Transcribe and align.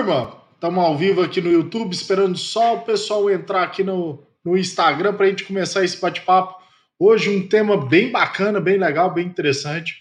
Turma! 0.00 0.34
Estamos 0.54 0.82
ao 0.82 0.96
vivo 0.96 1.20
aqui 1.20 1.42
no 1.42 1.52
YouTube, 1.52 1.92
esperando 1.92 2.34
só 2.34 2.76
o 2.76 2.80
pessoal 2.80 3.30
entrar 3.30 3.62
aqui 3.62 3.84
no, 3.84 4.22
no 4.42 4.56
Instagram 4.56 5.12
para 5.12 5.26
a 5.26 5.28
gente 5.28 5.44
começar 5.44 5.84
esse 5.84 6.00
bate-papo. 6.00 6.58
Hoje 6.98 7.28
um 7.28 7.46
tema 7.46 7.76
bem 7.86 8.10
bacana, 8.10 8.62
bem 8.62 8.78
legal, 8.78 9.12
bem 9.12 9.26
interessante. 9.26 9.96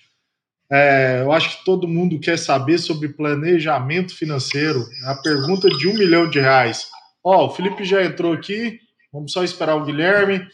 É, 0.72 1.20
eu 1.22 1.34
acho 1.34 1.58
que 1.58 1.66
todo 1.66 1.86
mundo 1.86 2.18
quer 2.18 2.40
saber 2.40 2.78
sobre 2.78 3.10
planejamento 3.10 4.16
financeiro. 4.16 4.86
É 5.04 5.12
a 5.12 5.16
pergunta 5.16 5.68
de 5.68 5.90
um 5.90 5.94
milhão 5.94 6.30
de 6.30 6.40
reais. 6.40 6.88
Ó, 7.22 7.48
o 7.48 7.50
Felipe 7.50 7.84
já 7.84 8.02
entrou 8.02 8.32
aqui. 8.32 8.80
Vamos 9.12 9.34
só 9.34 9.44
esperar 9.44 9.76
o 9.76 9.84
Guilherme. 9.84 10.48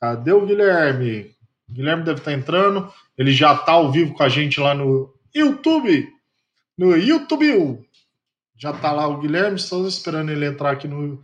Cadê 0.00 0.32
o 0.32 0.44
Guilherme? 0.44 1.30
O 1.68 1.74
Guilherme 1.74 2.02
deve 2.02 2.18
estar 2.18 2.32
entrando. 2.32 2.92
Ele 3.16 3.30
já 3.30 3.54
está 3.54 3.70
ao 3.70 3.92
vivo 3.92 4.14
com 4.14 4.24
a 4.24 4.28
gente 4.28 4.58
lá 4.58 4.74
no 4.74 5.14
YouTube. 5.32 6.08
No 6.76 6.96
YouTube. 6.96 7.88
Já 8.60 8.72
está 8.72 8.92
lá 8.92 9.08
o 9.08 9.18
Guilherme. 9.18 9.56
Estamos 9.56 9.94
esperando 9.94 10.30
ele 10.30 10.44
entrar 10.44 10.72
aqui 10.72 10.86
no, 10.86 11.18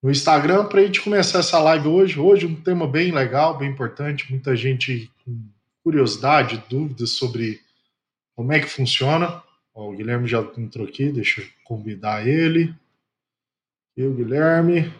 no 0.00 0.10
Instagram 0.12 0.66
para 0.66 0.80
a 0.80 0.84
gente 0.84 1.02
começar 1.02 1.40
essa 1.40 1.58
live 1.58 1.88
hoje. 1.88 2.20
Hoje 2.20 2.46
um 2.46 2.54
tema 2.54 2.86
bem 2.86 3.10
legal, 3.10 3.58
bem 3.58 3.68
importante. 3.68 4.30
Muita 4.30 4.54
gente 4.54 5.10
com 5.24 5.42
curiosidade, 5.82 6.62
dúvidas 6.70 7.10
sobre 7.10 7.60
como 8.36 8.52
é 8.52 8.60
que 8.60 8.68
funciona. 8.68 9.42
Ó, 9.74 9.90
o 9.90 9.96
Guilherme 9.96 10.28
já 10.28 10.38
entrou 10.56 10.86
aqui. 10.86 11.10
Deixa 11.10 11.40
eu 11.40 11.48
convidar 11.64 12.24
ele. 12.24 12.72
E 13.96 14.04
o 14.04 14.14
Guilherme. 14.14 14.94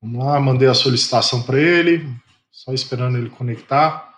Vamos 0.00 0.24
lá, 0.24 0.40
mandei 0.40 0.66
a 0.66 0.72
solicitação 0.72 1.42
para 1.42 1.60
ele. 1.60 2.10
Só 2.50 2.72
esperando 2.72 3.18
ele 3.18 3.28
conectar. 3.28 4.15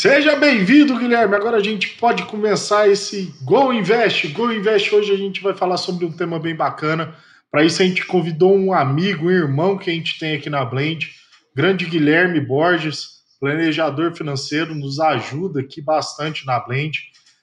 Seja 0.00 0.36
bem-vindo, 0.36 0.96
Guilherme. 0.96 1.34
Agora 1.34 1.56
a 1.56 1.60
gente 1.60 1.96
pode 1.96 2.22
começar 2.26 2.88
esse 2.88 3.34
Go 3.42 3.72
Invest. 3.72 4.28
Go 4.28 4.52
Invest 4.52 4.94
hoje 4.94 5.12
a 5.12 5.16
gente 5.16 5.40
vai 5.40 5.54
falar 5.54 5.76
sobre 5.76 6.04
um 6.04 6.12
tema 6.12 6.38
bem 6.38 6.54
bacana. 6.54 7.16
Para 7.50 7.64
isso 7.64 7.82
a 7.82 7.84
gente 7.84 8.06
convidou 8.06 8.54
um 8.54 8.72
amigo, 8.72 9.26
um 9.26 9.30
irmão 9.32 9.76
que 9.76 9.90
a 9.90 9.92
gente 9.92 10.16
tem 10.16 10.36
aqui 10.36 10.48
na 10.48 10.64
Blend, 10.64 11.10
grande 11.52 11.84
Guilherme 11.84 12.40
Borges, 12.40 13.24
planejador 13.40 14.14
financeiro, 14.14 14.72
nos 14.72 15.00
ajuda 15.00 15.62
aqui 15.62 15.82
bastante 15.82 16.46
na 16.46 16.60
Blend. 16.60 16.96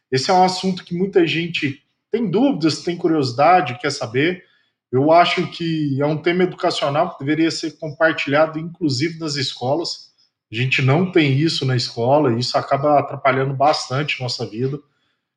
Esse 0.09 0.31
é 0.31 0.33
um 0.33 0.45
assunto 0.45 0.85
que 0.85 0.95
muita 0.95 1.27
gente 1.27 1.83
tem 2.09 2.25
dúvidas, 2.25 2.83
tem 2.83 2.95
curiosidade, 2.95 3.77
quer 3.81 3.91
saber. 3.91 4.45
Eu 4.89 5.11
acho 5.11 5.45
que 5.47 6.01
é 6.01 6.05
um 6.05 6.21
tema 6.21 6.43
educacional 6.43 7.17
que 7.17 7.19
deveria 7.19 7.51
ser 7.51 7.77
compartilhado, 7.77 8.57
inclusive 8.57 9.19
nas 9.19 9.35
escolas. 9.35 10.14
A 10.55 10.57
gente 10.57 10.81
não 10.81 11.11
tem 11.11 11.37
isso 11.37 11.65
na 11.65 11.75
escola, 11.75 12.31
e 12.31 12.39
isso 12.39 12.57
acaba 12.57 12.97
atrapalhando 12.97 13.53
bastante 13.53 14.21
nossa 14.21 14.49
vida. 14.49 14.79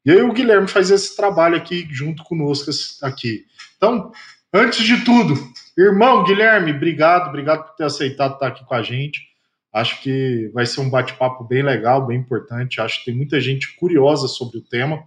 E 0.05 0.13
aí 0.13 0.23
o 0.23 0.33
Guilherme 0.33 0.69
faz 0.69 0.93
esse 0.93 1.17
trabalho 1.17 1.57
aqui 1.57 1.89
junto 1.91 2.23
conosco 2.23 2.71
aqui. 3.03 3.45
Então, 3.77 4.13
antes 4.55 4.85
de 4.85 5.05
tudo, 5.05 5.35
irmão 5.77 6.23
Guilherme, 6.23 6.71
obrigado, 6.73 7.31
obrigado 7.31 7.65
por 7.65 7.75
ter 7.75 7.83
aceitado 7.83 8.35
estar 8.35 8.47
aqui 8.47 8.65
com 8.65 8.75
a 8.75 8.81
gente. 8.81 9.27
Acho 9.75 10.01
que 10.01 10.53
vai 10.55 10.65
ser 10.65 10.83
um 10.83 10.89
bate-papo 10.89 11.43
bem 11.43 11.65
legal, 11.65 12.07
bem 12.07 12.19
importante. 12.19 12.81
Acho 12.81 13.01
que 13.01 13.07
tem 13.07 13.15
muita 13.17 13.41
gente 13.41 13.75
curiosa 13.75 14.29
sobre 14.29 14.59
o 14.59 14.63
tema. 14.63 15.03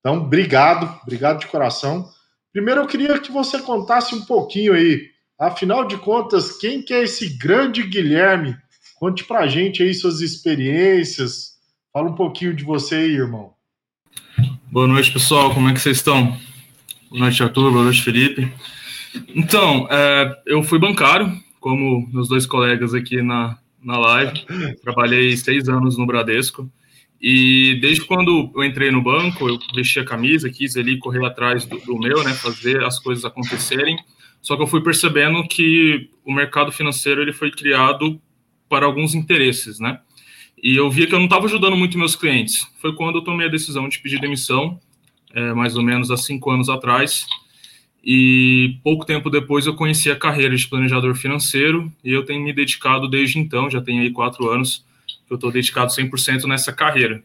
Então, 0.00 0.16
obrigado, 0.16 1.00
obrigado 1.04 1.38
de 1.38 1.46
coração. 1.46 2.10
Primeiro, 2.52 2.80
eu 2.80 2.86
queria 2.88 3.20
que 3.20 3.30
você 3.30 3.60
contasse 3.60 4.16
um 4.16 4.24
pouquinho 4.24 4.74
aí, 4.74 5.10
afinal 5.38 5.86
de 5.86 5.96
contas, 5.96 6.58
quem 6.58 6.82
que 6.82 6.92
é 6.92 7.04
esse 7.04 7.38
grande 7.38 7.84
Guilherme? 7.84 8.63
Conte 9.04 9.22
pra 9.24 9.46
gente 9.46 9.82
aí 9.82 9.92
suas 9.92 10.22
experiências. 10.22 11.58
Fala 11.92 12.08
um 12.08 12.14
pouquinho 12.14 12.56
de 12.56 12.64
você 12.64 12.94
aí, 12.94 13.12
irmão. 13.12 13.52
Boa 14.72 14.86
noite, 14.86 15.12
pessoal. 15.12 15.52
Como 15.52 15.68
é 15.68 15.74
que 15.74 15.80
vocês 15.80 15.98
estão? 15.98 16.34
Boa 17.10 17.20
noite, 17.20 17.42
Arthur. 17.42 17.70
Boa 17.70 17.84
noite, 17.84 18.00
Felipe. 18.00 18.50
Então, 19.34 19.86
é, 19.90 20.34
eu 20.46 20.62
fui 20.62 20.78
bancário, 20.78 21.30
como 21.60 22.08
meus 22.14 22.30
dois 22.30 22.46
colegas 22.46 22.94
aqui 22.94 23.20
na, 23.20 23.58
na 23.82 23.98
live. 23.98 24.42
Trabalhei 24.82 25.36
seis 25.36 25.68
anos 25.68 25.98
no 25.98 26.06
Bradesco. 26.06 26.72
E 27.20 27.78
desde 27.82 28.06
quando 28.06 28.50
eu 28.56 28.64
entrei 28.64 28.90
no 28.90 29.02
banco, 29.02 29.46
eu 29.46 29.58
vesti 29.74 30.00
a 30.00 30.04
camisa, 30.06 30.48
quis 30.48 30.78
ali 30.78 30.98
correr 30.98 31.26
atrás 31.26 31.66
do, 31.66 31.78
do, 31.80 31.98
meu, 31.98 32.24
né, 32.24 32.32
fazer 32.32 32.82
as 32.82 32.98
coisas 32.98 33.26
acontecerem. 33.26 33.98
Só 34.40 34.56
que 34.56 34.62
eu 34.62 34.66
fui 34.66 34.82
percebendo 34.82 35.46
que 35.46 36.08
o 36.24 36.32
mercado 36.32 36.72
financeiro 36.72 37.20
ele 37.20 37.34
foi 37.34 37.50
criado 37.50 38.18
para 38.74 38.86
alguns 38.86 39.14
interesses, 39.14 39.78
né? 39.78 40.00
E 40.60 40.74
eu 40.74 40.90
via 40.90 41.06
que 41.06 41.14
eu 41.14 41.18
não 41.20 41.26
estava 41.26 41.46
ajudando 41.46 41.76
muito 41.76 41.96
meus 41.96 42.16
clientes. 42.16 42.66
Foi 42.80 42.92
quando 42.92 43.18
eu 43.18 43.22
tomei 43.22 43.46
a 43.46 43.48
decisão 43.48 43.88
de 43.88 44.00
pedir 44.00 44.20
demissão, 44.20 44.80
é, 45.32 45.52
mais 45.52 45.76
ou 45.76 45.82
menos 45.84 46.10
há 46.10 46.16
cinco 46.16 46.50
anos 46.50 46.68
atrás. 46.68 47.24
E 48.02 48.76
pouco 48.82 49.06
tempo 49.06 49.30
depois 49.30 49.66
eu 49.66 49.76
conheci 49.76 50.10
a 50.10 50.16
carreira 50.16 50.56
de 50.56 50.66
planejador 50.66 51.14
financeiro 51.14 51.88
e 52.02 52.10
eu 52.10 52.24
tenho 52.24 52.42
me 52.42 52.52
dedicado 52.52 53.08
desde 53.08 53.38
então, 53.38 53.70
já 53.70 53.80
tenho 53.80 54.02
aí 54.02 54.10
quatro 54.10 54.50
anos, 54.50 54.84
que 55.06 55.32
eu 55.32 55.36
estou 55.36 55.52
dedicado 55.52 55.92
100% 55.92 56.42
nessa 56.46 56.72
carreira. 56.72 57.22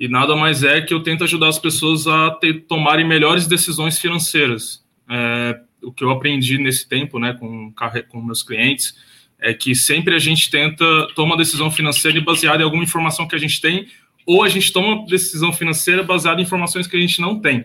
E 0.00 0.08
nada 0.08 0.34
mais 0.34 0.64
é 0.64 0.80
que 0.80 0.92
eu 0.92 1.00
tento 1.00 1.22
ajudar 1.22 1.46
as 1.46 1.60
pessoas 1.60 2.08
a 2.08 2.32
ter, 2.32 2.62
tomarem 2.62 3.06
melhores 3.06 3.46
decisões 3.46 4.00
financeiras. 4.00 4.84
É, 5.08 5.60
o 5.80 5.92
que 5.92 6.02
eu 6.02 6.10
aprendi 6.10 6.58
nesse 6.58 6.88
tempo, 6.88 7.20
né, 7.20 7.34
com, 7.34 7.72
com 8.08 8.20
meus 8.20 8.42
clientes, 8.42 8.96
é 9.42 9.52
que 9.52 9.74
sempre 9.74 10.14
a 10.14 10.18
gente 10.18 10.50
tenta 10.50 10.84
tomar 11.14 11.36
decisão 11.36 11.70
financeira 11.70 12.20
baseada 12.20 12.62
em 12.62 12.64
alguma 12.64 12.84
informação 12.84 13.26
que 13.26 13.34
a 13.34 13.38
gente 13.38 13.60
tem, 13.60 13.88
ou 14.24 14.44
a 14.44 14.48
gente 14.48 14.72
toma 14.72 15.04
decisão 15.06 15.52
financeira 15.52 16.02
baseada 16.02 16.40
em 16.40 16.44
informações 16.44 16.86
que 16.86 16.96
a 16.96 17.00
gente 17.00 17.20
não 17.20 17.40
tem. 17.40 17.64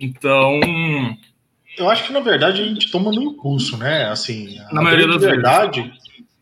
Então, 0.00 0.60
eu 1.76 1.90
acho 1.90 2.06
que 2.06 2.12
na 2.12 2.20
verdade 2.20 2.62
a 2.62 2.64
gente 2.64 2.90
toma 2.90 3.10
no 3.10 3.22
impulso, 3.22 3.76
né? 3.76 4.06
Assim, 4.06 4.56
na 4.72 4.80
maioria 4.82 5.08
das 5.08 5.20
verdade, 5.20 5.82
vezes. 5.82 5.98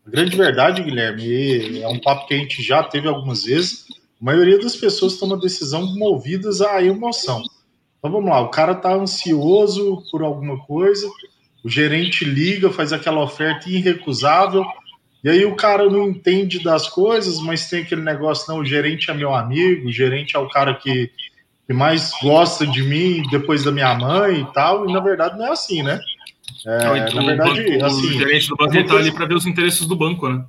A 0.06 0.10
grande 0.10 0.37
verdade, 0.37 0.82
Guilherme, 0.82 1.81
é 1.81 1.88
um 1.88 1.98
papo 1.98 2.27
que 2.27 2.34
a 2.34 2.38
gente 2.38 2.62
já 2.62 2.82
teve 2.82 3.09
algumas 3.09 3.44
vezes. 3.44 3.87
A 4.21 4.25
maioria 4.25 4.59
das 4.59 4.77
pessoas 4.77 5.19
toma 5.19 5.38
decisão 5.38 5.94
movidas 5.97 6.60
à 6.60 6.82
emoção. 6.82 7.42
Então 7.98 8.10
vamos 8.10 8.31
lá, 8.31 8.41
o 8.41 8.48
cara 8.48 8.75
tá 8.75 8.94
ansioso 8.94 10.03
por 10.10 10.22
alguma 10.22 10.59
coisa, 10.65 11.06
o 11.62 11.69
gerente 11.69 12.25
liga, 12.25 12.71
faz 12.71 12.93
aquela 12.93 13.22
oferta 13.22 13.69
irrecusável, 13.69 14.65
e 15.22 15.28
aí 15.28 15.44
o 15.44 15.54
cara 15.54 15.88
não 15.88 16.09
entende 16.09 16.62
das 16.62 16.88
coisas, 16.88 17.41
mas 17.41 17.69
tem 17.69 17.82
aquele 17.82 18.03
negócio, 18.03 18.53
não, 18.53 18.60
o 18.60 18.65
gerente 18.65 19.10
é 19.10 19.15
meu 19.15 19.34
amigo, 19.34 19.88
o 19.88 19.93
gerente 19.93 20.34
é 20.34 20.38
o 20.38 20.48
cara 20.48 20.75
que, 20.75 21.10
que 21.66 21.72
mais 21.75 22.10
gosta 22.22 22.66
de 22.66 22.83
mim 22.83 23.22
depois 23.30 23.65
da 23.65 23.71
minha 23.71 23.95
mãe 23.95 24.41
e 24.41 24.53
tal, 24.53 24.89
e 24.89 24.92
na 24.92 25.01
verdade 25.01 25.39
não 25.39 25.47
é 25.47 25.51
assim, 25.51 25.83
né? 25.83 26.01
É, 26.66 26.98
então, 26.98 27.15
na 27.16 27.27
verdade, 27.27 27.62
banco, 27.62 27.84
assim, 27.84 28.07
o 28.07 28.12
gerente 28.12 28.48
do 28.48 28.57
banco 28.57 28.77
está 28.77 28.95
ali 28.97 29.12
para 29.12 29.27
ver 29.27 29.34
os 29.34 29.47
interesses 29.47 29.86
do 29.86 29.97
banco, 29.97 30.28
né? 30.28 30.45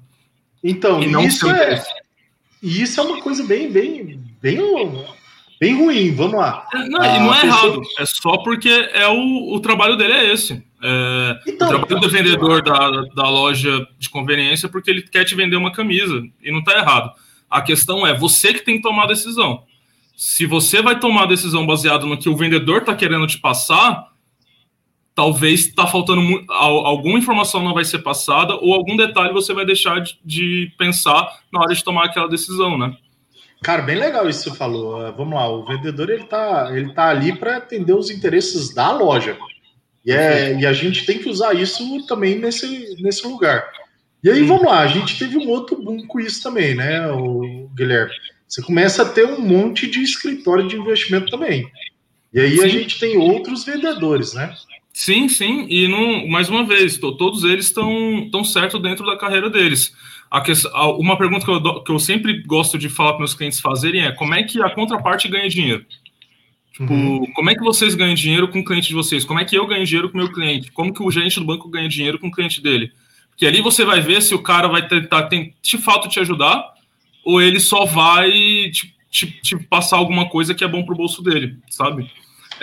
Então, 0.64 1.02
e 1.02 1.08
não 1.08 1.24
isso 1.24 1.50
é, 1.50 1.84
e 2.62 2.82
isso 2.82 3.00
é 3.00 3.04
uma 3.04 3.22
coisa 3.22 3.44
bem, 3.44 3.72
bem, 3.72 4.20
bem, 4.42 5.06
bem 5.60 5.76
ruim. 5.76 6.14
Vamos 6.14 6.40
lá. 6.40 6.68
É, 6.74 6.78
não, 6.88 7.04
e 7.04 7.20
não 7.20 7.34
é 7.34 7.42
pessoa... 7.42 7.68
errado. 7.68 7.82
É 8.00 8.06
só 8.06 8.38
porque 8.38 8.70
é 8.70 9.08
o, 9.08 9.54
o 9.54 9.60
trabalho 9.60 9.96
dele 9.98 10.14
é 10.14 10.34
esse. 10.34 10.64
É, 10.84 11.40
então, 11.48 11.68
o 11.68 11.86
trabalho 11.86 12.00
do 12.00 12.10
vendedor 12.10 12.64
da, 12.64 12.90
da 13.16 13.30
loja 13.30 13.88
de 14.00 14.10
conveniência 14.10 14.68
é 14.68 14.70
porque 14.70 14.90
ele 14.90 15.04
quer 15.04 15.24
te 15.24 15.36
vender 15.36 15.56
uma 15.56 15.72
camisa 15.72 16.24
e 16.42 16.52
não 16.52 16.60
está 16.60 16.78
errado. 16.78 17.12
A 17.50 17.62
questão 17.62 18.06
é 18.08 18.18
você 18.18 18.54
que 18.54 18.66
tem 18.66 18.78
que 18.78 18.82
tomar 18.82 19.04
a 19.04 19.08
decisão. 19.08 19.64
Se 20.16 20.46
você 20.46 20.82
vai 20.82 21.00
tomar 21.00 21.24
a 21.24 21.28
decisão 21.28 21.66
baseada 21.66 22.06
no 22.06 22.18
que 22.18 22.30
o 22.30 22.36
vendedor 22.36 22.82
está 22.82 22.96
querendo 22.96 23.28
te 23.28 23.40
passar, 23.40 24.12
talvez 25.14 25.68
está 25.68 25.86
faltando 25.86 26.22
alguma 26.50 27.20
informação 27.20 27.64
não 27.64 27.74
vai 27.74 27.84
ser 27.84 28.00
passada 28.00 28.56
ou 28.56 28.74
algum 28.74 28.96
detalhe 28.96 29.34
você 29.34 29.54
vai 29.54 29.66
deixar 29.66 30.00
de, 30.00 30.18
de, 30.24 30.72
pensar 30.78 31.40
na 31.52 31.60
hora 31.60 31.74
de 31.74 31.84
tomar 31.84 32.06
aquela 32.06 32.30
decisão, 32.30 32.78
né? 32.78 32.96
Cara, 33.62 33.84
bem 33.84 33.96
legal 33.96 34.28
isso 34.28 34.44
que 34.44 34.50
você 34.50 34.58
falou. 34.58 35.14
Vamos 35.14 35.36
lá, 35.36 35.48
o 35.48 35.66
vendedor 35.66 36.10
ele 36.10 36.24
tá, 36.24 36.70
ele 36.72 36.94
tá 36.94 37.10
ali 37.10 37.36
para 37.36 37.58
atender 37.58 37.94
os 37.94 38.10
interesses 38.10 38.74
da 38.74 38.92
loja. 38.92 39.38
E, 40.06 40.12
é, 40.12 40.60
e 40.60 40.66
a 40.66 40.74
gente 40.74 41.06
tem 41.06 41.20
que 41.20 41.30
usar 41.30 41.54
isso 41.54 42.06
também 42.08 42.40
nesse, 42.40 42.96
nesse 43.02 43.26
lugar. 43.28 43.68
E 44.24 44.30
aí, 44.30 44.44
vamos 44.44 44.66
lá, 44.66 44.82
a 44.82 44.88
gente 44.88 45.18
teve 45.18 45.38
um 45.38 45.50
outro 45.50 45.82
boom 45.82 46.06
com 46.06 46.20
isso 46.20 46.44
também, 46.44 46.76
né, 46.76 47.08
o 47.12 47.70
Guilherme? 47.76 48.12
Você 48.48 48.62
começa 48.62 49.02
a 49.02 49.10
ter 49.10 49.26
um 49.26 49.40
monte 49.40 49.90
de 49.90 50.02
escritório 50.02 50.68
de 50.68 50.76
investimento 50.76 51.32
também. 51.32 51.72
E 52.34 52.40
aí 52.40 52.58
Sim. 52.58 52.64
a 52.64 52.68
gente 52.68 53.00
tem 53.00 53.18
outros 53.18 53.64
vendedores, 53.64 54.34
né? 54.34 54.54
Sim, 54.94 55.30
sim, 55.30 55.66
e 55.70 55.88
não, 55.88 56.28
mais 56.28 56.50
uma 56.50 56.66
vez, 56.66 56.98
todos 56.98 57.44
eles 57.44 57.66
estão 57.66 58.30
tão 58.30 58.44
certo 58.44 58.78
dentro 58.78 59.06
da 59.06 59.18
carreira 59.18 59.50
deles. 59.50 59.94
A 60.30 60.42
que, 60.42 60.52
a, 60.74 60.92
uma 60.92 61.18
pergunta 61.18 61.46
que 61.46 61.52
eu, 61.52 61.84
que 61.84 61.92
eu 61.92 62.00
sempre 62.00 62.44
gosto 62.44 62.78
de 62.78 62.90
falar 62.90 63.12
para 63.12 63.20
meus 63.20 63.34
clientes 63.34 63.60
fazerem 63.60 64.04
é 64.04 64.12
como 64.12 64.34
é 64.34 64.44
que 64.44 64.62
a 64.62 64.70
contraparte 64.70 65.28
ganha 65.28 65.50
dinheiro? 65.50 65.86
Tipo, 66.74 66.94
uhum. 66.94 67.26
como 67.34 67.50
é 67.50 67.56
que 67.56 67.64
vocês 67.64 67.96
ganham 67.96 68.16
dinheiro 68.16 68.48
com 68.48 68.60
o 68.60 68.64
cliente 68.64 68.88
de 68.88 68.94
vocês? 68.94 69.26
Como 69.26 69.40
é 69.40 69.46
que 69.46 69.58
eu 69.58 69.68
ganho 69.68 69.86
dinheiro 69.86 70.10
com 70.10 70.18
o 70.18 70.22
meu 70.22 70.32
cliente? 70.32 70.72
Como 70.72 70.94
que 70.94 71.04
o 71.04 71.12
gerente 71.12 71.40
do 71.40 71.46
banco 71.46 71.70
ganha 71.70 71.90
dinheiro 71.90 72.18
com 72.18 72.28
o 72.28 72.32
cliente 72.32 72.62
dele? 72.62 72.92
Porque 73.30 73.46
ali 73.46 73.62
você 73.62 73.84
vai 73.84 74.00
ver 74.00 74.22
se 74.22 74.34
o 74.34 74.40
cara 74.42 74.68
vai 74.68 74.88
tentar 74.88 75.24
tem, 75.24 75.54
de 75.62 75.78
fato 75.78 76.08
te 76.08 76.20
ajudar 76.20 76.74
ou 77.24 77.42
ele 77.42 77.60
só 77.60 77.86
vai 77.86 78.32
tipo, 78.72 78.94
te, 79.10 79.28
te 79.42 79.58
passar 79.58 79.98
alguma 79.98 80.30
coisa 80.30 80.56
que 80.56 80.64
é 80.64 80.68
bom 80.68 80.84
para 80.84 80.94
o 80.94 80.98
bolso 80.98 81.22
dele, 81.22 81.58
sabe? 81.70 82.10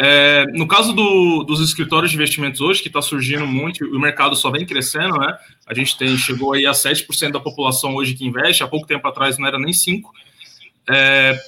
É, 0.01 0.47
no 0.53 0.67
caso 0.67 0.93
do, 0.93 1.43
dos 1.43 1.61
escritórios 1.61 2.11
de 2.11 2.17
investimentos 2.17 2.61
hoje, 2.61 2.81
que 2.81 2.89
está 2.89 3.03
surgindo 3.03 3.47
muito, 3.47 3.85
o 3.85 3.99
mercado 3.99 4.37
só 4.37 4.51
vem 4.51 4.65
crescendo, 4.65 5.19
né? 5.19 5.37
A 5.67 5.75
gente 5.75 5.99
tem, 5.99 6.17
chegou 6.17 6.53
aí 6.53 6.65
a 6.67 6.71
7% 6.71 7.33
da 7.33 7.41
população 7.41 7.97
hoje 7.97 8.15
que 8.15 8.25
investe, 8.25 8.63
há 8.63 8.69
pouco 8.69 8.87
tempo 8.87 9.07
atrás 9.07 9.37
não 9.39 9.47
era 9.47 9.59
nem 9.59 9.73
5%. 9.73 10.03
É, 10.91 11.39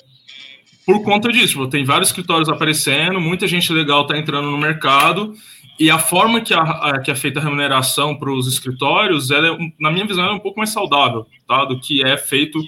por 0.91 1.03
conta 1.05 1.31
disso, 1.31 1.67
tem 1.69 1.85
vários 1.85 2.09
escritórios 2.09 2.49
aparecendo, 2.49 3.21
muita 3.21 3.47
gente 3.47 3.73
legal 3.73 4.03
está 4.03 4.19
entrando 4.19 4.51
no 4.51 4.59
mercado, 4.59 5.35
e 5.79 5.91
a 5.91 5.99
forma 5.99 6.41
que, 6.41 6.53
a, 6.53 7.01
que 7.03 7.11
é 7.11 7.15
feita 7.15 7.41
a 7.41 7.43
remuneração 7.43 8.15
para 8.15 8.31
os 8.31 8.47
escritórios, 8.47 9.31
ela 9.31 9.49
é, 9.49 9.59
na 9.79 9.91
minha 9.91 10.07
visão, 10.07 10.25
é 10.27 10.33
um 10.33 10.39
pouco 10.39 10.59
mais 10.59 10.71
saudável, 10.71 11.27
tá? 11.47 11.65
Do 11.65 11.81
que 11.81 12.05
é 12.05 12.19
feito 12.19 12.61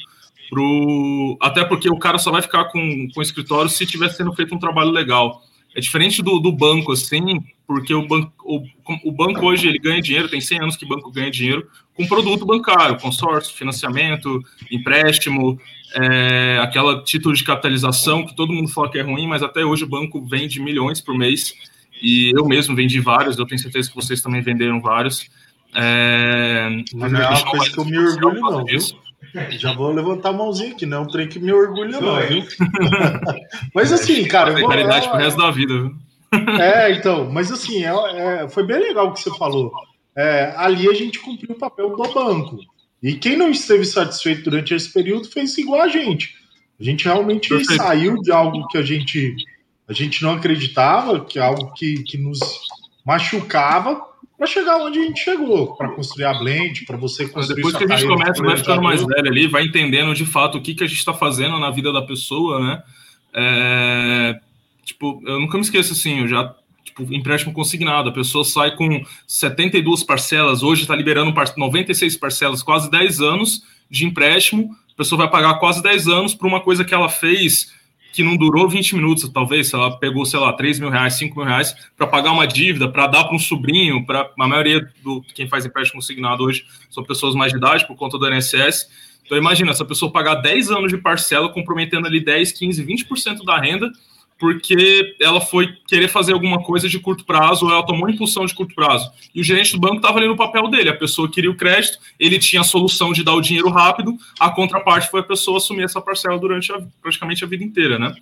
pro. 0.49 1.37
Até 1.41 1.65
porque 1.65 1.91
o 1.91 1.99
cara 1.99 2.17
só 2.19 2.31
vai 2.31 2.41
ficar 2.41 2.65
com, 2.67 3.09
com 3.13 3.21
o 3.21 3.23
escritório 3.23 3.69
se 3.69 3.85
tiver 3.85 4.09
sendo 4.11 4.33
feito 4.33 4.55
um 4.55 4.59
trabalho 4.59 4.91
legal. 4.91 5.43
É 5.75 5.81
diferente 5.81 6.23
do, 6.23 6.39
do 6.39 6.53
banco, 6.53 6.93
assim, 6.93 7.43
porque 7.67 7.95
o 7.95 8.07
banco, 8.07 8.33
o, 8.45 8.63
o, 9.05 9.13
banco 9.13 9.47
hoje 9.47 9.69
ele 9.69 9.79
ganha 9.79 10.03
dinheiro, 10.03 10.29
tem 10.29 10.41
100 10.41 10.61
anos 10.61 10.77
que 10.77 10.85
o 10.85 10.89
banco 10.89 11.11
ganha 11.11 11.31
dinheiro 11.31 11.67
com 11.95 12.07
produto 12.07 12.45
bancário, 12.45 12.99
consórcio, 12.99 13.55
financiamento, 13.55 14.43
empréstimo, 14.71 15.59
é, 15.95 16.59
aquela 16.61 17.03
título 17.03 17.35
de 17.35 17.45
capitalização 17.45 18.27
que 18.27 18.35
todo 18.35 18.53
mundo 18.53 18.69
fala 18.69 18.91
que 18.91 18.99
é 18.99 19.03
ruim, 19.03 19.27
mas 19.27 19.43
até 19.43 19.65
hoje 19.65 19.85
o 19.85 19.89
banco 19.89 20.25
vende 20.27 20.61
milhões 20.61 21.01
por 21.01 21.17
mês 21.17 21.55
e 22.03 22.33
eu 22.35 22.47
mesmo 22.47 22.75
vendi 22.75 22.99
vários, 23.01 23.39
eu 23.39 23.47
tenho 23.47 23.61
certeza 23.61 23.89
que 23.89 23.97
vocês 23.97 24.21
também 24.21 24.43
venderam 24.43 24.81
vários. 24.81 25.31
É, 25.75 26.69
mas 26.95 27.13
não 27.13 27.21
é 27.21 27.29
uma 27.29 27.45
coisa 27.45 27.71
que 27.71 27.79
eu 27.79 27.85
me 27.85 27.99
orgulho, 27.99 28.41
não, 28.41 28.65
viu? 28.65 28.81
Já 29.59 29.73
vou 29.73 29.91
levantar 29.91 30.31
a 30.31 30.33
mãozinha 30.33 30.73
aqui, 30.73 30.85
não 30.85 30.99
é 30.99 31.01
um 31.01 31.07
trem 31.07 31.29
que 31.29 31.39
me 31.39 31.53
orgulha, 31.53 32.01
não, 32.01 32.21
viu? 32.27 32.45
mas 33.75 33.93
assim, 33.93 34.25
cara. 34.25 34.53
Vou, 34.59 34.69
caridade 34.69 35.09
pro 35.09 35.19
resto 35.19 35.39
da 35.39 35.51
vida, 35.51 35.75
viu? 35.75 35.95
É, 36.59 36.91
então, 36.93 37.31
mas 37.31 37.53
assim, 37.53 37.85
é, 37.85 37.91
é, 37.91 38.49
foi 38.49 38.67
bem 38.67 38.79
legal 38.79 39.09
o 39.09 39.13
que 39.13 39.21
você 39.21 39.31
falou. 39.37 39.71
É, 40.17 40.55
ali 40.57 40.89
a 40.89 40.95
gente 40.95 41.19
cumpriu 41.19 41.55
o 41.55 41.59
papel 41.59 41.95
do 41.95 42.15
banco. 42.15 42.59
E 43.03 43.15
quem 43.15 43.37
não 43.37 43.51
esteve 43.51 43.85
satisfeito 43.85 44.45
durante 44.45 44.73
esse 44.73 44.91
período 44.91 45.29
fez 45.29 45.59
igual 45.59 45.83
a 45.83 45.89
gente. 45.89 46.35
A 46.81 46.85
gente 46.85 47.05
realmente 47.05 47.49
Perfeito. 47.49 47.83
saiu 47.83 48.23
de 48.23 48.33
algo 48.33 48.67
que 48.69 48.79
a 48.79 48.83
gente, 48.83 49.35
a 49.89 49.93
gente 49.93 50.23
não 50.23 50.33
acreditava, 50.33 51.25
que 51.25 51.39
é 51.39 51.43
algo 51.43 51.73
que, 51.75 52.03
que 52.03 52.17
nos 52.17 52.39
machucava, 53.05 54.03
para 54.43 54.49
chegar 54.49 54.77
onde 54.79 54.99
a 54.99 55.05
gente 55.05 55.23
chegou, 55.23 55.77
para 55.77 55.91
construir 55.91 56.25
a 56.25 56.35
blend, 56.35 56.85
para 56.85 56.97
você 56.97 57.29
construir. 57.29 57.55
Depois 57.55 57.77
que 57.77 57.85
a 57.85 57.97
gente 57.97 58.09
começa, 58.09 58.43
vai 58.43 58.57
ficando 58.57 58.83
mais 58.83 59.01
velho 59.01 59.29
ali, 59.29 59.47
vai 59.47 59.63
entendendo 59.63 60.13
de 60.17 60.27
fato 60.27 60.59
o 60.59 60.61
que, 60.61 60.75
que 60.75 60.83
a 60.83 60.87
gente 60.89 60.99
está 60.99 61.15
fazendo 61.15 61.61
na 61.61 61.71
vida 61.71 61.93
da 61.93 62.03
pessoa, 62.03 62.59
né? 62.59 62.83
É, 63.33 64.41
tipo, 64.85 65.23
eu 65.25 65.39
nunca 65.39 65.57
me 65.57 65.63
esqueço 65.63 65.93
assim, 65.93 66.23
eu 66.23 66.27
já 66.27 66.53
tipo, 66.83 67.05
empréstimo 67.15 67.53
consignado, 67.53 68.09
a 68.09 68.13
pessoa 68.13 68.45
sai 68.45 68.75
com 68.75 69.05
72 69.29 70.03
parcelas, 70.03 70.65
hoje 70.65 70.83
está 70.83 70.97
liberando 70.97 71.33
96 71.57 72.17
parcelas, 72.17 72.65
quase 72.65 72.91
10 72.91 73.21
anos 73.21 73.63
de 73.89 74.05
empréstimo, 74.05 74.77
a 74.93 74.97
pessoa 74.97 75.21
vai 75.21 75.31
pagar 75.31 75.55
quase 75.61 75.81
10 75.81 76.09
anos 76.09 76.35
por 76.35 76.49
uma 76.49 76.61
coisa 76.61 76.85
que 76.85 76.93
ela 76.93 77.09
fez 77.09 77.73
que 78.13 78.23
não 78.23 78.37
durou 78.37 78.69
20 78.69 78.95
minutos, 78.95 79.29
talvez, 79.31 79.73
ela 79.73 79.99
pegou, 79.99 80.25
sei 80.27 80.39
lá, 80.39 80.53
3 80.53 80.79
mil 80.79 80.91
reais, 80.91 81.15
5 81.15 81.35
mil 81.35 81.47
reais 81.47 81.75
para 81.97 82.07
pagar 82.07 82.33
uma 82.33 82.47
dívida, 82.47 82.87
para 82.89 83.07
dar 83.07 83.25
para 83.25 83.35
um 83.35 83.39
sobrinho, 83.39 84.05
para 84.05 84.31
a 84.39 84.49
maioria 84.49 84.87
do 85.03 85.23
quem 85.35 85.49
faz 85.49 85.65
empréstimo 85.65 86.01
consignado 86.01 86.45
hoje 86.45 86.65
são 86.91 87.03
pessoas 87.03 87.35
mais 87.35 87.53
de 87.53 87.59
idade 87.59 87.87
por 87.87 87.97
conta 87.97 88.19
do 88.19 88.29
INSS. 88.29 88.89
Então 89.25 89.39
imagina, 89.39 89.71
essa 89.71 89.85
pessoa 89.85 90.13
pagar 90.13 90.37
10 90.37 90.71
anos 90.71 90.93
de 90.93 90.99
parcela, 90.99 91.49
comprometendo 91.49 92.07
ali 92.07 92.23
10, 92.23 92.53
15, 92.53 92.85
20% 92.85 93.45
da 93.45 93.59
renda, 93.59 93.91
porque 94.43 95.15
ela 95.21 95.41
foi 95.41 95.69
querer 95.87 96.09
fazer 96.09 96.33
alguma 96.33 96.65
coisa 96.65 96.89
de 96.89 96.99
curto 96.99 97.25
prazo, 97.25 97.65
ou 97.65 97.71
ela 97.71 97.87
tomou 97.87 98.11
impulsão 98.11 98.45
de 98.45 98.53
curto 98.53 98.75
prazo. 98.75 99.09
E 99.33 99.41
o 99.41 99.45
gerente 99.45 99.71
do 99.71 99.79
banco 99.79 99.99
estava 99.99 100.19
ali 100.19 100.27
no 100.27 100.37
papel 100.37 100.67
dele, 100.69 100.89
a 100.89 100.97
pessoa 100.97 101.31
queria 101.31 101.49
o 101.49 101.57
crédito, 101.57 101.97
ele 102.19 102.41
tinha 102.41 102.61
a 102.61 102.65
solução 102.65 103.13
de 103.13 103.23
dar 103.23 103.35
o 103.35 103.41
dinheiro 103.41 103.71
rápido, 103.71 104.17
a 104.41 104.51
contraparte 104.51 105.09
foi 105.09 105.21
a 105.21 105.23
pessoa 105.23 105.59
assumir 105.59 105.85
essa 105.85 106.01
parcela 106.01 106.37
durante 106.41 106.73
a, 106.73 106.83
praticamente 107.01 107.45
a 107.45 107.47
vida 107.47 107.63
inteira, 107.63 108.01
né? 108.01 108.13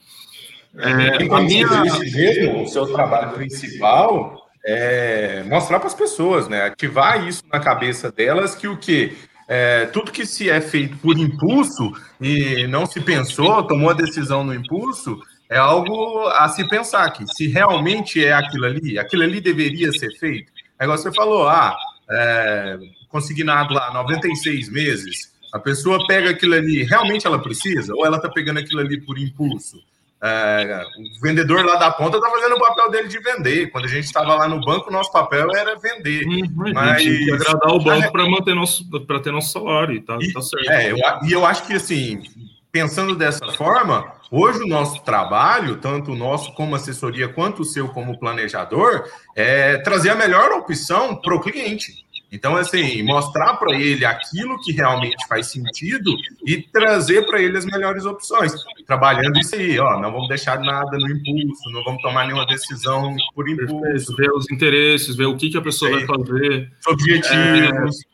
É, 0.77 1.25
a 1.25 1.41
minha... 1.41 1.67
mesmo, 2.13 2.65
o 2.65 2.67
seu 2.67 2.85
trabalho 2.93 3.31
principal 3.31 4.47
é 4.63 5.43
mostrar 5.49 5.79
para 5.79 5.89
as 5.89 5.95
pessoas, 5.95 6.49
né? 6.49 6.67
Ativar 6.67 7.27
isso 7.27 7.43
na 7.51 7.61
cabeça 7.61 8.13
delas 8.13 8.55
que 8.55 8.69
o 8.69 8.77
que 8.77 9.17
é, 9.49 9.87
tudo 9.87 10.13
que 10.13 10.27
se 10.27 10.51
é 10.51 10.61
feito 10.61 10.99
por 10.99 11.17
impulso 11.19 11.91
e 12.21 12.67
não 12.67 12.85
se 12.85 13.01
pensou, 13.01 13.63
tomou 13.63 13.89
a 13.89 13.95
decisão 13.95 14.45
no 14.45 14.55
impulso, 14.55 15.19
é 15.50 15.58
algo 15.58 16.29
a 16.29 16.49
se 16.49 16.67
pensar 16.69 17.11
que 17.11 17.26
se 17.26 17.49
realmente 17.49 18.25
é 18.25 18.32
aquilo 18.32 18.67
ali, 18.67 18.99
aquilo 18.99 19.25
ali 19.25 19.41
deveria 19.41 19.93
ser 19.93 20.11
feito. 20.12 20.52
Agora 20.79 20.97
você 20.97 21.12
falou, 21.12 21.49
ah, 21.49 21.76
é, 22.08 22.79
consignado 23.08 23.75
lá 23.75 23.93
96 23.93 24.70
meses, 24.70 25.32
a 25.52 25.58
pessoa 25.58 26.06
pega 26.06 26.31
aquilo 26.31 26.55
ali, 26.55 26.85
realmente 26.85 27.26
ela 27.26 27.38
precisa? 27.38 27.93
Ou 27.94 28.06
ela 28.06 28.17
está 28.17 28.29
pegando 28.29 28.61
aquilo 28.61 28.81
ali 28.81 29.00
por 29.00 29.19
impulso? 29.19 29.76
É, 30.23 30.85
o 30.99 31.20
vendedor 31.23 31.64
lá 31.64 31.76
da 31.76 31.91
ponta 31.91 32.19
está 32.19 32.31
fazendo 32.31 32.55
o 32.55 32.61
papel 32.61 32.90
dele 32.90 33.09
de 33.09 33.19
vender. 33.19 33.71
Quando 33.71 33.87
a 33.87 33.88
gente 33.88 34.04
estava 34.04 34.35
lá 34.35 34.47
no 34.47 34.61
banco, 34.61 34.92
nosso 34.92 35.11
papel 35.11 35.49
era 35.57 35.76
vender. 35.76 36.26
Uhum, 36.26 36.73
mas 36.75 37.02
que 37.02 37.33
agradar 37.33 37.73
o 37.73 37.83
banco 37.83 38.12
para 38.12 38.28
manter 38.28 38.54
nosso, 38.54 38.88
para 39.07 39.19
ter 39.19 39.33
nosso 39.33 39.50
salário, 39.50 40.00
tá, 40.02 40.19
e, 40.21 40.33
tá 40.33 40.42
certo. 40.42 40.71
É, 40.71 40.92
eu, 40.92 40.97
e 41.25 41.33
eu 41.33 41.45
acho 41.45 41.66
que 41.66 41.73
assim, 41.73 42.23
pensando 42.73 43.15
dessa 43.17 43.53
forma, 43.53 44.21
Hoje, 44.33 44.62
o 44.62 44.69
nosso 44.69 45.03
trabalho, 45.03 45.79
tanto 45.79 46.12
o 46.12 46.17
nosso 46.17 46.55
como 46.55 46.77
assessoria, 46.77 47.29
quanto 47.29 47.62
o 47.62 47.65
seu 47.65 47.89
como 47.89 48.17
planejador, 48.17 49.11
é 49.35 49.77
trazer 49.79 50.11
a 50.11 50.15
melhor 50.15 50.53
opção 50.53 51.17
para 51.17 51.35
o 51.35 51.41
cliente. 51.41 52.07
Então, 52.33 52.55
assim, 52.55 53.03
mostrar 53.03 53.55
para 53.55 53.75
ele 53.75 54.05
aquilo 54.05 54.57
que 54.61 54.71
realmente 54.71 55.27
faz 55.27 55.50
sentido 55.50 56.15
e 56.47 56.62
trazer 56.62 57.27
para 57.27 57.43
ele 57.43 57.59
as 57.59 57.65
melhores 57.65 58.05
opções. 58.05 58.53
Trabalhando 58.87 59.37
isso 59.41 59.57
aí, 59.57 59.81
ó, 59.81 59.99
não 60.00 60.12
vamos 60.12 60.29
deixar 60.29 60.61
nada 60.61 60.97
no 60.97 61.09
impulso, 61.11 61.71
não 61.73 61.83
vamos 61.83 62.00
tomar 62.00 62.27
nenhuma 62.27 62.47
decisão 62.47 63.17
por 63.35 63.49
impulso. 63.49 64.15
Ver 64.15 64.31
os 64.31 64.49
interesses, 64.49 65.17
ver 65.17 65.27
o 65.27 65.37
que, 65.37 65.50
que 65.50 65.59
a 65.59 65.62
pessoa 65.62 65.91
vai 65.91 66.07
fazer. 66.07 66.71
Objetivos. 66.87 68.00
É 68.00 68.10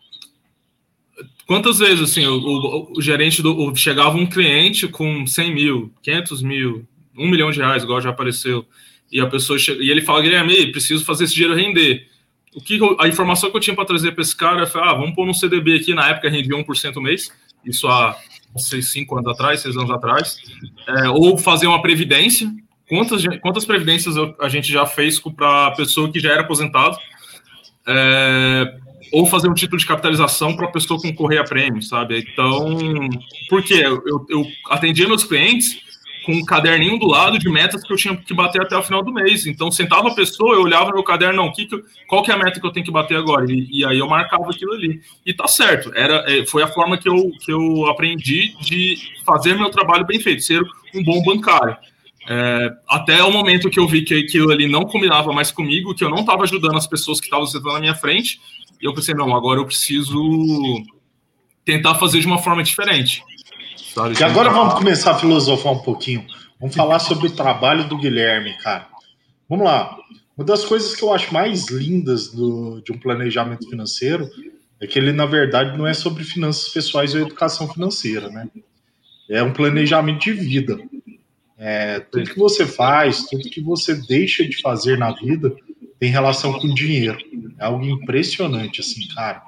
Quantas 1.46 1.78
vezes, 1.78 2.02
assim, 2.02 2.26
o, 2.26 2.38
o, 2.38 2.92
o 2.98 3.00
gerente 3.00 3.40
do. 3.40 3.56
O, 3.56 3.74
chegava 3.74 4.16
um 4.16 4.26
cliente 4.26 4.88
com 4.88 5.24
100 5.26 5.54
mil, 5.54 5.92
500 6.02 6.42
mil, 6.42 6.86
1 7.16 7.30
milhão 7.30 7.50
de 7.50 7.58
reais, 7.58 7.84
igual 7.84 8.00
já 8.00 8.10
apareceu, 8.10 8.66
e 9.10 9.20
a 9.20 9.26
pessoa 9.26 9.58
chega, 9.58 9.82
e 9.82 9.88
ele 9.88 10.02
fala, 10.02 10.22
Guilherme, 10.22 10.72
preciso 10.72 11.04
fazer 11.04 11.24
esse 11.24 11.34
dinheiro 11.34 11.54
render. 11.54 12.08
O 12.54 12.60
que 12.60 12.80
a 12.98 13.06
informação 13.06 13.50
que 13.50 13.56
eu 13.56 13.60
tinha 13.60 13.76
para 13.76 13.84
trazer 13.84 14.12
para 14.12 14.22
esse 14.22 14.34
cara 14.34 14.62
é, 14.62 14.70
ah, 14.74 14.94
vamos 14.94 15.14
pôr 15.14 15.28
um 15.28 15.34
CDB 15.34 15.76
aqui, 15.76 15.94
na 15.94 16.08
época 16.08 16.28
rendia 16.28 16.56
1% 16.56 17.00
mês, 17.00 17.30
isso 17.64 17.86
há 17.86 18.16
seis, 18.56 18.90
cinco 18.90 19.16
anos 19.16 19.30
atrás, 19.30 19.60
seis 19.60 19.76
anos 19.76 19.90
atrás, 19.90 20.38
é, 20.88 21.08
ou 21.10 21.36
fazer 21.38 21.66
uma 21.66 21.80
previdência. 21.80 22.50
Quantas, 22.88 23.24
quantas 23.40 23.64
previdências 23.64 24.14
a 24.40 24.48
gente 24.48 24.72
já 24.72 24.86
fez 24.86 25.20
para 25.20 25.66
a 25.66 25.70
pessoa 25.72 26.10
que 26.10 26.18
já 26.18 26.32
era 26.32 26.40
aposentado? 26.40 26.96
É, 27.86 28.78
ou 29.12 29.26
fazer 29.26 29.48
um 29.48 29.54
título 29.54 29.78
de 29.78 29.86
capitalização 29.86 30.56
para 30.56 30.66
a 30.66 30.70
pessoa 30.70 31.00
concorrer 31.00 31.40
a 31.40 31.44
prêmio, 31.44 31.82
sabe? 31.82 32.26
Então, 32.32 32.76
por 33.48 33.62
quê? 33.62 33.82
Eu, 33.84 34.26
eu 34.28 34.46
atendia 34.70 35.06
meus 35.06 35.24
clientes 35.24 35.86
com 36.26 36.32
um 36.32 36.44
caderninho 36.44 36.98
do 36.98 37.06
lado 37.06 37.38
de 37.38 37.48
metas 37.48 37.84
que 37.84 37.92
eu 37.92 37.96
tinha 37.96 38.16
que 38.16 38.34
bater 38.34 38.60
até 38.60 38.76
o 38.76 38.82
final 38.82 39.00
do 39.00 39.12
mês. 39.12 39.46
Então, 39.46 39.70
sentava 39.70 40.08
a 40.08 40.14
pessoa, 40.14 40.56
eu 40.56 40.62
olhava 40.62 40.86
no 40.86 40.94
meu 40.94 41.04
caderno, 41.04 41.36
não, 41.36 41.52
que 41.52 41.66
que, 41.66 41.80
qual 42.08 42.24
que 42.24 42.32
é 42.32 42.34
a 42.34 42.36
meta 42.36 42.58
que 42.58 42.66
eu 42.66 42.72
tenho 42.72 42.84
que 42.84 42.90
bater 42.90 43.16
agora? 43.16 43.46
E, 43.48 43.68
e, 43.70 43.84
aí 43.84 43.98
eu 43.98 44.08
marcava 44.08 44.50
aquilo 44.50 44.72
ali. 44.72 45.00
E 45.24 45.32
tá 45.32 45.46
certo, 45.46 45.92
era, 45.94 46.24
é, 46.26 46.44
foi 46.44 46.64
a 46.64 46.68
forma 46.68 46.98
que 46.98 47.08
eu, 47.08 47.30
que 47.44 47.52
eu 47.52 47.86
aprendi 47.86 48.56
de 48.60 48.98
fazer 49.24 49.54
meu 49.54 49.70
trabalho 49.70 50.04
bem 50.04 50.18
feito, 50.18 50.42
ser 50.42 50.60
um 50.92 51.04
bom 51.04 51.22
bancário. 51.22 51.76
É, 52.28 52.72
até 52.88 53.22
o 53.22 53.30
momento 53.30 53.70
que 53.70 53.78
eu 53.78 53.86
vi 53.86 54.02
que 54.02 54.14
aquilo 54.14 54.50
ali 54.50 54.68
não 54.68 54.84
combinava 54.84 55.32
mais 55.32 55.52
comigo, 55.52 55.94
que 55.94 56.02
eu 56.02 56.10
não 56.10 56.20
estava 56.20 56.42
ajudando 56.42 56.76
as 56.76 56.88
pessoas 56.88 57.20
que 57.20 57.26
estavam 57.26 57.46
sentando 57.46 57.74
na 57.74 57.80
minha 57.80 57.94
frente, 57.94 58.40
e 58.80 58.86
eu 58.86 58.94
pensei, 58.94 59.14
não, 59.14 59.34
agora 59.34 59.60
eu 59.60 59.66
preciso 59.66 60.16
tentar 61.64 61.94
fazer 61.96 62.20
de 62.20 62.26
uma 62.26 62.38
forma 62.38 62.62
diferente. 62.62 63.22
Sabe? 63.94 64.14
E 64.18 64.24
agora 64.24 64.50
vamos 64.50 64.74
começar 64.74 65.12
a 65.12 65.18
filosofar 65.18 65.72
um 65.72 65.78
pouquinho. 65.78 66.26
Vamos 66.60 66.74
falar 66.74 66.98
sobre 66.98 67.28
o 67.28 67.30
trabalho 67.30 67.88
do 67.88 67.98
Guilherme, 67.98 68.56
cara. 68.58 68.86
Vamos 69.48 69.64
lá. 69.64 69.96
Uma 70.36 70.44
das 70.44 70.64
coisas 70.64 70.94
que 70.94 71.02
eu 71.02 71.12
acho 71.12 71.32
mais 71.32 71.68
lindas 71.68 72.28
do, 72.28 72.80
de 72.82 72.92
um 72.92 72.98
planejamento 72.98 73.68
financeiro 73.68 74.28
é 74.80 74.86
que 74.86 74.98
ele, 74.98 75.12
na 75.12 75.24
verdade, 75.24 75.76
não 75.76 75.86
é 75.86 75.94
sobre 75.94 76.24
finanças 76.24 76.68
pessoais 76.68 77.14
ou 77.14 77.20
educação 77.20 77.72
financeira, 77.72 78.28
né? 78.28 78.46
É 79.28 79.42
um 79.42 79.52
planejamento 79.52 80.20
de 80.20 80.32
vida. 80.32 80.78
É, 81.58 82.00
tudo 82.00 82.30
que 82.30 82.38
você 82.38 82.66
faz, 82.66 83.24
tudo 83.24 83.48
que 83.48 83.62
você 83.62 83.94
deixa 83.94 84.46
de 84.46 84.60
fazer 84.60 84.98
na 84.98 85.12
vida 85.12 85.56
tem 85.98 86.10
relação 86.10 86.52
com 86.54 86.74
dinheiro. 86.74 87.18
É 87.58 87.64
algo 87.64 87.84
impressionante, 87.84 88.80
assim, 88.80 89.06
cara. 89.08 89.42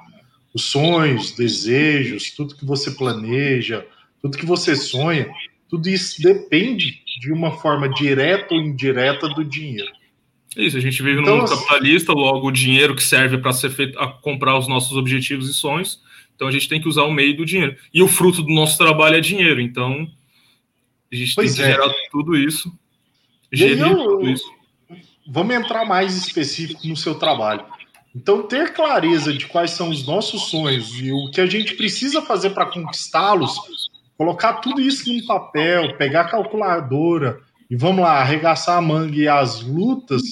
Os 0.55 0.65
sonhos, 0.65 1.33
desejos, 1.33 2.31
tudo 2.31 2.55
que 2.55 2.65
você 2.65 2.91
planeja, 2.91 3.87
tudo 4.21 4.39
que 4.39 4.47
você 4.47 4.75
sonha, 4.75 5.31
tudo 5.69 5.89
isso 5.89 6.23
depende 6.23 7.03
de 7.21 7.33
uma 7.33 7.53
forma 7.59 7.89
direta 7.89 8.55
ou 8.55 8.61
indireta 8.61 9.29
do 9.29 9.45
dinheiro. 9.45 9.93
É 10.57 10.65
isso, 10.65 10.77
a 10.77 10.81
gente 10.81 11.03
vive 11.03 11.21
então, 11.21 11.37
num 11.37 11.43
mundo 11.43 11.51
capitalista, 11.51 12.13
logo 12.13 12.49
o 12.49 12.53
dinheiro 12.53 12.97
que 12.97 13.03
serve 13.05 13.39
para 13.39 13.53
ser 13.53 13.71
feito 13.71 13.99
a 13.99 14.09
comprar 14.09 14.59
os 14.59 14.67
nossos 14.67 14.97
objetivos 14.97 15.49
e 15.49 15.55
sonhos. 15.55 16.03
Então 16.35 16.49
a 16.49 16.51
gente 16.51 16.69
tem 16.69 16.81
que 16.81 16.89
usar 16.89 17.03
o 17.03 17.13
meio 17.13 17.37
do 17.37 17.45
dinheiro. 17.45 17.77
E 17.93 18.03
o 18.03 18.09
fruto 18.09 18.43
do 18.43 18.53
nosso 18.53 18.79
trabalho 18.79 19.17
é 19.17 19.21
dinheiro. 19.21 19.61
Então 19.61 20.09
a 21.13 21.15
gente 21.15 21.35
tem 21.35 21.45
que 21.45 21.61
é. 21.61 21.67
gerar 21.67 21.93
tudo 22.11 22.37
isso. 22.37 22.73
Gerir 23.53 23.81
eu, 23.81 23.97
tudo 23.97 24.31
isso. 24.31 24.58
Vamos 25.31 25.55
entrar 25.55 25.85
mais 25.85 26.17
específico 26.17 26.87
no 26.89 26.97
seu 26.97 27.15
trabalho. 27.15 27.65
Então, 28.17 28.43
ter 28.43 28.73
clareza 28.73 29.33
de 29.33 29.47
quais 29.47 29.73
são 29.73 29.91
os 29.91 30.07
nossos 30.07 30.49
sonhos 30.49 30.99
e 30.99 31.13
o 31.13 31.31
que 31.31 31.41
a 31.41 31.47
gente 31.47 31.75
precisa 31.75 32.23
fazer 32.23 32.51
para 32.51 32.67
conquistá-los, 32.67 33.91
colocar 34.17 34.55
tudo 34.55 34.81
isso 34.81 35.13
num 35.13 35.25
papel, 35.27 35.97
pegar 35.97 36.23
a 36.23 36.29
calculadora 36.29 37.41
e 37.71 37.77
vamos 37.77 38.03
lá, 38.03 38.21
arregaçar 38.21 38.79
a 38.79 38.83
manga 38.83 39.17
e 39.17 39.29
as 39.29 39.61
lutas 39.61 40.23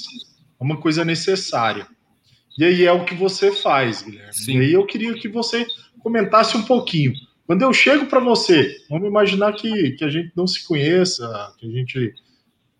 é 0.58 0.64
uma 0.64 0.78
coisa 0.78 1.04
necessária. 1.04 1.86
E 2.58 2.64
aí 2.64 2.84
é 2.84 2.92
o 2.92 3.04
que 3.04 3.14
você 3.14 3.52
faz, 3.52 4.02
Guilherme. 4.02 4.32
Sim. 4.32 4.56
E 4.56 4.60
aí 4.60 4.72
eu 4.72 4.86
queria 4.86 5.12
que 5.14 5.28
você 5.28 5.66
comentasse 6.00 6.56
um 6.56 6.62
pouquinho. 6.62 7.12
Quando 7.46 7.62
eu 7.62 7.72
chego 7.72 8.06
para 8.06 8.18
você, 8.18 8.74
vamos 8.88 9.06
imaginar 9.06 9.52
que, 9.52 9.92
que 9.92 10.04
a 10.04 10.08
gente 10.08 10.32
não 10.34 10.46
se 10.46 10.66
conheça, 10.66 11.54
que 11.58 11.66
a 11.66 11.70
gente 11.70 12.14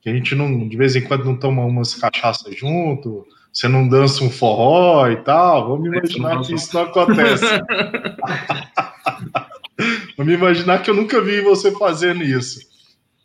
que 0.07 0.11
a 0.11 0.15
gente 0.15 0.37
não 0.37 0.69
de 0.69 0.77
vez 0.77 0.95
em 0.95 1.01
quando 1.01 1.25
não 1.25 1.37
toma 1.37 1.65
umas 1.65 1.97
cachaças 1.97 2.57
junto, 2.57 3.27
você 3.53 3.67
não 3.67 3.89
dança 3.89 4.23
um 4.23 4.31
forró 4.31 5.11
e 5.11 5.17
tal. 5.17 5.71
Vamos 5.71 5.89
imaginar 5.89 6.41
que 6.43 6.55
isso 6.55 6.73
não 6.73 6.83
acontece. 6.83 7.43
vamos 10.17 10.33
imaginar 10.33 10.81
que 10.81 10.91
eu 10.91 10.95
nunca 10.95 11.21
vi 11.21 11.41
você 11.41 11.73
fazendo 11.73 12.23
isso. 12.23 12.61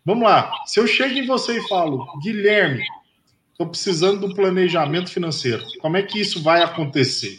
Vamos 0.03 0.23
lá. 0.23 0.51
Se 0.65 0.79
eu 0.79 0.87
chego 0.87 1.19
em 1.19 1.27
você 1.27 1.59
e 1.59 1.67
falo, 1.67 2.03
Guilherme, 2.19 2.81
estou 3.51 3.67
precisando 3.67 4.27
do 4.27 4.33
planejamento 4.33 5.11
financeiro, 5.11 5.63
como 5.81 5.97
é 5.97 6.01
que 6.01 6.19
isso 6.19 6.41
vai 6.41 6.63
acontecer? 6.63 7.37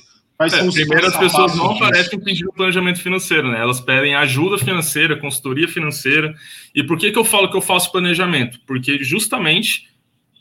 Quais 0.51 0.77
é, 0.77 0.85
primeiro, 0.85 1.07
as 1.07 1.17
pessoas 1.17 1.57
não 1.57 1.73
aparecem 1.73 2.19
pedindo 2.19 2.53
planejamento 2.53 3.01
financeiro, 3.01 3.51
né? 3.51 3.61
Elas 3.61 3.81
pedem 3.81 4.15
ajuda 4.15 4.59
financeira, 4.59 5.17
consultoria 5.17 5.69
financeira. 5.69 6.35
E 6.75 6.83
por 6.83 6.99
que, 6.99 7.13
que 7.13 7.19
eu 7.19 7.25
falo 7.25 7.51
que 7.51 7.57
eu 7.57 7.61
faço 7.61 7.93
planejamento? 7.93 8.61
Porque 8.67 9.03
justamente 9.05 9.89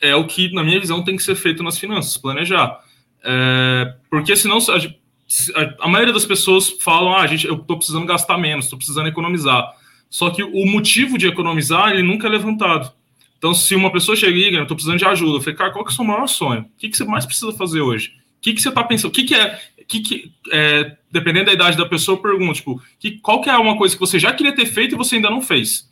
é 0.01 0.15
o 0.15 0.25
que, 0.25 0.51
na 0.51 0.63
minha 0.63 0.79
visão, 0.79 1.03
tem 1.03 1.15
que 1.15 1.23
ser 1.23 1.35
feito 1.35 1.61
nas 1.61 1.77
finanças, 1.77 2.17
planejar. 2.17 2.79
É, 3.23 3.93
porque 4.09 4.35
senão 4.35 4.57
a, 4.57 5.85
a, 5.85 5.87
maioria 5.87 6.13
das 6.13 6.25
pessoas 6.25 6.69
falam, 6.81 7.15
ah, 7.15 7.27
gente, 7.27 7.45
eu 7.45 7.55
estou 7.55 7.77
precisando 7.77 8.05
gastar 8.05 8.37
menos, 8.37 8.65
estou 8.65 8.77
precisando 8.77 9.07
economizar. 9.07 9.71
Só 10.09 10.29
que 10.29 10.43
o 10.43 10.65
motivo 10.65 11.17
de 11.17 11.27
economizar, 11.27 11.91
ele 11.91 12.01
nunca 12.01 12.27
é 12.27 12.29
levantado. 12.29 12.91
Então, 13.37 13.53
se 13.53 13.75
uma 13.75 13.91
pessoa 13.91 14.15
chega 14.15 14.37
e 14.37 14.53
eu 14.53 14.61
estou 14.63 14.75
precisando 14.75 14.99
de 14.99 15.05
ajuda, 15.05 15.37
eu 15.37 15.41
falei, 15.41 15.55
cara, 15.55 15.71
qual 15.71 15.83
que 15.85 15.91
é 15.91 15.93
o 15.93 15.95
seu 15.95 16.05
maior 16.05 16.27
sonho? 16.27 16.61
O 16.61 16.77
que, 16.77 16.89
que 16.89 16.97
você 16.97 17.03
mais 17.03 17.25
precisa 17.25 17.51
fazer 17.53 17.81
hoje? 17.81 18.13
O 18.37 18.41
que, 18.41 18.53
que 18.53 18.61
você 18.61 18.69
está 18.69 18.83
pensando? 18.83 19.09
O 19.09 19.13
que, 19.13 19.23
que 19.23 19.35
é 19.35 19.59
que, 19.91 19.99
que 19.99 20.33
é, 20.53 20.95
dependendo 21.11 21.47
da 21.47 21.53
idade 21.53 21.77
da 21.77 21.85
pessoa, 21.85 22.17
eu 22.17 22.21
pergunto, 22.21 22.53
tipo, 22.53 22.81
que, 22.97 23.19
qual 23.19 23.41
que 23.41 23.49
é 23.49 23.57
uma 23.57 23.77
coisa 23.77 23.93
que 23.93 23.99
você 23.99 24.17
já 24.17 24.33
queria 24.33 24.55
ter 24.55 24.65
feito 24.65 24.95
e 24.95 24.97
você 24.97 25.17
ainda 25.17 25.29
não 25.29 25.41
fez? 25.41 25.91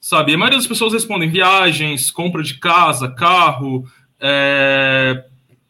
Sabe? 0.00 0.30
E 0.30 0.34
a 0.36 0.38
maioria 0.38 0.58
das 0.58 0.66
pessoas 0.66 0.92
respondem 0.92 1.28
viagens, 1.28 2.10
compra 2.10 2.42
de 2.42 2.54
casa, 2.54 3.10
carro, 3.10 3.84
é, 4.20 5.24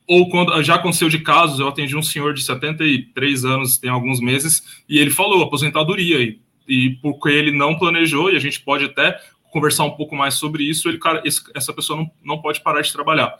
ou 0.06 0.28
quando 0.28 0.62
já 0.62 0.74
aconteceu 0.74 1.08
de 1.08 1.20
casos, 1.20 1.60
eu 1.60 1.68
atendi 1.68 1.96
um 1.96 2.02
senhor 2.02 2.34
de 2.34 2.42
73 2.42 3.44
anos, 3.46 3.78
tem 3.78 3.88
alguns 3.88 4.20
meses, 4.20 4.82
e 4.86 4.98
ele 4.98 5.10
falou 5.10 5.42
aposentadoria, 5.42 6.20
e, 6.20 6.40
e 6.68 6.90
porque 6.96 7.30
ele 7.30 7.52
não 7.52 7.78
planejou, 7.78 8.30
e 8.30 8.36
a 8.36 8.40
gente 8.40 8.60
pode 8.60 8.84
até 8.84 9.18
conversar 9.50 9.84
um 9.84 9.92
pouco 9.92 10.14
mais 10.14 10.34
sobre 10.34 10.64
isso, 10.64 10.90
ele, 10.90 10.98
cara, 10.98 11.22
esse, 11.24 11.42
essa 11.54 11.72
pessoa 11.72 11.98
não, 11.98 12.10
não 12.22 12.42
pode 12.42 12.60
parar 12.60 12.82
de 12.82 12.92
trabalhar. 12.92 13.34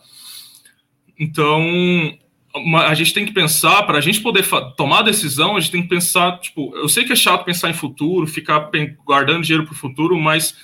Então, 1.19 1.63
a 2.55 2.95
gente 2.95 3.15
tem 3.15 3.25
que 3.25 3.33
pensar, 3.33 3.83
para 3.85 3.99
a 3.99 4.01
gente 4.01 4.21
poder 4.21 4.45
tomar 4.77 5.01
a 5.01 5.03
decisão, 5.03 5.57
a 5.57 5.61
gente 5.61 5.73
tem 5.73 5.83
que 5.83 5.89
pensar, 5.89 6.39
tipo, 6.39 6.75
eu 6.77 6.89
sei 6.89 7.05
que 7.05 7.13
é 7.13 7.17
chato 7.17 7.45
pensar 7.45 7.71
em 7.71 7.75
futuro, 7.75 8.27
ficar 8.27 8.71
guardando 9.05 9.43
dinheiro 9.43 9.65
para 9.65 9.73
o 9.73 9.77
futuro, 9.77 10.19
mas 10.21 10.55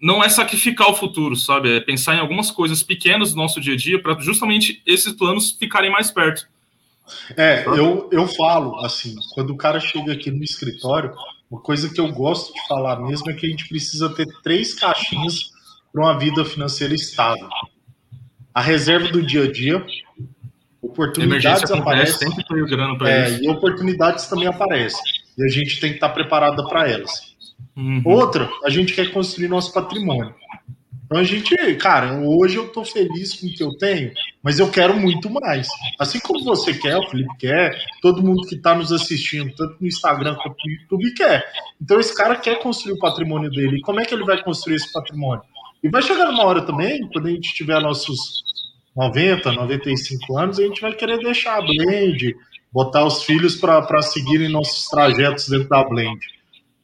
não 0.00 0.22
é 0.22 0.28
sacrificar 0.28 0.88
o 0.88 0.94
futuro, 0.94 1.36
sabe? 1.36 1.76
É 1.76 1.80
pensar 1.80 2.16
em 2.16 2.20
algumas 2.20 2.50
coisas 2.50 2.82
pequenas 2.82 3.32
do 3.32 3.36
nosso 3.36 3.60
dia 3.60 3.74
a 3.74 3.76
dia 3.76 4.00
para 4.00 4.18
justamente 4.20 4.82
esses 4.86 5.12
planos 5.12 5.52
ficarem 5.52 5.90
mais 5.90 6.10
perto. 6.10 6.48
É, 7.36 7.64
eu, 7.66 8.08
eu 8.12 8.26
falo 8.26 8.84
assim, 8.84 9.14
quando 9.34 9.50
o 9.50 9.56
cara 9.56 9.80
chega 9.80 10.12
aqui 10.12 10.30
no 10.30 10.42
escritório, 10.42 11.14
uma 11.50 11.60
coisa 11.60 11.92
que 11.92 12.00
eu 12.00 12.12
gosto 12.12 12.52
de 12.52 12.66
falar 12.68 13.00
mesmo 13.00 13.30
é 13.30 13.34
que 13.34 13.46
a 13.46 13.48
gente 13.48 13.68
precisa 13.68 14.08
ter 14.10 14.26
três 14.42 14.74
caixinhas 14.74 15.50
para 15.92 16.02
uma 16.02 16.18
vida 16.18 16.44
financeira 16.44 16.94
estável. 16.94 17.48
A 18.54 18.60
reserva 18.60 19.08
do 19.08 19.22
dia 19.22 19.44
a 19.44 19.52
dia, 19.52 19.84
oportunidades 20.88 21.70
aparecem. 21.70 22.28
É, 23.40 23.44
e 23.44 23.48
oportunidades 23.48 24.26
também 24.26 24.48
aparecem. 24.48 25.00
E 25.36 25.44
a 25.44 25.48
gente 25.48 25.80
tem 25.80 25.90
que 25.90 25.96
estar 25.96 26.08
preparada 26.10 26.66
para 26.68 26.88
elas. 26.88 27.36
Uhum. 27.76 28.02
Outra, 28.04 28.50
a 28.64 28.70
gente 28.70 28.92
quer 28.92 29.12
construir 29.12 29.48
nosso 29.48 29.72
patrimônio. 29.72 30.34
Então 31.06 31.18
a 31.18 31.24
gente, 31.24 31.56
cara, 31.76 32.20
hoje 32.20 32.56
eu 32.56 32.68
tô 32.68 32.84
feliz 32.84 33.34
com 33.40 33.46
o 33.46 33.50
que 33.50 33.62
eu 33.62 33.74
tenho, 33.78 34.12
mas 34.42 34.58
eu 34.58 34.70
quero 34.70 34.94
muito 34.94 35.30
mais. 35.30 35.66
Assim 35.98 36.20
como 36.20 36.44
você 36.44 36.74
quer, 36.74 36.98
o 36.98 37.08
Felipe 37.08 37.34
quer, 37.38 37.70
todo 38.02 38.22
mundo 38.22 38.46
que 38.46 38.56
está 38.56 38.74
nos 38.74 38.92
assistindo, 38.92 39.54
tanto 39.56 39.76
no 39.80 39.86
Instagram 39.86 40.34
quanto 40.34 40.56
no 40.66 40.72
YouTube, 40.72 41.14
quer. 41.14 41.46
Então 41.80 41.98
esse 41.98 42.14
cara 42.14 42.36
quer 42.36 42.60
construir 42.60 42.92
o 42.92 42.98
patrimônio 42.98 43.50
dele. 43.50 43.78
E 43.78 43.80
como 43.80 44.00
é 44.00 44.04
que 44.04 44.12
ele 44.12 44.24
vai 44.24 44.42
construir 44.42 44.76
esse 44.76 44.92
patrimônio? 44.92 45.42
E 45.82 45.88
vai 45.88 46.02
chegar 46.02 46.28
uma 46.28 46.44
hora 46.44 46.60
também, 46.60 47.08
quando 47.10 47.26
a 47.26 47.30
gente 47.30 47.54
tiver 47.54 47.80
nossos 47.80 48.42
90, 48.98 49.52
95 49.52 50.36
anos, 50.36 50.58
a 50.58 50.62
gente 50.64 50.80
vai 50.80 50.92
querer 50.92 51.18
deixar 51.18 51.58
a 51.58 51.62
Blend, 51.62 52.34
botar 52.72 53.04
os 53.04 53.22
filhos 53.22 53.54
para 53.54 54.02
seguirem 54.02 54.48
nossos 54.48 54.88
trajetos 54.88 55.48
dentro 55.48 55.68
da 55.68 55.84
Blend. 55.84 56.18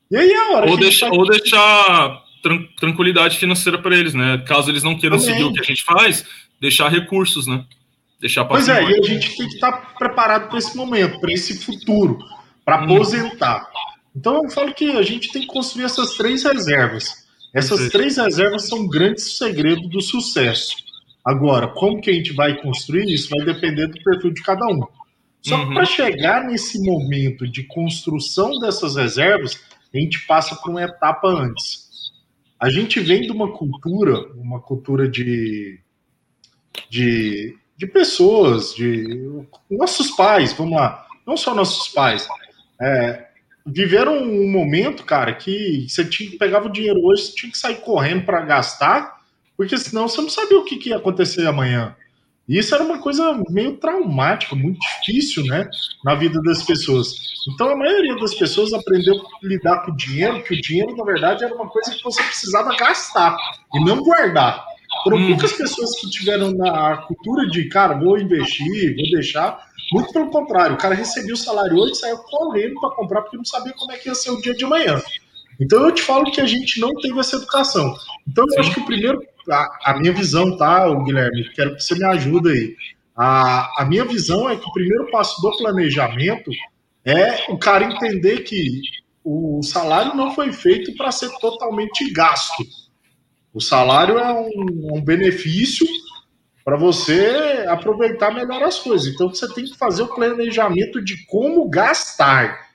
E 0.08 0.16
aí 0.16 0.30
é 0.30 0.36
a 0.36 0.48
hora 0.50 0.70
ou, 0.70 0.76
deixa, 0.76 1.08
vai... 1.08 1.18
ou 1.18 1.26
deixar 1.26 2.22
tran 2.40 2.62
tranquilidade 2.78 3.36
financeira 3.36 3.78
para 3.78 3.96
eles, 3.96 4.14
né? 4.14 4.38
Caso 4.46 4.70
eles 4.70 4.84
não 4.84 4.96
queiram 4.96 5.18
Também. 5.18 5.34
seguir 5.34 5.44
o 5.44 5.52
que 5.52 5.60
a 5.60 5.64
gente 5.64 5.82
faz, 5.82 6.24
deixar 6.60 6.88
recursos, 6.88 7.48
né? 7.48 7.64
Deixar 8.20 8.44
Pois 8.44 8.68
é, 8.68 8.80
e 8.80 8.98
a 9.00 9.02
gente 9.02 9.36
tem 9.36 9.48
que 9.48 9.54
estar 9.54 9.72
tá 9.72 9.78
preparado 9.98 10.48
para 10.48 10.58
esse 10.58 10.76
momento, 10.76 11.18
para 11.18 11.32
esse 11.32 11.64
futuro, 11.64 12.18
para 12.64 12.80
hum. 12.80 12.84
aposentar. 12.84 13.68
Então 14.14 14.44
eu 14.44 14.50
falo 14.50 14.72
que 14.72 14.88
a 14.92 15.02
gente 15.02 15.32
tem 15.32 15.42
que 15.42 15.48
construir 15.48 15.86
essas 15.86 16.14
três 16.14 16.44
reservas. 16.44 17.24
Essas 17.52 17.88
três 17.88 18.16
reservas 18.18 18.68
são 18.68 18.80
um 18.80 18.88
grande 18.88 19.20
segredo 19.20 19.88
do 19.88 20.00
sucesso. 20.00 20.83
Agora, 21.24 21.68
como 21.68 22.00
que 22.00 22.10
a 22.10 22.12
gente 22.12 22.32
vai 22.32 22.60
construir 22.60 23.12
isso 23.12 23.30
vai 23.30 23.44
depender 23.46 23.86
do 23.86 24.02
perfil 24.02 24.32
de 24.32 24.42
cada 24.42 24.66
um. 24.66 24.80
Só 25.40 25.56
uhum. 25.56 25.68
que 25.68 25.74
para 25.74 25.84
chegar 25.84 26.44
nesse 26.44 26.78
momento 26.82 27.46
de 27.46 27.62
construção 27.64 28.58
dessas 28.58 28.96
reservas, 28.96 29.60
a 29.94 29.98
gente 29.98 30.26
passa 30.26 30.54
por 30.56 30.70
uma 30.70 30.82
etapa 30.82 31.28
antes. 31.28 31.84
A 32.60 32.70
gente 32.70 33.00
vem 33.00 33.22
de 33.22 33.30
uma 33.30 33.52
cultura, 33.52 34.32
uma 34.36 34.60
cultura 34.60 35.08
de, 35.08 35.80
de, 36.88 37.56
de 37.76 37.86
pessoas, 37.86 38.74
de 38.74 39.06
nossos 39.70 40.10
pais, 40.12 40.52
vamos 40.52 40.76
lá, 40.76 41.06
não 41.26 41.36
só 41.36 41.54
nossos 41.54 41.88
pais, 41.88 42.26
é, 42.80 43.28
viveram 43.66 44.16
um 44.16 44.50
momento, 44.50 45.04
cara, 45.04 45.34
que 45.34 45.86
você 45.88 46.04
tinha, 46.04 46.38
pegava 46.38 46.68
o 46.68 46.72
dinheiro 46.72 47.00
hoje, 47.02 47.22
você 47.22 47.34
tinha 47.34 47.52
que 47.52 47.58
sair 47.58 47.76
correndo 47.76 48.24
para 48.24 48.40
gastar 48.42 49.23
porque 49.56 49.76
senão 49.78 50.08
você 50.08 50.20
não 50.20 50.30
sabia 50.30 50.58
o 50.58 50.64
que, 50.64 50.76
que 50.76 50.90
ia 50.90 50.96
acontecer 50.96 51.46
amanhã. 51.46 51.94
E 52.48 52.58
isso 52.58 52.74
era 52.74 52.84
uma 52.84 52.98
coisa 52.98 53.40
meio 53.48 53.76
traumática, 53.78 54.54
muito 54.54 54.78
difícil, 54.80 55.44
né, 55.44 55.68
na 56.04 56.14
vida 56.14 56.40
das 56.42 56.62
pessoas. 56.62 57.14
Então 57.52 57.70
a 57.70 57.76
maioria 57.76 58.16
das 58.16 58.34
pessoas 58.34 58.72
aprendeu 58.72 59.14
a 59.14 59.46
lidar 59.46 59.78
com 59.84 59.92
o 59.92 59.96
dinheiro, 59.96 60.42
que 60.42 60.54
o 60.54 60.60
dinheiro 60.60 60.94
na 60.94 61.04
verdade 61.04 61.44
era 61.44 61.54
uma 61.54 61.68
coisa 61.68 61.94
que 61.94 62.02
você 62.02 62.22
precisava 62.22 62.76
gastar 62.76 63.36
e 63.74 63.84
não 63.84 64.02
guardar. 64.02 64.64
Foram 65.02 65.16
hum. 65.16 65.28
poucas 65.28 65.52
pessoas 65.52 65.98
que 65.98 66.10
tiveram 66.10 66.52
na 66.52 66.98
cultura 66.98 67.48
de, 67.48 67.68
cara, 67.68 67.98
vou 67.98 68.18
investir, 68.18 68.94
vou 68.94 69.10
deixar. 69.10 69.58
Muito 69.92 70.12
pelo 70.12 70.30
contrário, 70.30 70.74
o 70.74 70.78
cara 70.78 70.94
recebia 70.94 71.34
o 71.34 71.38
salário 71.38 71.76
hoje 71.76 71.92
e 71.92 71.96
saiu 71.96 72.18
correndo 72.18 72.80
para 72.80 72.90
comprar 72.90 73.22
porque 73.22 73.36
não 73.36 73.44
sabia 73.44 73.72
como 73.72 73.92
é 73.92 73.96
que 73.96 74.08
ia 74.08 74.14
ser 74.14 74.30
o 74.30 74.40
dia 74.40 74.54
de 74.54 74.64
amanhã. 74.64 75.02
Então 75.60 75.82
eu 75.82 75.92
te 75.92 76.02
falo 76.02 76.30
que 76.30 76.40
a 76.40 76.46
gente 76.46 76.80
não 76.80 76.90
teve 76.96 77.18
essa 77.18 77.36
educação. 77.36 77.94
Então 78.26 78.44
eu 78.48 78.60
acho 78.60 78.74
que 78.74 78.80
o 78.80 78.86
primeiro 78.86 79.20
a, 79.50 79.78
a, 79.84 79.98
minha 79.98 80.12
visão, 80.12 80.56
tá, 80.56 80.88
Guilherme? 81.02 81.50
Quero 81.54 81.76
que 81.76 81.82
você 81.82 81.94
me 81.94 82.04
ajude 82.04 82.50
aí. 82.50 82.76
A, 83.16 83.82
a 83.82 83.84
minha 83.84 84.04
visão 84.04 84.48
é 84.48 84.56
que 84.56 84.68
o 84.68 84.72
primeiro 84.72 85.10
passo 85.10 85.40
do 85.40 85.56
planejamento 85.56 86.50
é 87.04 87.50
o 87.50 87.58
cara 87.58 87.84
entender 87.84 88.40
que 88.40 88.80
o 89.22 89.62
salário 89.62 90.14
não 90.14 90.34
foi 90.34 90.52
feito 90.52 90.94
para 90.96 91.12
ser 91.12 91.30
totalmente 91.38 92.10
gasto. 92.12 92.64
O 93.52 93.60
salário 93.60 94.18
é 94.18 94.32
um, 94.32 94.96
um 94.96 95.00
benefício 95.00 95.86
para 96.64 96.76
você 96.76 97.64
aproveitar 97.68 98.32
melhor 98.34 98.62
as 98.62 98.78
coisas. 98.78 99.06
Então 99.06 99.28
você 99.28 99.52
tem 99.52 99.64
que 99.64 99.76
fazer 99.76 100.02
o 100.02 100.14
planejamento 100.14 101.02
de 101.02 101.24
como 101.26 101.68
gastar. 101.68 102.68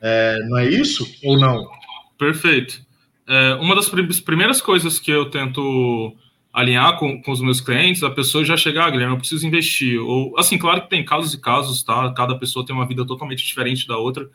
É, 0.00 0.38
não 0.48 0.58
é 0.58 0.66
isso 0.66 1.06
ou 1.24 1.38
não? 1.38 1.68
Perfeito. 2.16 2.80
É, 3.28 3.54
uma 3.54 3.74
das 3.74 3.88
primeiras 4.20 4.60
coisas 4.60 4.98
que 4.98 5.10
eu 5.10 5.30
tento 5.30 6.16
alinhar 6.52 6.98
com, 6.98 7.20
com 7.22 7.32
os 7.32 7.40
meus 7.40 7.60
clientes, 7.60 8.02
a 8.02 8.10
pessoa 8.10 8.44
já 8.44 8.56
chegar, 8.56 8.86
ah, 8.86 8.90
Guilherme, 8.90 9.14
eu 9.14 9.18
preciso 9.18 9.46
investir. 9.46 9.98
Ou, 9.98 10.38
assim, 10.38 10.58
claro 10.58 10.82
que 10.82 10.90
tem 10.90 11.04
casos 11.04 11.32
e 11.32 11.40
casos, 11.40 11.82
tá? 11.82 12.12
Cada 12.12 12.36
pessoa 12.38 12.64
tem 12.64 12.74
uma 12.76 12.86
vida 12.86 13.06
totalmente 13.06 13.44
diferente 13.44 13.86
da 13.86 13.96
outra, 13.96 14.28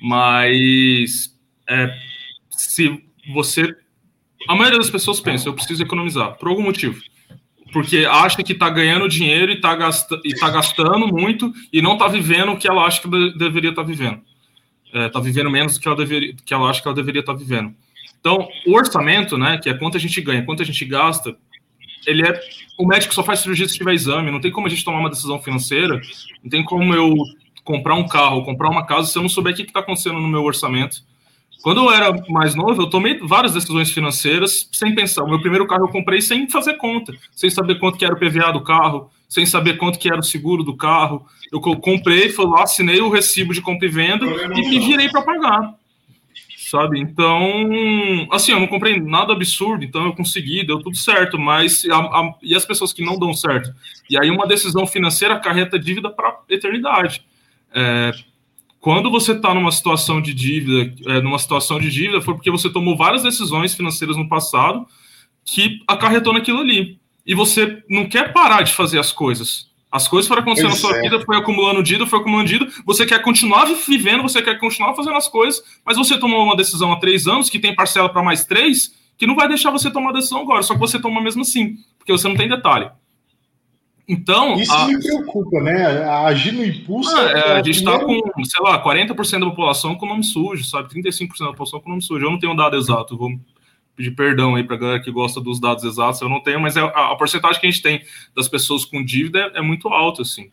mas 0.00 1.36
é, 1.68 1.94
se 2.50 3.02
você. 3.32 3.74
A 4.48 4.54
maioria 4.54 4.78
das 4.78 4.88
pessoas 4.88 5.20
pensa, 5.20 5.48
eu 5.48 5.52
preciso 5.52 5.82
economizar, 5.82 6.36
por 6.38 6.48
algum 6.48 6.62
motivo. 6.62 6.98
Porque 7.72 7.98
acha 7.98 8.42
que 8.42 8.52
está 8.52 8.68
ganhando 8.70 9.08
dinheiro 9.08 9.52
e 9.52 9.56
está 9.56 9.76
tá 9.76 10.50
gastando 10.50 11.06
muito 11.06 11.52
e 11.72 11.80
não 11.80 11.92
está 11.92 12.08
vivendo 12.08 12.52
o 12.52 12.56
que 12.56 12.68
ela 12.68 12.84
acha 12.84 13.02
que 13.02 13.08
de, 13.08 13.36
deveria 13.36 13.70
estar 13.70 13.82
tá 13.82 13.88
vivendo. 13.88 14.20
Está 14.86 14.98
é, 14.98 15.08
tá 15.08 15.20
vivendo 15.20 15.50
menos 15.50 15.74
do 15.74 15.80
que 15.80 15.86
ela, 15.86 15.96
deveria, 15.96 16.34
que 16.44 16.52
ela 16.52 16.68
acha 16.68 16.82
que 16.82 16.88
ela 16.88 16.94
deveria 16.94 17.20
estar 17.20 17.34
tá 17.34 17.38
vivendo. 17.38 17.74
Então, 18.20 18.48
o 18.66 18.76
orçamento, 18.76 19.38
né, 19.38 19.58
que 19.58 19.68
é 19.68 19.74
quanto 19.74 19.96
a 19.96 20.00
gente 20.00 20.20
ganha, 20.20 20.44
quanto 20.44 20.62
a 20.62 20.66
gente 20.66 20.84
gasta, 20.84 21.34
ele 22.06 22.22
é. 22.22 22.40
O 22.78 22.86
médico 22.86 23.14
só 23.14 23.22
faz 23.22 23.40
cirurgia 23.40 23.68
se 23.68 23.76
tiver 23.76 23.94
exame, 23.94 24.30
não 24.30 24.40
tem 24.40 24.50
como 24.50 24.66
a 24.66 24.70
gente 24.70 24.84
tomar 24.84 25.00
uma 25.00 25.10
decisão 25.10 25.40
financeira, 25.40 26.00
não 26.42 26.50
tem 26.50 26.64
como 26.64 26.94
eu 26.94 27.14
comprar 27.64 27.94
um 27.94 28.06
carro, 28.06 28.44
comprar 28.44 28.70
uma 28.70 28.86
casa, 28.86 29.08
se 29.08 29.18
eu 29.18 29.22
não 29.22 29.28
souber 29.28 29.52
o 29.52 29.56
que 29.56 29.62
está 29.62 29.80
acontecendo 29.80 30.18
no 30.18 30.28
meu 30.28 30.42
orçamento. 30.42 31.02
Quando 31.62 31.82
eu 31.82 31.92
era 31.92 32.10
mais 32.30 32.54
novo, 32.54 32.80
eu 32.80 32.88
tomei 32.88 33.18
várias 33.18 33.52
decisões 33.52 33.90
financeiras 33.90 34.68
sem 34.72 34.94
pensar. 34.94 35.24
O 35.24 35.28
meu 35.28 35.40
primeiro 35.40 35.66
carro 35.66 35.84
eu 35.84 35.88
comprei 35.88 36.22
sem 36.22 36.48
fazer 36.48 36.74
conta, 36.78 37.12
sem 37.32 37.50
saber 37.50 37.78
quanto 37.78 37.98
que 37.98 38.04
era 38.04 38.14
o 38.14 38.18
PVA 38.18 38.50
do 38.50 38.62
carro, 38.62 39.10
sem 39.28 39.44
saber 39.44 39.76
quanto 39.76 39.98
que 39.98 40.08
era 40.08 40.20
o 40.20 40.24
seguro 40.24 40.62
do 40.62 40.74
carro. 40.74 41.26
Eu 41.52 41.60
comprei, 41.60 42.30
fui 42.30 42.46
lá, 42.46 42.62
assinei 42.62 43.00
o 43.02 43.10
recibo 43.10 43.52
de 43.52 43.60
compra 43.60 43.86
e 43.86 43.90
venda 43.90 44.24
e 44.24 44.68
me 44.70 44.78
virei 44.78 45.10
para 45.10 45.20
pagar 45.20 45.79
sabe? 46.70 47.00
Então, 47.00 48.28
assim, 48.30 48.52
eu 48.52 48.60
não 48.60 48.68
comprei 48.68 49.00
nada 49.00 49.32
absurdo, 49.32 49.84
então 49.84 50.04
eu 50.04 50.12
consegui, 50.12 50.64
deu 50.64 50.80
tudo 50.80 50.96
certo, 50.96 51.36
mas 51.36 51.84
a, 51.90 51.96
a, 51.96 52.34
e 52.40 52.54
as 52.54 52.64
pessoas 52.64 52.92
que 52.92 53.04
não 53.04 53.18
dão 53.18 53.34
certo? 53.34 53.74
E 54.08 54.16
aí 54.16 54.30
uma 54.30 54.46
decisão 54.46 54.86
financeira 54.86 55.34
acarreta 55.34 55.76
dívida 55.78 56.08
para 56.08 56.38
eternidade. 56.48 57.24
É, 57.74 58.12
quando 58.78 59.10
você 59.10 59.32
está 59.32 59.52
numa 59.52 59.72
situação 59.72 60.22
de 60.22 60.32
dívida, 60.32 60.94
é, 61.06 61.20
numa 61.20 61.38
situação 61.40 61.80
de 61.80 61.90
dívida, 61.90 62.20
foi 62.20 62.34
porque 62.34 62.50
você 62.52 62.70
tomou 62.70 62.96
várias 62.96 63.24
decisões 63.24 63.74
financeiras 63.74 64.16
no 64.16 64.28
passado 64.28 64.86
que 65.44 65.80
acarretou 65.88 66.32
naquilo 66.32 66.60
ali. 66.60 67.00
E 67.26 67.34
você 67.34 67.82
não 67.88 68.06
quer 68.06 68.32
parar 68.32 68.62
de 68.62 68.72
fazer 68.72 69.00
as 69.00 69.12
coisas. 69.12 69.69
As 69.90 70.06
coisas 70.06 70.28
foram 70.28 70.42
acontecendo 70.42 70.70
pois 70.70 70.82
na 70.82 70.88
sua 70.88 70.98
é. 70.98 71.02
vida, 71.02 71.20
foi 71.24 71.36
acumulando 71.36 71.82
dívida, 71.82 72.06
foi 72.06 72.20
acumulando 72.20 72.48
dívida. 72.48 72.70
Você 72.86 73.04
quer 73.04 73.20
continuar 73.22 73.64
vivendo, 73.86 74.22
você 74.22 74.40
quer 74.40 74.58
continuar 74.58 74.94
fazendo 74.94 75.16
as 75.16 75.26
coisas, 75.26 75.62
mas 75.84 75.96
você 75.96 76.16
tomou 76.16 76.44
uma 76.44 76.56
decisão 76.56 76.92
há 76.92 77.00
três 77.00 77.26
anos, 77.26 77.50
que 77.50 77.58
tem 77.58 77.74
parcela 77.74 78.08
para 78.08 78.22
mais 78.22 78.44
três, 78.44 78.94
que 79.18 79.26
não 79.26 79.34
vai 79.34 79.48
deixar 79.48 79.70
você 79.70 79.90
tomar 79.90 80.10
a 80.10 80.14
decisão 80.14 80.42
agora, 80.42 80.62
só 80.62 80.74
que 80.74 80.80
você 80.80 81.00
toma 81.00 81.20
mesmo 81.20 81.42
assim, 81.42 81.76
porque 81.98 82.12
você 82.12 82.28
não 82.28 82.36
tem 82.36 82.48
detalhe. 82.48 82.88
Então. 84.10 84.54
Isso 84.54 84.72
a... 84.72 84.86
me 84.86 85.00
preocupa, 85.00 85.60
né? 85.60 86.04
Agir 86.24 86.52
no 86.52 86.64
impulso. 86.64 87.14
Ah, 87.16 87.22
é, 87.22 87.52
a 87.52 87.62
gente 87.62 87.78
está 87.78 87.98
com, 87.98 88.44
sei 88.44 88.62
lá, 88.62 88.82
40% 88.82 89.40
da 89.40 89.46
população 89.46 89.94
com 89.94 90.06
nome 90.06 90.24
sujo, 90.24 90.64
sabe? 90.64 90.88
35% 90.88 91.38
da 91.38 91.46
população 91.46 91.80
com 91.80 91.90
nome 91.90 92.02
sujo. 92.02 92.26
Eu 92.26 92.30
não 92.30 92.38
tenho 92.38 92.52
um 92.52 92.56
dado 92.56 92.76
exato, 92.76 93.16
vou 93.16 93.30
pedir 93.96 94.12
perdão 94.12 94.54
aí 94.54 94.64
para 94.64 94.76
galera 94.76 95.00
que 95.00 95.10
gosta 95.10 95.40
dos 95.40 95.60
dados 95.60 95.84
exatos, 95.84 96.20
eu 96.20 96.28
não 96.28 96.40
tenho, 96.40 96.60
mas 96.60 96.76
é, 96.76 96.80
a, 96.80 97.12
a 97.12 97.16
porcentagem 97.16 97.60
que 97.60 97.66
a 97.66 97.70
gente 97.70 97.82
tem 97.82 98.02
das 98.34 98.48
pessoas 98.48 98.84
com 98.84 99.04
dívida 99.04 99.50
é, 99.54 99.58
é 99.58 99.62
muito 99.62 99.88
alta, 99.88 100.22
assim. 100.22 100.50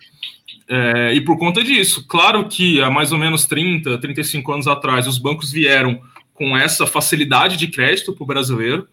É, 0.70 1.14
e 1.14 1.22
por 1.22 1.38
conta 1.38 1.64
disso, 1.64 2.06
claro 2.08 2.48
que 2.48 2.82
há 2.82 2.92
mais 2.92 3.12
ou 3.12 3.18
menos 3.18 3.46
30, 3.46 3.98
35 4.00 4.52
anos 4.52 4.68
atrás, 4.68 5.08
os 5.08 5.18
bancos 5.18 5.52
vieram 5.52 6.02
com 6.34 6.58
essa 6.58 6.86
facilidade 6.86 7.58
de 7.58 7.68
crédito 7.68 8.14
para 8.14 8.24
o 8.24 8.28
brasileiro. 8.28 8.88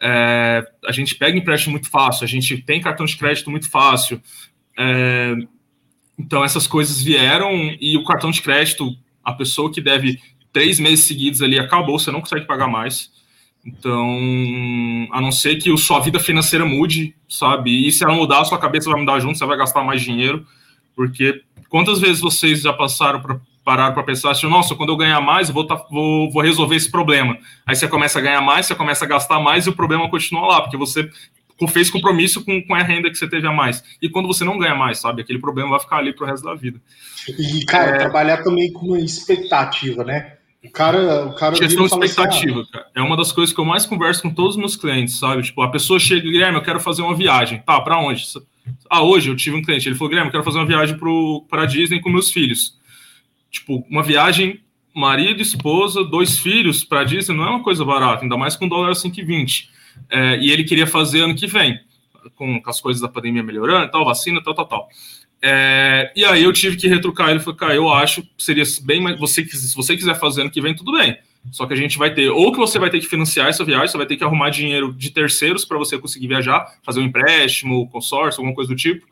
É, 0.00 0.66
a 0.84 0.90
gente 0.90 1.14
pega 1.14 1.38
empréstimo 1.38 1.72
muito 1.72 1.88
fácil, 1.88 2.24
a 2.24 2.28
gente 2.28 2.58
tem 2.58 2.80
cartão 2.80 3.06
de 3.06 3.16
crédito 3.16 3.50
muito 3.50 3.70
fácil. 3.70 4.20
É, 4.76 5.36
então, 6.18 6.44
essas 6.44 6.66
coisas 6.66 7.00
vieram 7.00 7.52
e 7.80 7.96
o 7.96 8.04
cartão 8.04 8.30
de 8.30 8.42
crédito, 8.42 8.94
a 9.24 9.32
pessoa 9.32 9.72
que 9.72 9.80
deve 9.80 10.20
três 10.52 10.78
meses 10.78 11.04
seguidos 11.04 11.40
ali 11.40 11.58
acabou, 11.58 11.98
você 11.98 12.10
não 12.10 12.20
consegue 12.20 12.46
pagar 12.46 12.66
mais. 12.66 13.10
Então, 13.64 14.18
a 15.12 15.20
não 15.20 15.30
ser 15.30 15.56
que 15.56 15.72
a 15.72 15.76
sua 15.76 16.00
vida 16.00 16.18
financeira 16.18 16.64
mude, 16.64 17.14
sabe? 17.28 17.86
E 17.86 17.92
se 17.92 18.04
ela 18.04 18.14
mudar, 18.14 18.40
a 18.40 18.44
sua 18.44 18.58
cabeça 18.58 18.90
vai 18.90 18.98
mudar 18.98 19.20
junto, 19.20 19.38
você 19.38 19.46
vai 19.46 19.56
gastar 19.56 19.84
mais 19.84 20.02
dinheiro. 20.02 20.44
Porque 20.96 21.42
quantas 21.68 22.00
vezes 22.00 22.20
vocês 22.20 22.62
já 22.62 22.72
passaram 22.72 23.20
para 23.20 23.40
parar 23.64 23.92
para 23.92 24.02
pensar 24.02 24.32
assim, 24.32 24.48
nossa, 24.48 24.74
quando 24.74 24.90
eu 24.90 24.96
ganhar 24.96 25.20
mais, 25.20 25.48
eu 25.48 25.54
vou, 25.54 25.66
tá, 25.66 25.76
vou, 25.90 26.30
vou 26.30 26.42
resolver 26.42 26.74
esse 26.74 26.90
problema. 26.90 27.38
Aí 27.64 27.76
você 27.76 27.86
começa 27.86 28.18
a 28.18 28.22
ganhar 28.22 28.40
mais, 28.40 28.66
você 28.66 28.74
começa 28.74 29.04
a 29.04 29.08
gastar 29.08 29.38
mais 29.38 29.66
e 29.66 29.70
o 29.70 29.72
problema 29.72 30.10
continua 30.10 30.46
lá, 30.46 30.60
porque 30.62 30.76
você 30.76 31.08
fez 31.68 31.88
compromisso 31.88 32.44
com, 32.44 32.60
com 32.60 32.74
a 32.74 32.82
renda 32.82 33.08
que 33.08 33.16
você 33.16 33.28
teve 33.28 33.46
a 33.46 33.52
mais. 33.52 33.84
E 34.02 34.08
quando 34.08 34.26
você 34.26 34.44
não 34.44 34.58
ganha 34.58 34.74
mais, 34.74 34.98
sabe? 34.98 35.22
Aquele 35.22 35.38
problema 35.38 35.70
vai 35.70 35.80
ficar 35.80 35.98
ali 35.98 36.12
pro 36.12 36.26
resto 36.26 36.44
da 36.44 36.54
vida. 36.54 36.80
E, 37.28 37.64
cara, 37.64 37.92
é... 37.92 37.98
trabalhar 37.98 38.42
também 38.42 38.72
com 38.72 38.86
uma 38.86 39.00
expectativa, 39.00 40.02
né? 40.02 40.38
O 40.64 40.70
cara, 40.70 41.26
o 41.26 41.34
cara 41.34 41.56
questão 41.56 41.86
de 41.86 41.92
expectativa, 41.92 42.60
assim, 42.60 42.68
ah, 42.70 42.72
cara. 42.72 42.86
É 42.94 43.02
uma 43.02 43.16
das 43.16 43.32
coisas 43.32 43.52
que 43.52 43.60
eu 43.60 43.64
mais 43.64 43.84
converso 43.84 44.22
com 44.22 44.30
todos 44.30 44.54
os 44.54 44.60
meus 44.60 44.76
clientes, 44.76 45.18
sabe? 45.18 45.42
Tipo, 45.42 45.60
a 45.62 45.70
pessoa 45.70 45.98
chega, 45.98 46.22
Guilherme, 46.22 46.56
eu 46.56 46.62
quero 46.62 46.78
fazer 46.78 47.02
uma 47.02 47.16
viagem. 47.16 47.60
Tá, 47.66 47.80
para 47.80 47.98
onde? 47.98 48.24
Ah, 48.88 49.02
hoje 49.02 49.28
eu 49.28 49.36
tive 49.36 49.56
um 49.56 49.62
cliente, 49.62 49.88
ele 49.88 49.96
falou, 49.96 50.10
Guilherme, 50.10 50.28
eu 50.28 50.32
quero 50.32 50.44
fazer 50.44 50.58
uma 50.58 50.66
viagem 50.66 50.96
para 51.48 51.66
Disney 51.66 52.00
com 52.00 52.08
meus 52.08 52.30
filhos. 52.30 52.78
Tipo, 53.50 53.84
uma 53.90 54.04
viagem 54.04 54.60
marido, 54.94 55.40
esposa, 55.40 56.04
dois 56.04 56.38
filhos 56.38 56.84
para 56.84 57.04
Disney 57.04 57.36
não 57.36 57.44
é 57.44 57.50
uma 57.50 57.62
coisa 57.62 57.84
barata, 57.84 58.22
ainda 58.22 58.36
mais 58.36 58.54
com 58.54 58.68
dólar 58.68 58.92
5,20. 58.92 59.68
É, 60.10 60.38
e 60.38 60.50
ele 60.50 60.64
queria 60.64 60.86
fazer 60.86 61.22
ano 61.22 61.34
que 61.34 61.46
vem, 61.46 61.80
com, 62.36 62.60
com 62.60 62.70
as 62.70 62.80
coisas 62.80 63.00
da 63.00 63.08
pandemia 63.08 63.42
melhorando, 63.42 63.90
tal, 63.90 64.04
vacina, 64.04 64.42
tal, 64.42 64.54
tal, 64.54 64.66
tal. 64.66 64.88
É, 65.44 66.12
e 66.14 66.24
aí 66.24 66.44
eu 66.44 66.52
tive 66.52 66.76
que 66.76 66.86
retrucar 66.86 67.30
ele, 67.30 67.40
falei, 67.40 67.58
cara, 67.58 67.74
eu 67.74 67.92
acho 67.92 68.22
que 68.22 68.28
seria 68.38 68.62
bem 68.82 69.00
mais, 69.00 69.18
você, 69.18 69.44
se 69.44 69.74
você 69.74 69.96
quiser 69.96 70.18
fazer 70.18 70.42
ano 70.42 70.50
que 70.50 70.60
vem, 70.60 70.74
tudo 70.74 70.92
bem. 70.92 71.18
Só 71.50 71.66
que 71.66 71.72
a 71.72 71.76
gente 71.76 71.98
vai 71.98 72.14
ter, 72.14 72.30
ou 72.30 72.52
que 72.52 72.58
você 72.58 72.78
vai 72.78 72.88
ter 72.88 73.00
que 73.00 73.06
financiar 73.08 73.48
essa 73.48 73.64
viagem, 73.64 73.88
você 73.88 73.96
vai 73.96 74.06
ter 74.06 74.16
que 74.16 74.22
arrumar 74.22 74.50
dinheiro 74.50 74.92
de 74.92 75.10
terceiros 75.10 75.64
para 75.64 75.76
você 75.76 75.98
conseguir 75.98 76.28
viajar, 76.28 76.78
fazer 76.84 77.00
um 77.00 77.04
empréstimo, 77.04 77.88
consórcio, 77.90 78.40
alguma 78.40 78.54
coisa 78.54 78.68
do 78.68 78.76
tipo, 78.76 79.04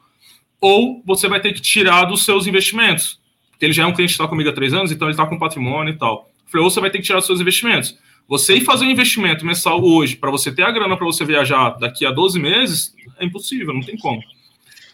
ou 0.60 1.02
você 1.04 1.26
vai 1.26 1.40
ter 1.40 1.52
que 1.52 1.60
tirar 1.60 2.04
dos 2.04 2.24
seus 2.24 2.46
investimentos. 2.46 3.18
Porque 3.50 3.64
ele 3.64 3.72
já 3.72 3.82
é 3.82 3.86
um 3.86 3.92
cliente 3.92 4.12
que 4.12 4.22
está 4.22 4.28
comigo 4.28 4.48
há 4.48 4.52
três 4.52 4.72
anos, 4.72 4.92
então 4.92 5.08
ele 5.08 5.14
está 5.14 5.26
com 5.26 5.38
patrimônio 5.38 5.92
e 5.92 5.98
tal. 5.98 6.30
falei, 6.46 6.64
ou 6.64 6.70
você 6.70 6.80
vai 6.80 6.90
ter 6.90 6.98
que 6.98 7.04
tirar 7.04 7.18
dos 7.18 7.26
seus 7.26 7.40
investimentos. 7.40 7.98
Você 8.28 8.54
ir 8.54 8.60
fazer 8.60 8.84
um 8.84 8.90
investimento 8.90 9.44
mensal 9.44 9.82
hoje, 9.82 10.14
para 10.14 10.30
você 10.30 10.52
ter 10.52 10.62
a 10.62 10.70
grana 10.70 10.96
para 10.96 11.04
você 11.04 11.24
viajar 11.24 11.70
daqui 11.70 12.06
a 12.06 12.12
12 12.12 12.38
meses, 12.38 12.94
é 13.18 13.24
impossível, 13.24 13.74
não 13.74 13.82
tem 13.82 13.96
como. 13.96 14.22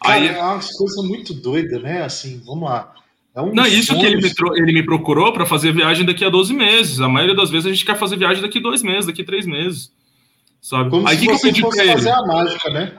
Aí, 0.01 0.29
é 0.29 0.43
uma 0.43 0.61
coisa 0.61 1.03
muito 1.03 1.35
doida, 1.35 1.79
né? 1.79 2.03
Assim, 2.03 2.43
vamos 2.45 2.69
lá. 2.69 2.93
É 3.35 3.41
um 3.41 3.53
não, 3.53 3.67
isso 3.67 3.97
que 3.99 4.05
ele 4.05 4.17
me, 4.17 4.33
ele 4.57 4.73
me 4.73 4.83
procurou 4.83 5.33
para 5.33 5.45
fazer 5.45 5.73
viagem 5.73 6.07
daqui 6.07 6.25
a 6.25 6.31
12 6.31 6.55
meses. 6.55 7.01
A 7.01 7.09
maioria 7.09 7.35
das 7.35 7.51
vezes 7.51 7.67
a 7.67 7.71
gente 7.71 7.85
quer 7.85 7.97
fazer 7.97 8.17
viagem 8.17 8.43
daqui 8.43 8.59
a 8.59 8.63
dois 8.63 8.83
meses, 8.83 9.07
daqui 9.07 9.23
a 9.23 9.27
três 9.27 9.47
meses. 9.47 9.93
Sabe? 10.61 10.89
Como 10.89 11.07
aí 11.07 11.19
que, 11.19 11.27
que 11.27 11.33
eu 11.33 11.39
pedi 11.39 11.61
para 11.61 11.85
ele? 11.85 11.93
fazer 11.93 12.11
a 12.11 12.23
mágica, 12.23 12.71
né? 12.71 12.93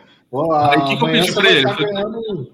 aí 0.54 0.82
que, 0.82 0.98
que 0.98 1.04
eu 1.04 1.10
pedi 1.10 1.34
para 1.34 1.52
ele? 1.52 1.64
Ganhando... 1.64 2.52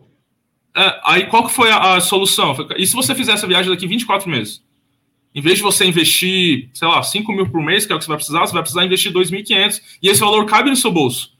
É, 0.75 0.99
aí 1.03 1.25
qual 1.25 1.45
que 1.45 1.51
foi 1.51 1.69
a, 1.69 1.95
a 1.95 2.01
solução? 2.01 2.55
E 2.77 2.87
se 2.87 2.95
você 2.95 3.13
fizer 3.13 3.33
essa 3.33 3.45
viagem 3.45 3.69
daqui 3.69 3.85
24 3.85 4.29
meses? 4.29 4.63
Em 5.35 5.41
vez 5.41 5.57
de 5.57 5.63
você 5.63 5.85
investir, 5.85 6.69
sei 6.73 6.87
lá, 6.87 7.03
5 7.03 7.33
mil 7.33 7.49
por 7.49 7.61
mês, 7.61 7.85
que 7.85 7.91
é 7.91 7.95
o 7.95 7.99
que 7.99 8.05
você 8.05 8.09
vai 8.09 8.17
precisar, 8.17 8.39
você 8.41 8.53
vai 8.53 8.61
precisar 8.61 8.85
investir 8.85 9.11
2.500 9.11 9.81
e 10.01 10.07
esse 10.07 10.19
valor 10.21 10.45
cabe 10.45 10.69
no 10.69 10.75
seu 10.75 10.91
bolso 10.91 11.32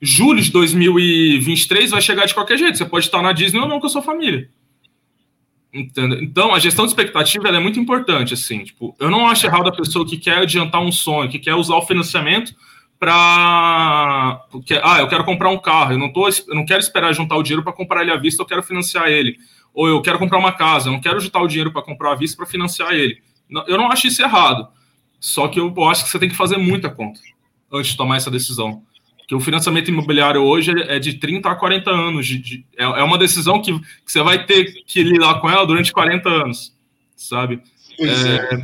julho 0.00 0.40
de 0.40 0.50
2023 0.50 1.90
vai 1.90 2.00
chegar 2.00 2.26
de 2.26 2.34
qualquer 2.34 2.56
jeito. 2.56 2.78
Você 2.78 2.84
pode 2.84 3.06
estar 3.06 3.22
na 3.22 3.32
Disney 3.32 3.60
ou 3.60 3.68
não 3.68 3.80
com 3.80 3.86
a 3.86 3.90
sua 3.90 4.02
família. 4.02 4.48
Entendeu? 5.72 6.22
Então, 6.22 6.54
a 6.54 6.58
gestão 6.58 6.86
de 6.86 6.92
expectativa 6.92 7.48
é 7.48 7.60
muito 7.60 7.78
importante. 7.78 8.34
Assim, 8.34 8.64
tipo, 8.64 8.96
eu 8.98 9.10
não 9.10 9.26
acho 9.26 9.46
errado 9.46 9.68
a 9.68 9.76
pessoa 9.76 10.06
que 10.06 10.16
quer 10.16 10.38
adiantar 10.38 10.80
um 10.80 10.92
sonho, 10.92 11.30
que 11.30 11.38
quer 11.38 11.54
usar 11.54 11.76
o 11.76 11.86
financiamento 11.86 12.54
para. 12.98 14.42
Ah, 14.82 14.98
eu 15.00 15.08
quero 15.08 15.24
comprar 15.24 15.50
um 15.50 15.58
carro, 15.58 15.92
eu 15.92 15.98
não, 15.98 16.12
tô, 16.12 16.28
eu 16.28 16.54
não 16.54 16.64
quero 16.64 16.80
esperar 16.80 17.12
juntar 17.12 17.36
o 17.36 17.42
dinheiro 17.42 17.62
para 17.62 17.72
comprar 17.72 18.02
ele 18.02 18.10
à 18.10 18.16
vista, 18.16 18.42
eu 18.42 18.46
quero 18.46 18.62
financiar 18.62 19.08
ele. 19.08 19.36
Ou 19.74 19.86
eu 19.86 20.02
quero 20.02 20.18
comprar 20.18 20.38
uma 20.38 20.52
casa, 20.52 20.88
eu 20.88 20.92
não 20.92 21.00
quero 21.00 21.20
juntar 21.20 21.40
o 21.40 21.46
dinheiro 21.46 21.70
para 21.70 21.82
comprar 21.82 22.12
à 22.12 22.14
vista 22.14 22.36
para 22.36 22.46
financiar 22.46 22.92
ele. 22.92 23.22
Eu 23.66 23.76
não 23.76 23.90
acho 23.90 24.06
isso 24.06 24.22
errado. 24.22 24.68
Só 25.20 25.48
que 25.48 25.60
eu 25.60 25.84
acho 25.84 26.04
que 26.04 26.10
você 26.10 26.18
tem 26.18 26.28
que 26.28 26.36
fazer 26.36 26.56
muita 26.56 26.88
conta 26.88 27.20
antes 27.72 27.90
de 27.90 27.96
tomar 27.96 28.16
essa 28.16 28.30
decisão 28.30 28.82
que 29.28 29.34
o 29.34 29.40
financiamento 29.40 29.88
imobiliário 29.88 30.40
hoje 30.40 30.72
é 30.88 30.98
de 30.98 31.14
30 31.14 31.50
a 31.50 31.54
40 31.54 31.90
anos. 31.90 32.26
De, 32.26 32.38
de, 32.38 32.66
é, 32.76 32.84
é 32.84 33.02
uma 33.02 33.18
decisão 33.18 33.60
que, 33.60 33.78
que, 33.78 34.10
você 34.10 34.22
vai 34.22 34.46
ter 34.46 34.82
que 34.86 35.02
lidar 35.02 35.40
com 35.40 35.50
ela 35.50 35.66
durante 35.66 35.92
40 35.92 36.28
anos, 36.28 36.74
sabe? 37.14 37.60
É, 38.00 38.06
é. 38.06 38.62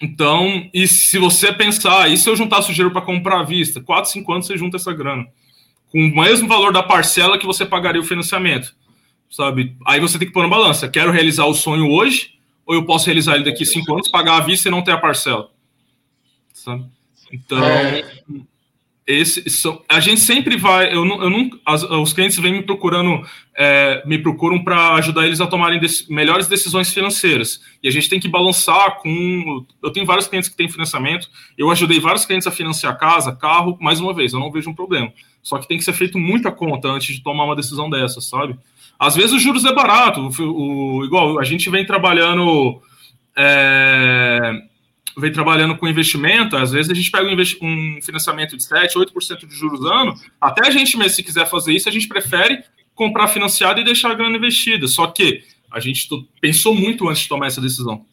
Então, 0.00 0.68
e 0.72 0.88
se 0.88 1.18
você 1.18 1.52
pensar, 1.52 2.10
e 2.10 2.16
se 2.16 2.28
eu 2.28 2.34
juntasse 2.34 2.70
o 2.70 2.74
dinheiro 2.74 2.90
para 2.90 3.02
comprar 3.02 3.40
à 3.40 3.42
vista? 3.42 3.82
4, 3.82 4.10
5 4.10 4.32
anos 4.32 4.46
você 4.46 4.56
junta 4.56 4.78
essa 4.78 4.94
grana. 4.94 5.26
Com 5.92 5.98
o 5.98 6.16
mesmo 6.16 6.48
valor 6.48 6.72
da 6.72 6.82
parcela 6.82 7.38
que 7.38 7.44
você 7.44 7.66
pagaria 7.66 8.00
o 8.00 8.04
financiamento, 8.04 8.74
sabe? 9.30 9.76
Aí 9.86 10.00
você 10.00 10.18
tem 10.18 10.26
que 10.26 10.32
pôr 10.32 10.42
na 10.42 10.48
balança. 10.48 10.88
Quero 10.88 11.12
realizar 11.12 11.44
o 11.44 11.54
sonho 11.54 11.90
hoje, 11.90 12.30
ou 12.64 12.74
eu 12.74 12.86
posso 12.86 13.04
realizar 13.04 13.34
ele 13.34 13.44
daqui 13.44 13.66
5 13.66 13.92
anos, 13.92 14.08
pagar 14.08 14.38
à 14.38 14.40
vista 14.40 14.68
e 14.68 14.70
não 14.70 14.82
ter 14.82 14.92
a 14.92 14.98
parcela? 14.98 15.50
sabe? 16.54 16.84
Então, 17.32 17.62
é. 17.64 18.04
Esse, 19.12 19.44
a 19.88 20.00
gente 20.00 20.20
sempre 20.20 20.56
vai, 20.56 20.94
eu 20.94 21.04
eu 21.04 21.30
não 21.30 21.50
as, 21.64 21.82
os 21.82 22.12
clientes 22.12 22.38
vêm 22.38 22.52
me 22.52 22.62
procurando, 22.62 23.26
é, 23.56 24.02
me 24.06 24.18
procuram 24.18 24.62
para 24.62 24.94
ajudar 24.94 25.26
eles 25.26 25.40
a 25.40 25.46
tomarem 25.46 25.80
melhores 26.08 26.46
decisões 26.46 26.92
financeiras. 26.92 27.60
E 27.82 27.88
a 27.88 27.90
gente 27.90 28.08
tem 28.08 28.20
que 28.20 28.28
balançar 28.28 28.98
com, 28.98 29.64
eu 29.82 29.90
tenho 29.90 30.06
vários 30.06 30.28
clientes 30.28 30.48
que 30.48 30.56
têm 30.56 30.68
financiamento, 30.68 31.28
eu 31.58 31.70
ajudei 31.70 31.98
vários 31.98 32.24
clientes 32.24 32.46
a 32.46 32.50
financiar 32.50 32.98
casa, 32.98 33.34
carro, 33.34 33.76
mais 33.80 34.00
uma 34.00 34.14
vez, 34.14 34.32
eu 34.32 34.40
não 34.40 34.52
vejo 34.52 34.70
um 34.70 34.74
problema. 34.74 35.12
Só 35.42 35.58
que 35.58 35.66
tem 35.66 35.78
que 35.78 35.84
ser 35.84 35.92
feito 35.92 36.18
muita 36.18 36.52
conta 36.52 36.88
antes 36.88 37.14
de 37.14 37.22
tomar 37.22 37.44
uma 37.44 37.56
decisão 37.56 37.88
dessa, 37.90 38.20
sabe? 38.20 38.58
Às 38.98 39.16
vezes 39.16 39.32
os 39.32 39.42
juros 39.42 39.64
é 39.64 39.72
barato, 39.72 40.30
o, 40.38 40.98
o 41.00 41.04
igual 41.04 41.38
a 41.38 41.44
gente 41.44 41.70
vem 41.70 41.86
trabalhando 41.86 42.80
é, 43.36 44.69
vem 45.16 45.32
trabalhando 45.32 45.76
com 45.76 45.88
investimento, 45.88 46.56
às 46.56 46.70
vezes 46.70 46.90
a 46.90 46.94
gente 46.94 47.10
pega 47.10 47.28
um, 47.28 47.36
um 47.66 48.02
financiamento 48.02 48.56
de 48.56 48.62
7, 48.62 48.96
8% 48.96 49.46
de 49.46 49.54
juros 49.54 49.84
ano, 49.84 50.14
até 50.40 50.66
a 50.66 50.70
gente 50.70 50.96
mesmo, 50.96 51.10
se 51.10 51.22
quiser 51.22 51.46
fazer 51.48 51.72
isso, 51.72 51.88
a 51.88 51.92
gente 51.92 52.06
prefere 52.06 52.62
comprar 52.94 53.28
financiado 53.28 53.80
e 53.80 53.84
deixar 53.84 54.10
a 54.10 54.14
grana 54.14 54.36
investida. 54.36 54.86
Só 54.86 55.06
que 55.06 55.42
a 55.70 55.80
gente 55.80 56.08
pensou 56.40 56.74
muito 56.74 57.08
antes 57.08 57.22
de 57.22 57.28
tomar 57.28 57.46
essa 57.46 57.60
decisão. 57.60 58.04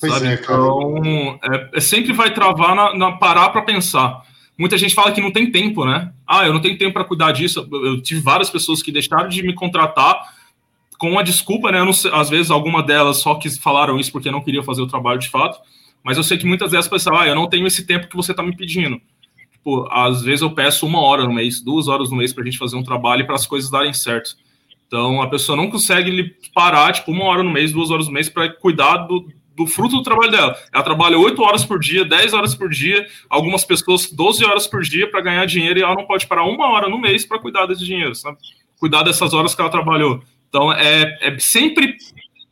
Pois 0.00 0.12
sabe? 0.12 0.26
é, 0.26 0.36
cara. 0.38 0.58
Então, 0.58 1.38
é, 1.42 1.70
é, 1.74 1.80
sempre 1.80 2.12
vai 2.12 2.32
travar 2.32 2.74
na, 2.74 2.96
na 2.96 3.12
parar 3.12 3.50
para 3.50 3.62
pensar. 3.62 4.22
Muita 4.58 4.76
gente 4.76 4.94
fala 4.94 5.12
que 5.12 5.20
não 5.20 5.30
tem 5.30 5.50
tempo, 5.50 5.84
né? 5.84 6.12
Ah, 6.26 6.46
eu 6.46 6.52
não 6.52 6.60
tenho 6.60 6.76
tempo 6.76 6.94
para 6.94 7.04
cuidar 7.04 7.32
disso. 7.32 7.66
Eu 7.70 8.00
tive 8.02 8.20
várias 8.20 8.50
pessoas 8.50 8.82
que 8.82 8.90
deixaram 8.90 9.28
de 9.28 9.42
me 9.42 9.54
contratar 9.54 10.34
com 11.00 11.18
a 11.18 11.22
desculpa, 11.22 11.72
né? 11.72 11.92
Sei, 11.94 12.10
às 12.12 12.28
vezes 12.28 12.50
alguma 12.50 12.82
delas 12.82 13.22
só 13.22 13.34
que 13.36 13.48
falaram 13.58 13.98
isso 13.98 14.12
porque 14.12 14.30
não 14.30 14.42
queriam 14.42 14.62
fazer 14.62 14.82
o 14.82 14.86
trabalho 14.86 15.18
de 15.18 15.30
fato, 15.30 15.58
mas 16.04 16.18
eu 16.18 16.22
sei 16.22 16.36
que 16.36 16.44
muitas 16.44 16.72
vezes 16.72 16.88
pensavam, 16.88 17.18
ah, 17.18 17.26
eu 17.26 17.34
não 17.34 17.48
tenho 17.48 17.66
esse 17.66 17.86
tempo 17.86 18.06
que 18.06 18.14
você 18.14 18.32
está 18.32 18.42
me 18.42 18.54
pedindo. 18.54 19.00
Tipo, 19.50 19.88
às 19.90 20.20
vezes 20.20 20.42
eu 20.42 20.50
peço 20.50 20.86
uma 20.86 21.00
hora 21.00 21.24
no 21.24 21.32
mês, 21.32 21.62
duas 21.62 21.88
horas 21.88 22.10
no 22.10 22.16
mês 22.16 22.34
para 22.34 22.42
a 22.42 22.44
gente 22.44 22.58
fazer 22.58 22.76
um 22.76 22.82
trabalho 22.82 23.24
para 23.24 23.34
as 23.34 23.46
coisas 23.46 23.70
darem 23.70 23.94
certo. 23.94 24.36
Então 24.86 25.22
a 25.22 25.30
pessoa 25.30 25.56
não 25.56 25.70
consegue 25.70 26.36
parar, 26.54 26.92
tipo, 26.92 27.10
uma 27.12 27.24
hora 27.24 27.42
no 27.42 27.50
mês, 27.50 27.72
duas 27.72 27.90
horas 27.90 28.06
no 28.06 28.12
mês 28.12 28.28
para 28.28 28.52
cuidar 28.52 28.98
do, 28.98 29.26
do 29.56 29.66
fruto 29.66 29.96
do 29.96 30.02
trabalho 30.02 30.30
dela. 30.30 30.54
Ela 30.70 30.82
trabalha 30.82 31.18
oito 31.18 31.40
horas 31.40 31.64
por 31.64 31.80
dia, 31.80 32.04
dez 32.04 32.34
horas 32.34 32.54
por 32.54 32.68
dia, 32.68 33.06
algumas 33.30 33.64
pessoas 33.64 34.12
12 34.12 34.44
horas 34.44 34.66
por 34.66 34.82
dia 34.82 35.10
para 35.10 35.22
ganhar 35.22 35.46
dinheiro 35.46 35.78
e 35.78 35.82
ela 35.82 35.94
não 35.94 36.06
pode 36.06 36.26
parar 36.26 36.44
uma 36.44 36.68
hora 36.68 36.90
no 36.90 37.00
mês 37.00 37.24
para 37.24 37.38
cuidar 37.38 37.64
desse 37.64 37.86
dinheiro, 37.86 38.14
sabe? 38.14 38.36
Cuidar 38.78 39.02
dessas 39.02 39.32
horas 39.32 39.54
que 39.54 39.62
ela 39.62 39.70
trabalhou. 39.70 40.22
Então, 40.50 40.70
é, 40.72 41.16
é 41.22 41.38
sempre 41.38 41.96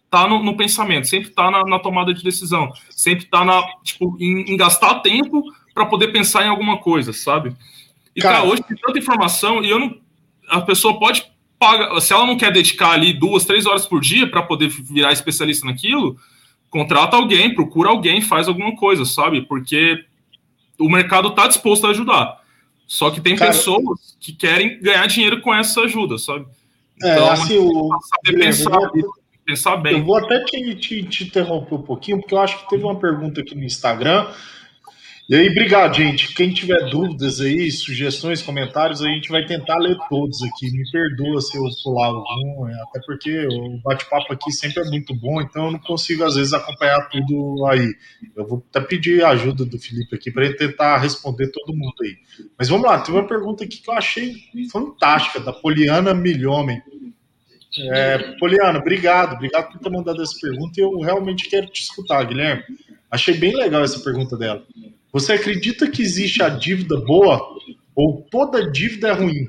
tá 0.09 0.27
no, 0.27 0.43
no, 0.43 0.57
pensamento, 0.57 1.07
sempre 1.07 1.31
tá 1.31 1.51
na, 1.51 1.65
na, 1.65 1.79
tomada 1.79 2.15
de 2.15 2.25
decisão, 2.25 2.73
sempre 2.89 3.27
tá 3.27 3.45
na, 3.45 3.63
tipo, 3.83 4.17
em, 4.19 4.53
em 4.53 4.57
gastar 4.57 5.01
tempo 5.01 5.43
para 5.75 5.85
poder 5.85 6.09
pensar 6.09 6.47
em 6.47 6.49
alguma 6.49 6.79
coisa, 6.79 7.13
sabe? 7.13 7.55
E 8.17 8.23
Cara, 8.23 8.43
hoje 8.43 8.63
tem 8.63 8.77
tanta 8.77 8.99
informação 8.99 9.63
e 9.63 9.69
eu 9.69 9.79
não, 9.79 9.99
a 10.49 10.63
pessoa 10.63 10.99
pode 10.99 11.31
pagar, 11.59 12.01
se 12.01 12.13
ela 12.13 12.27
não 12.27 12.39
quer 12.39 12.53
dedicar 12.53 12.93
ali 12.93 13.13
duas, 13.13 13.45
três 13.45 13.67
horas 13.67 13.85
por 13.85 14.01
dia 14.01 14.27
para 14.27 14.43
poder 14.43 14.69
virar 14.69 15.13
especialista 15.13 15.67
naquilo, 15.67 16.17
contrata 16.71 17.17
alguém, 17.17 17.55
procura 17.55 17.91
alguém, 17.91 18.23
faz 18.23 18.49
alguma 18.49 18.75
coisa, 18.77 19.05
sabe? 19.05 19.43
Porque 19.43 20.05
o 20.79 20.89
mercado 20.89 21.31
tá 21.31 21.47
disposto 21.47 21.87
a 21.87 21.91
ajudar. 21.91 22.39
Só 22.87 23.11
que 23.11 23.21
tem 23.21 23.37
Cara, 23.37 23.51
pessoas 23.51 24.17
que 24.19 24.33
querem 24.33 24.81
ganhar 24.81 25.07
dinheiro 25.07 25.41
com 25.41 25.55
essa 25.55 25.83
ajuda, 25.83 26.17
sabe? 26.17 26.47
É, 27.03 27.13
então, 27.13 27.31
assim, 27.31 27.59
o... 27.59 27.89
saber 28.25 28.39
pensar, 28.39 28.71
vou, 28.71 28.91
pensar 29.45 29.77
bem. 29.77 29.99
Eu 29.99 30.05
vou 30.05 30.17
até 30.17 30.45
te, 30.45 30.75
te, 30.75 31.03
te, 31.05 31.25
interromper 31.25 31.75
um 31.75 31.83
pouquinho, 31.83 32.19
porque 32.21 32.35
eu 32.35 32.41
acho 32.41 32.59
que 32.59 32.71
teve 32.71 32.85
uma 32.85 32.99
pergunta 32.99 33.41
aqui 33.41 33.55
no 33.55 33.65
Instagram. 33.65 34.27
E 35.31 35.35
aí, 35.35 35.51
obrigado, 35.51 35.95
gente. 35.95 36.35
Quem 36.35 36.55
tiver 36.55 36.89
dúvidas 36.89 37.39
aí, 37.39 37.71
sugestões, 37.71 38.41
comentários, 38.41 39.03
a 39.03 39.09
gente 39.09 39.29
vai 39.29 39.45
tentar 39.45 39.77
ler 39.77 39.95
todos 40.09 40.43
aqui. 40.43 40.71
Me 40.71 40.91
perdoa 40.91 41.43
se 41.43 41.59
eu 41.59 41.65
pular 41.85 42.07
algum, 42.07 42.67
é, 42.67 42.73
até 42.81 42.99
porque 43.05 43.47
o 43.47 43.79
bate-papo 43.85 44.33
aqui 44.33 44.51
sempre 44.51 44.83
é 44.83 44.87
muito 44.89 45.15
bom, 45.15 45.39
então 45.43 45.67
eu 45.67 45.73
não 45.73 45.79
consigo, 45.81 46.25
às 46.25 46.35
vezes, 46.35 46.55
acompanhar 46.55 47.11
tudo 47.11 47.67
aí. 47.67 47.95
Eu 48.35 48.47
vou 48.47 48.65
até 48.71 48.81
pedir 48.81 49.23
a 49.23 49.29
ajuda 49.29 49.67
do 49.67 49.79
Felipe 49.79 50.17
aqui 50.17 50.31
para 50.31 50.47
ele 50.47 50.55
tentar 50.55 50.97
responder 50.97 51.49
todo 51.49 51.77
mundo 51.77 51.93
aí. 52.01 52.17
Mas 52.59 52.71
vamos 52.71 52.87
lá, 52.87 52.99
tem 52.99 53.15
uma 53.15 53.29
pergunta 53.29 53.65
aqui 53.65 53.83
que 53.83 53.91
eu 53.91 53.95
achei 53.95 54.35
fantástica, 54.73 55.41
da 55.41 55.53
Poliana 55.53 56.15
Milhomem. 56.15 56.81
É, 57.93 58.17
Poliana, 58.39 58.79
obrigado, 58.79 59.35
obrigado 59.35 59.73
por 59.73 59.79
ter 59.79 59.91
mandado 59.91 60.23
essa 60.23 60.41
pergunta 60.41 60.81
e 60.81 60.83
eu 60.83 60.99
realmente 61.01 61.51
quero 61.51 61.67
te 61.67 61.83
escutar, 61.83 62.25
Guilherme. 62.25 62.63
Achei 63.11 63.35
bem 63.35 63.55
legal 63.55 63.83
essa 63.83 64.01
pergunta 64.01 64.35
dela. 64.39 64.65
Você 65.13 65.33
acredita 65.33 65.91
que 65.91 66.03
existe 66.03 66.43
a 66.43 66.49
dívida 66.49 66.97
boa 67.01 67.41
ou 67.95 68.27
toda 68.31 68.71
dívida 68.71 69.09
é 69.09 69.13
ruim? 69.13 69.47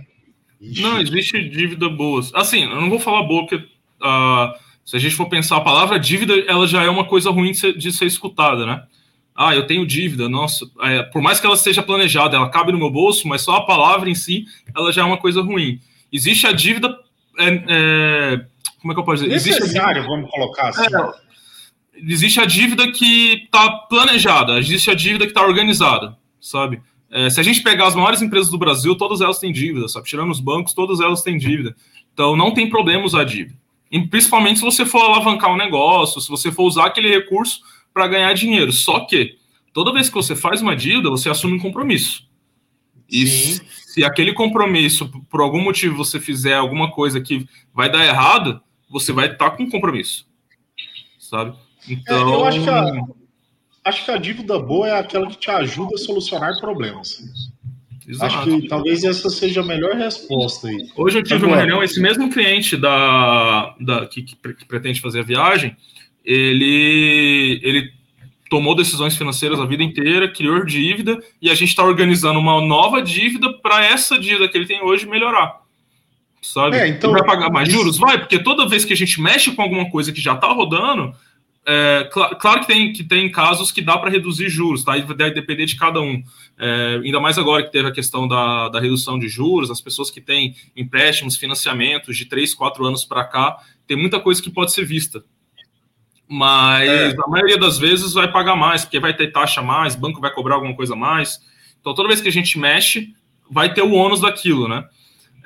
Ixi. 0.62 0.82
Não, 0.82 1.00
existe 1.00 1.50
dívida 1.50 1.90
boa. 1.90 2.22
Assim, 2.34 2.64
eu 2.64 2.82
não 2.82 2.90
vou 2.90 3.00
falar 3.00 3.24
boa 3.24 3.46
porque 3.46 3.56
uh, 3.56 4.54
se 4.86 4.96
a 4.96 5.00
gente 5.00 5.16
for 5.16 5.28
pensar 5.28 5.58
a 5.58 5.62
palavra 5.62 6.00
dívida, 6.00 6.34
ela 6.48 6.68
já 6.68 6.84
é 6.84 6.90
uma 6.90 7.06
coisa 7.06 7.30
ruim 7.30 7.52
de 7.52 7.58
ser, 7.58 7.78
de 7.78 7.92
ser 7.92 8.06
escutada, 8.06 8.66
né? 8.66 8.84
Ah, 9.36 9.56
eu 9.56 9.66
tenho 9.66 9.88
dívida, 9.88 10.28
nossa, 10.28 10.70
é, 10.82 11.02
por 11.04 11.22
mais 11.22 11.40
que 11.40 11.46
ela 11.46 11.56
seja 11.56 11.82
planejada, 11.82 12.36
ela 12.36 12.50
cabe 12.50 12.74
no 12.74 12.78
meu 12.78 12.90
bolso, 12.90 13.26
mas 13.26 13.42
só 13.42 13.56
a 13.56 13.66
palavra 13.66 14.10
em 14.10 14.16
si, 14.16 14.44
ela 14.76 14.92
já 14.92 15.02
é 15.02 15.06
uma 15.06 15.16
coisa 15.16 15.42
ruim. 15.42 15.80
Existe 16.12 16.46
a 16.46 16.52
dívida 16.52 16.94
é, 17.40 17.64
é, 17.70 18.46
como 18.82 18.92
é 18.92 18.94
que 18.94 19.00
eu 19.00 19.06
posso 19.06 19.24
dizer? 19.24 19.34
Necessário, 19.34 20.04
vamos 20.04 20.30
colocar 20.30 20.70
assim. 20.70 20.84
Existe 22.08 22.40
a 22.40 22.46
dívida 22.46 22.92
que 22.92 23.44
está 23.44 23.72
planejada, 23.72 24.58
existe 24.60 24.90
a 24.90 24.94
dívida 24.94 25.26
que 25.26 25.32
está 25.32 25.46
organizada, 25.46 26.18
sabe? 26.40 26.82
É, 27.12 27.30
se 27.30 27.40
a 27.40 27.44
gente 27.44 27.62
pegar 27.62 27.88
as 27.88 27.96
maiores 27.96 28.22
empresas 28.22 28.52
do 28.52 28.58
Brasil, 28.58 28.96
todas 28.96 29.22
elas 29.22 29.40
têm 29.40 29.52
dívida, 29.52 29.88
sabe? 29.88 30.08
Tirando 30.08 30.32
os 30.32 30.40
bancos, 30.40 30.74
todas 30.74 31.00
elas 31.00 31.22
têm 31.22 31.38
dívida. 31.38 31.76
Então 32.14 32.36
não 32.36 32.54
tem 32.54 32.70
problema 32.70 33.06
usar 33.06 33.24
dívida. 33.24 33.58
E, 33.92 34.00
principalmente 34.08 34.60
se 34.60 34.66
você 34.66 34.86
for 34.86 35.02
alavancar 35.02 35.52
um 35.52 35.58
negócio, 35.58 36.22
se 36.22 36.30
você 36.30 36.52
for 36.52 36.64
usar 36.64 36.86
aquele 36.86 37.10
recurso 37.10 37.62
para 37.94 38.08
ganhar 38.08 38.34
dinheiro. 38.34 38.72
Só 38.72 39.02
que 39.02 39.38
toda 39.74 39.92
vez 39.92 40.10
que 40.10 40.16
você 40.16 40.36
faz 40.36 40.62
uma 40.62 40.76
dívida, 40.76 41.10
você 41.10 41.30
assume 41.30 41.56
um 41.56 41.60
compromisso. 41.60 42.28
E 43.10 43.26
Sim. 43.26 43.66
se 43.88 44.04
aquele 44.04 44.34
compromisso, 44.34 45.10
por 45.30 45.42
algum 45.42 45.62
motivo, 45.62 45.98
você 45.98 46.20
fizer 46.20 46.56
alguma 46.56 46.92
coisa 46.92 47.20
que 47.20 47.48
vai 47.74 47.92
dar 47.92 48.06
errado, 48.06 48.62
você 48.90 49.12
vai 49.12 49.32
estar 49.32 49.50
tá 49.50 49.58
com 49.58 49.64
um 49.64 49.70
compromisso. 49.70 50.28
Sabe? 51.18 51.58
Então. 51.90 52.18
É, 52.18 52.36
eu 52.36 52.46
acho 52.46 52.64
que, 52.64 52.70
a, 52.70 52.92
acho 53.86 54.06
que 54.06 54.12
a 54.12 54.18
dívida 54.18 54.60
boa 54.60 54.88
é 54.88 55.00
aquela 55.00 55.28
que 55.28 55.38
te 55.38 55.50
ajuda 55.50 55.96
a 55.96 55.98
solucionar 55.98 56.60
problemas. 56.60 57.22
Exato. 58.10 58.40
Acho 58.40 58.62
que 58.62 58.68
talvez 58.68 59.04
essa 59.04 59.30
seja 59.30 59.62
a 59.62 59.64
melhor 59.64 59.94
resposta 59.94 60.68
aí. 60.68 60.90
Hoje 60.96 61.20
eu 61.20 61.24
tive 61.24 61.46
Agora, 61.46 61.52
uma 61.52 61.58
reunião, 61.58 61.84
esse 61.84 62.02
mesmo 62.02 62.28
cliente 62.32 62.76
da, 62.76 63.76
da 63.80 64.08
que, 64.08 64.24
que, 64.24 64.36
pretende 64.66 65.00
fazer 65.00 65.20
a 65.20 65.24
viagem, 65.24 65.78
ele, 66.26 67.62
ele 67.64 67.92
tomou 68.50 68.74
decisões 68.74 69.16
financeiras 69.16 69.60
a 69.60 69.66
vida 69.66 69.84
inteira, 69.84 70.28
criou 70.28 70.66
dívida, 70.66 71.20
e 71.40 71.52
a 71.52 71.56
gente 71.56 71.70
está 71.70 71.84
organizando 71.84 72.40
uma 72.40 72.60
nova 72.60 73.00
dívida 73.00 73.54
para 73.62 73.86
essa 73.86 74.18
dívida 74.18 74.50
que 74.50 74.58
ele 74.58 74.66
tem 74.66 74.82
hoje 74.82 75.06
melhorar. 75.06 75.60
Sabe? 76.42 76.78
É, 76.78 76.88
então, 76.88 77.12
vai 77.12 77.24
pagar 77.24 77.52
mais 77.52 77.70
juros? 77.70 78.00
Vai, 78.00 78.18
porque 78.18 78.40
toda 78.40 78.68
vez 78.68 78.84
que 78.84 78.94
a 78.94 78.98
gente 78.98 79.22
mexe 79.22 79.52
com 79.52 79.62
alguma 79.62 79.88
coisa 79.92 80.12
que 80.12 80.20
já 80.22 80.34
está 80.34 80.48
rodando, 80.48 81.14
é, 81.66 82.10
cl 82.12 82.36
claro 82.40 82.62
que 82.62 82.68
tem, 82.68 82.94
que 82.94 83.04
tem 83.04 83.32
casos 83.32 83.72
que 83.72 83.82
dá 83.82 83.98
para 83.98 84.10
reduzir 84.10 84.50
juros, 84.50 84.84
tá? 84.84 84.98
Vai 84.98 85.32
depender 85.32 85.66
de 85.66 85.76
cada 85.76 86.02
um. 86.02 86.24
É, 86.58 87.00
ainda 87.04 87.20
mais 87.20 87.38
agora 87.38 87.64
que 87.64 87.72
teve 87.72 87.88
a 87.88 87.92
questão 87.92 88.28
da, 88.28 88.70
da 88.70 88.80
redução 88.80 89.20
de 89.20 89.28
juros, 89.28 89.70
as 89.70 89.82
pessoas 89.82 90.10
que 90.10 90.20
têm 90.20 90.56
empréstimos, 90.76 91.36
financiamentos 91.36 92.18
de 92.18 92.26
3, 92.26 92.54
4 92.54 92.86
anos 92.86 93.06
para 93.06 93.24
cá, 93.24 93.58
tem 93.88 93.96
muita 93.96 94.20
coisa 94.20 94.42
que 94.42 94.50
pode 94.50 94.74
ser 94.74 94.86
vista. 94.86 95.24
Mas 96.28 96.88
é. 96.88 97.16
a 97.24 97.28
maioria 97.28 97.58
das 97.58 97.78
vezes 97.80 98.14
vai 98.14 98.32
pagar 98.32 98.56
mais, 98.56 98.84
porque 98.84 99.00
vai 99.00 99.16
ter 99.16 99.32
taxa 99.32 99.62
mais, 99.62 99.96
banco 99.96 100.22
vai 100.22 100.34
cobrar 100.34 100.56
alguma 100.56 100.76
coisa 100.76 100.96
mais. 100.96 101.40
Então 101.80 101.94
toda 101.94 102.08
vez 102.08 102.22
que 102.22 102.28
a 102.28 102.32
gente 102.32 102.58
mexe, 102.60 103.14
vai 103.50 103.74
ter 103.74 103.82
o 103.82 103.94
ônus 103.94 104.22
daquilo, 104.22 104.68
né? 104.68 104.86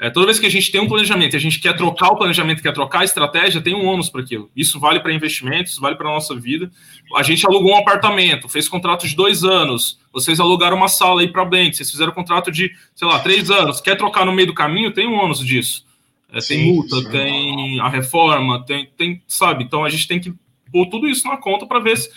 É, 0.04 0.10
toda 0.10 0.26
vez 0.26 0.38
que 0.38 0.46
a 0.46 0.50
gente 0.50 0.70
tem 0.70 0.82
um 0.82 0.88
planejamento 0.90 1.34
e 1.34 1.38
a 1.38 1.40
gente 1.40 1.62
quer 1.62 1.74
trocar 1.78 2.10
o 2.10 2.18
planejamento, 2.18 2.62
quer 2.62 2.74
trocar 2.74 3.00
a 3.00 3.04
estratégia, 3.06 3.62
tem 3.62 3.74
um 3.74 3.86
ônus 3.86 4.10
para 4.10 4.20
aquilo. 4.20 4.52
Isso 4.54 4.78
vale 4.78 5.00
para 5.00 5.14
investimentos, 5.14 5.78
vale 5.78 5.96
para 5.96 6.10
a 6.10 6.12
nossa 6.12 6.36
vida. 6.36 6.70
A 7.16 7.24
gente 7.24 7.48
alugou 7.48 7.72
um 7.72 7.78
apartamento, 7.78 8.50
fez 8.50 8.68
contrato 8.68 9.08
de 9.08 9.16
dois 9.16 9.46
anos, 9.46 9.98
vocês 10.12 10.42
alugaram 10.42 10.76
uma 10.76 10.90
sala 10.90 11.22
aí 11.22 11.30
para 11.30 11.46
Blend, 11.46 11.78
vocês 11.78 11.90
fizeram 11.90 12.12
contrato 12.12 12.52
de, 12.52 12.70
sei 12.94 13.08
lá, 13.08 13.18
três 13.20 13.50
anos. 13.50 13.80
Quer 13.80 13.96
trocar 13.96 14.26
no 14.26 14.34
meio 14.34 14.48
do 14.48 14.54
caminho, 14.54 14.92
tem 14.92 15.08
um 15.08 15.14
ônus 15.14 15.40
disso. 15.40 15.86
É, 16.34 16.42
sim, 16.42 16.56
tem 16.56 16.74
multa, 16.74 16.98
sim. 16.98 17.10
tem 17.10 17.80
a 17.80 17.88
reforma, 17.88 18.62
tem, 18.66 18.90
tem, 18.98 19.24
sabe? 19.26 19.64
Então 19.64 19.86
a 19.86 19.90
gente 19.90 20.06
tem 20.06 20.20
que 20.20 20.34
pôr 20.70 20.86
tudo 20.88 21.08
isso 21.08 21.26
na 21.30 21.38
conta 21.38 21.66
para 21.66 21.80
ver 21.80 21.98
se. 21.98 22.10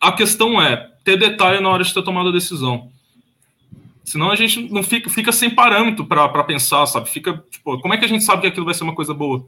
A 0.00 0.12
questão 0.12 0.62
é 0.62 0.92
ter 1.02 1.18
detalhe 1.18 1.58
na 1.60 1.70
hora 1.70 1.82
de 1.82 1.92
ter 1.92 2.04
tomado 2.04 2.28
a 2.28 2.32
decisão. 2.32 2.92
Senão 4.04 4.30
a 4.30 4.36
gente 4.36 4.70
não 4.70 4.82
fica, 4.82 5.08
fica 5.08 5.32
sem 5.32 5.48
parâmetro 5.48 6.04
para 6.04 6.44
pensar, 6.44 6.84
sabe? 6.86 7.08
Fica, 7.08 7.42
tipo, 7.50 7.80
como 7.80 7.94
é 7.94 7.96
que 7.96 8.04
a 8.04 8.08
gente 8.08 8.22
sabe 8.22 8.42
que 8.42 8.48
aquilo 8.48 8.66
vai 8.66 8.74
ser 8.74 8.84
uma 8.84 8.94
coisa 8.94 9.14
boa? 9.14 9.46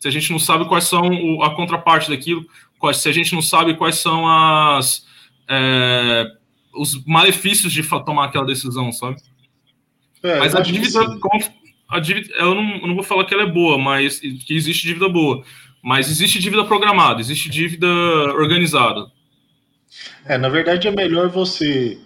Se 0.00 0.08
a 0.08 0.10
gente 0.10 0.32
não 0.32 0.40
sabe 0.40 0.66
quais 0.66 0.84
são 0.84 1.08
o, 1.08 1.42
a 1.44 1.54
contraparte 1.54 2.10
daquilo, 2.10 2.44
quais, 2.78 2.96
se 2.96 3.08
a 3.08 3.12
gente 3.12 3.32
não 3.32 3.40
sabe 3.40 3.76
quais 3.76 3.96
são 3.96 4.26
as. 4.28 5.06
É, 5.48 6.26
os 6.74 7.04
malefícios 7.04 7.72
de 7.72 7.82
tomar 8.04 8.24
aquela 8.24 8.46
decisão, 8.46 8.90
sabe? 8.90 9.16
É, 10.22 10.38
mas 10.38 10.54
a 10.54 10.60
dívida, 10.60 11.00
a 11.88 12.00
dívida, 12.00 12.34
eu 12.36 12.54
não, 12.54 12.76
eu 12.76 12.86
não 12.88 12.94
vou 12.94 13.04
falar 13.04 13.24
que 13.24 13.34
ela 13.34 13.42
é 13.42 13.50
boa, 13.50 13.78
mas 13.78 14.18
que 14.18 14.54
existe 14.54 14.86
dívida 14.86 15.08
boa. 15.08 15.44
Mas 15.82 16.08
existe 16.08 16.38
dívida 16.38 16.64
programada, 16.64 17.20
existe 17.20 17.50
dívida 17.50 17.86
organizada. 18.34 19.06
É, 20.24 20.38
na 20.38 20.48
verdade 20.48 20.88
é 20.88 20.90
melhor 20.90 21.28
você 21.28 22.00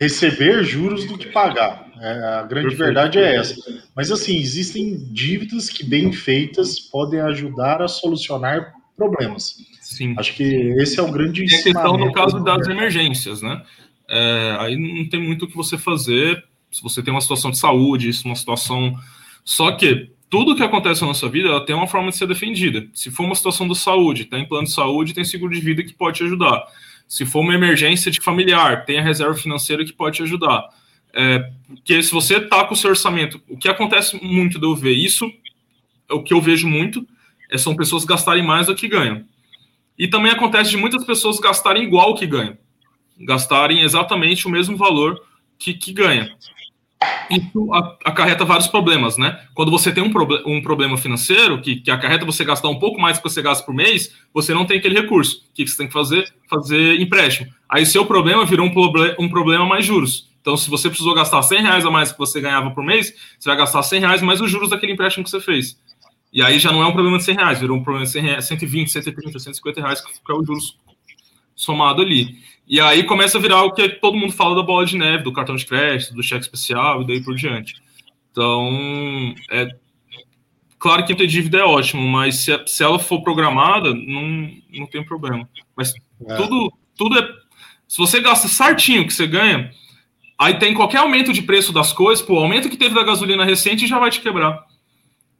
receber 0.00 0.62
juros 0.64 1.04
do 1.06 1.18
que 1.18 1.28
pagar. 1.28 1.88
É, 2.00 2.10
a 2.10 2.42
grande 2.42 2.68
Perfeito. 2.68 2.78
verdade 2.78 3.18
é 3.18 3.36
essa. 3.36 3.56
Mas 3.94 4.10
assim, 4.10 4.36
existem 4.36 4.96
dívidas 5.10 5.68
que 5.68 5.84
bem 5.84 6.12
feitas 6.12 6.78
podem 6.78 7.20
ajudar 7.20 7.82
a 7.82 7.88
solucionar 7.88 8.72
problemas. 8.96 9.56
Sim. 9.80 10.14
Acho 10.16 10.34
que 10.34 10.44
esse 10.78 10.98
é 10.98 11.02
o 11.02 11.10
grande 11.10 11.44
questão 11.44 11.96
no 11.96 12.12
caso 12.12 12.42
das 12.44 12.68
emergências, 12.68 13.42
né? 13.42 13.62
É, 14.08 14.56
aí 14.60 14.76
não 14.76 15.08
tem 15.08 15.20
muito 15.20 15.44
o 15.44 15.48
que 15.48 15.56
você 15.56 15.76
fazer 15.76 16.44
se 16.70 16.82
você 16.82 17.02
tem 17.02 17.12
uma 17.12 17.20
situação 17.20 17.50
de 17.50 17.58
saúde, 17.58 18.08
isso 18.08 18.26
uma 18.26 18.36
situação. 18.36 18.94
Só 19.44 19.72
que 19.72 20.10
tudo 20.28 20.54
que 20.54 20.62
acontece 20.62 21.00
na 21.00 21.08
nossa 21.08 21.28
vida 21.28 21.48
ela 21.48 21.64
tem 21.64 21.74
uma 21.74 21.86
forma 21.86 22.10
de 22.10 22.16
ser 22.16 22.26
defendida. 22.26 22.86
Se 22.92 23.10
for 23.10 23.24
uma 23.24 23.34
situação 23.34 23.66
de 23.66 23.76
saúde, 23.76 24.26
tem 24.26 24.46
plano 24.46 24.66
de 24.66 24.72
saúde, 24.72 25.14
tem 25.14 25.24
seguro 25.24 25.54
de 25.54 25.60
vida 25.60 25.82
que 25.82 25.94
pode 25.94 26.18
te 26.18 26.24
ajudar. 26.24 26.64
Se 27.08 27.24
for 27.24 27.40
uma 27.40 27.54
emergência 27.54 28.10
de 28.10 28.20
familiar, 28.20 28.84
tem 28.84 28.98
a 28.98 29.02
reserva 29.02 29.34
financeira 29.34 29.84
que 29.84 29.92
pode 29.92 30.16
te 30.16 30.22
ajudar. 30.22 30.68
É, 31.12 31.50
porque 31.66 32.02
se 32.02 32.12
você 32.12 32.36
está 32.36 32.64
com 32.64 32.74
o 32.74 32.76
seu 32.76 32.90
orçamento, 32.90 33.40
o 33.48 33.56
que 33.56 33.68
acontece 33.68 34.22
muito 34.22 34.58
de 34.58 34.66
eu 34.66 34.76
ver 34.76 34.92
isso, 34.92 35.26
é 36.08 36.14
o 36.14 36.22
que 36.22 36.34
eu 36.34 36.40
vejo 36.40 36.68
muito, 36.68 37.06
é, 37.50 37.56
são 37.56 37.74
pessoas 37.74 38.04
gastarem 38.04 38.44
mais 38.44 38.66
do 38.66 38.74
que 38.74 38.86
ganham. 38.86 39.24
E 39.98 40.06
também 40.06 40.30
acontece 40.30 40.70
de 40.70 40.76
muitas 40.76 41.04
pessoas 41.04 41.40
gastarem 41.40 41.82
igual 41.82 42.14
que 42.14 42.26
ganham. 42.26 42.56
Gastarem 43.18 43.80
exatamente 43.80 44.46
o 44.46 44.50
mesmo 44.50 44.76
valor 44.76 45.20
que, 45.58 45.74
que 45.74 45.92
ganha 45.92 46.36
isso 47.30 47.72
acarreta 48.04 48.44
vários 48.44 48.66
problemas, 48.66 49.16
né? 49.16 49.40
Quando 49.54 49.70
você 49.70 49.92
tem 49.92 50.02
um, 50.02 50.10
proble 50.10 50.42
um 50.46 50.60
problema 50.60 50.96
financeiro 50.96 51.60
que, 51.60 51.76
que 51.76 51.90
acarreta 51.90 52.24
você 52.24 52.44
gastar 52.44 52.68
um 52.68 52.78
pouco 52.78 53.00
mais 53.00 53.18
do 53.18 53.22
que 53.22 53.28
você 53.28 53.42
gasta 53.42 53.64
por 53.64 53.74
mês, 53.74 54.14
você 54.32 54.54
não 54.54 54.64
tem 54.64 54.78
aquele 54.78 55.00
recurso. 55.00 55.44
O 55.50 55.54
que 55.54 55.66
você 55.66 55.76
tem 55.76 55.86
que 55.86 55.92
fazer? 55.92 56.32
Fazer 56.48 57.00
empréstimo. 57.00 57.52
Aí 57.68 57.84
seu 57.84 58.04
problema 58.06 58.44
virou 58.44 58.66
um, 58.66 58.70
proble 58.72 59.14
um 59.18 59.28
problema 59.28 59.66
mais 59.66 59.84
juros. 59.84 60.28
Então, 60.40 60.56
se 60.56 60.70
você 60.70 60.88
precisou 60.88 61.14
gastar 61.14 61.42
100 61.42 61.62
reais 61.62 61.84
a 61.84 61.90
mais 61.90 62.10
que 62.10 62.18
você 62.18 62.40
ganhava 62.40 62.70
por 62.70 62.82
mês, 62.82 63.12
você 63.38 63.48
vai 63.48 63.58
gastar 63.58 63.82
100 63.82 64.00
reais 64.00 64.22
mais 64.22 64.40
os 64.40 64.50
juros 64.50 64.70
daquele 64.70 64.92
empréstimo 64.92 65.24
que 65.24 65.30
você 65.30 65.40
fez. 65.40 65.78
E 66.32 66.42
aí 66.42 66.58
já 66.58 66.72
não 66.72 66.82
é 66.82 66.86
um 66.86 66.92
problema 66.92 67.18
de 67.18 67.24
100 67.24 67.34
reais, 67.34 67.60
virou 67.60 67.76
um 67.76 67.82
problema 67.82 68.06
de 68.06 68.12
100 68.12 68.22
reais, 68.22 68.44
120, 68.46 68.90
130, 68.90 69.38
150 69.38 69.80
reais, 69.80 70.00
que 70.00 70.32
é 70.32 70.34
o 70.34 70.44
juros 70.44 70.78
somado 71.54 72.00
ali. 72.00 72.38
E 72.68 72.80
aí 72.80 73.02
começa 73.04 73.38
a 73.38 73.40
virar 73.40 73.62
o 73.62 73.72
que 73.72 73.88
todo 73.88 74.16
mundo 74.16 74.32
fala 74.32 74.54
da 74.54 74.62
bola 74.62 74.84
de 74.84 74.98
neve, 74.98 75.22
do 75.22 75.32
cartão 75.32 75.56
de 75.56 75.64
crédito, 75.64 76.14
do 76.14 76.22
cheque 76.22 76.42
especial 76.42 77.00
e 77.00 77.06
daí 77.06 77.22
por 77.24 77.34
diante. 77.34 77.74
Então, 78.30 79.34
é 79.50 79.68
claro 80.78 81.04
que 81.04 81.14
ter 81.14 81.26
dívida 81.26 81.58
é 81.58 81.64
ótimo, 81.64 82.06
mas 82.06 82.36
se, 82.36 82.52
se 82.66 82.84
ela 82.84 82.98
for 82.98 83.22
programada, 83.22 83.94
não, 83.94 84.50
não 84.70 84.86
tem 84.86 85.02
problema. 85.02 85.48
Mas 85.74 85.94
é. 86.26 86.36
tudo, 86.36 86.72
tudo 86.94 87.18
é. 87.18 87.28
Se 87.88 87.96
você 87.96 88.20
gasta 88.20 88.48
certinho 88.48 89.02
o 89.02 89.06
que 89.06 89.14
você 89.14 89.26
ganha, 89.26 89.70
aí 90.38 90.58
tem 90.58 90.74
qualquer 90.74 90.98
aumento 90.98 91.32
de 91.32 91.40
preço 91.40 91.72
das 91.72 91.90
coisas, 91.90 92.22
pô, 92.22 92.34
o 92.34 92.42
aumento 92.42 92.68
que 92.68 92.76
teve 92.76 92.94
da 92.94 93.02
gasolina 93.02 93.46
recente 93.46 93.86
já 93.86 93.98
vai 93.98 94.10
te 94.10 94.20
quebrar. 94.20 94.62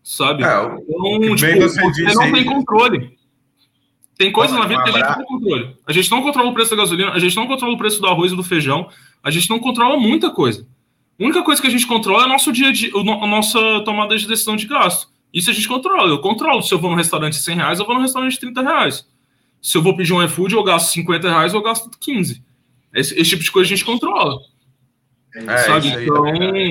Sabe? 0.03 0.45
É, 0.45 0.47
então, 0.47 1.37
tipo, 1.37 1.61
você, 1.61 1.83
você 1.83 2.15
não 2.15 2.33
tem 2.33 2.45
controle. 2.47 3.18
Tem 4.19 4.33
coisas 4.33 4.59
na 4.59 4.67
vida 4.67 4.83
que 4.83 4.91
a 4.91 4.93
gente 4.93 5.07
não 5.07 5.15
tem 5.15 5.27
controle. 5.27 5.77
A 5.87 5.93
gente 5.93 6.11
não 6.11 6.23
controla 6.23 6.51
o 6.51 6.53
preço 6.53 6.71
da 6.71 6.77
gasolina, 6.77 7.13
a 7.13 7.19
gente 7.21 7.37
não 7.37 7.47
controla 7.47 7.75
o 7.75 7.79
preço 7.79 8.01
do 8.01 8.07
arroz 8.09 8.33
e 8.33 8.37
do 8.37 8.43
feijão, 8.43 8.89
a 9.23 9.31
gente 9.31 9.49
não 9.49 9.61
controla 9.61 9.97
muita 9.97 10.29
coisa. 10.29 10.67
A 11.21 11.25
única 11.25 11.41
coisa 11.43 11.63
que 11.63 11.69
a 11.69 11.71
gente 11.71 11.87
controla 11.87 12.25
é 12.25 12.27
o 12.27 12.29
nosso 12.29 12.53
dia 12.53 12.73
de, 12.73 12.91
a 12.91 13.27
nossa 13.27 13.59
tomada 13.85 14.19
de 14.19 14.27
decisão 14.27 14.57
de 14.57 14.67
gasto. 14.67 15.09
Isso 15.33 15.51
a 15.51 15.53
gente 15.53 15.69
controla. 15.69 16.09
Eu 16.09 16.19
controlo 16.19 16.61
se 16.63 16.75
eu 16.75 16.81
vou 16.81 16.91
no 16.91 16.97
restaurante 16.97 17.35
de 17.35 17.45
100 17.45 17.57
reais, 17.57 17.79
eu 17.79 17.87
vou 17.87 17.95
no 17.95 18.01
restaurante 18.01 18.33
de 18.33 18.41
30 18.41 18.61
reais. 18.61 19.09
Se 19.63 19.79
eu 19.79 19.83
vou 19.83 19.97
pedir 19.97 20.13
um 20.13 20.23
iFood, 20.25 20.53
eu 20.53 20.65
gasto 20.65 20.93
50 20.93 21.29
reais, 21.29 21.55
eu 21.55 21.63
gasto 21.63 21.89
15. 22.01 22.43
Esse, 22.93 23.15
esse 23.15 23.31
tipo 23.31 23.45
de 23.45 23.53
coisa 23.53 23.69
a 23.69 23.77
gente 23.77 23.85
controla. 23.85 24.41
É, 25.35 25.59
sabe? 25.59 25.89
Então, 25.89 26.27
é 26.27 26.71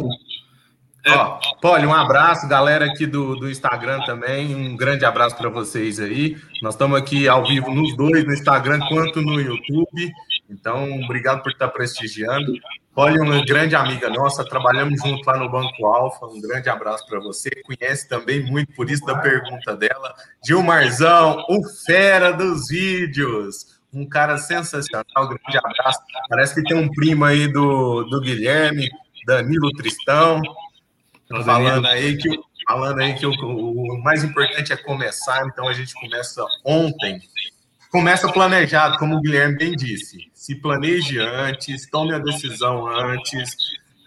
é. 1.08 1.16
Ó, 1.16 1.40
Poli, 1.62 1.86
um 1.86 1.94
abraço, 1.94 2.48
galera 2.48 2.86
aqui 2.86 3.06
do, 3.06 3.36
do 3.36 3.50
Instagram 3.50 4.02
também. 4.06 4.56
Um 4.56 4.76
grande 4.76 5.06
abraço 5.06 5.36
para 5.36 5.50
vocês 5.50 6.00
aí. 6.00 6.38
Nós 6.62 6.74
estamos 6.74 6.98
aqui 6.98 7.28
ao 7.28 7.46
vivo 7.46 7.74
nos 7.74 7.96
dois, 7.96 8.26
no 8.26 8.34
Instagram 8.34 8.80
quanto 8.88 9.22
no 9.22 9.40
YouTube. 9.40 10.12
Então, 10.50 11.02
obrigado 11.04 11.42
por 11.44 11.52
estar 11.52 11.68
prestigiando. 11.70 12.54
Poli, 12.94 13.20
uma 13.20 13.46
grande 13.46 13.76
amiga 13.76 14.10
nossa, 14.10 14.44
trabalhamos 14.44 15.00
junto 15.02 15.24
lá 15.26 15.38
no 15.38 15.50
Banco 15.50 15.86
Alfa. 15.86 16.26
Um 16.26 16.42
grande 16.42 16.70
abraço 16.70 17.06
para 17.08 17.20
você. 17.20 17.50
Conhece 17.64 18.10
também 18.10 18.44
muito, 18.44 18.74
por 18.74 18.90
isso 18.90 19.06
da 19.06 19.18
pergunta 19.18 19.76
dela. 19.76 20.16
Gilmarzão, 20.46 21.44
o 21.50 21.62
fera 21.86 22.32
dos 22.32 22.70
vídeos 22.70 23.78
um 23.94 24.08
cara 24.08 24.38
sensacional, 24.38 25.06
grande 25.16 25.58
abraço. 25.58 26.00
Parece 26.30 26.56
que 26.56 26.64
tem 26.64 26.78
um 26.78 26.90
primo 26.90 27.26
aí 27.26 27.52
do, 27.52 28.04
do 28.04 28.22
Guilherme, 28.22 28.90
Danilo 29.26 29.72
Tristão. 29.72 30.42
Falando 31.30 31.86
aí 31.88 32.18
que, 32.18 32.30
falando 32.68 33.00
aí 33.00 33.14
que 33.14 33.26
o, 33.26 33.32
o, 33.32 34.02
mais 34.04 34.24
importante 34.24 34.72
é 34.72 34.78
começar, 34.78 35.46
então 35.46 35.68
a 35.68 35.74
gente 35.74 35.94
começa 35.94 36.46
ontem. 36.64 37.20
Começa 37.92 38.32
planejado, 38.32 38.98
como 38.98 39.16
o 39.16 39.22
Guilherme 39.22 39.58
bem 39.58 39.72
disse. 39.72 40.30
Se 40.34 40.56
planeje 40.56 41.20
antes, 41.20 41.90
tome 41.90 42.14
a 42.14 42.20
decisão 42.20 42.88
antes, 42.88 43.56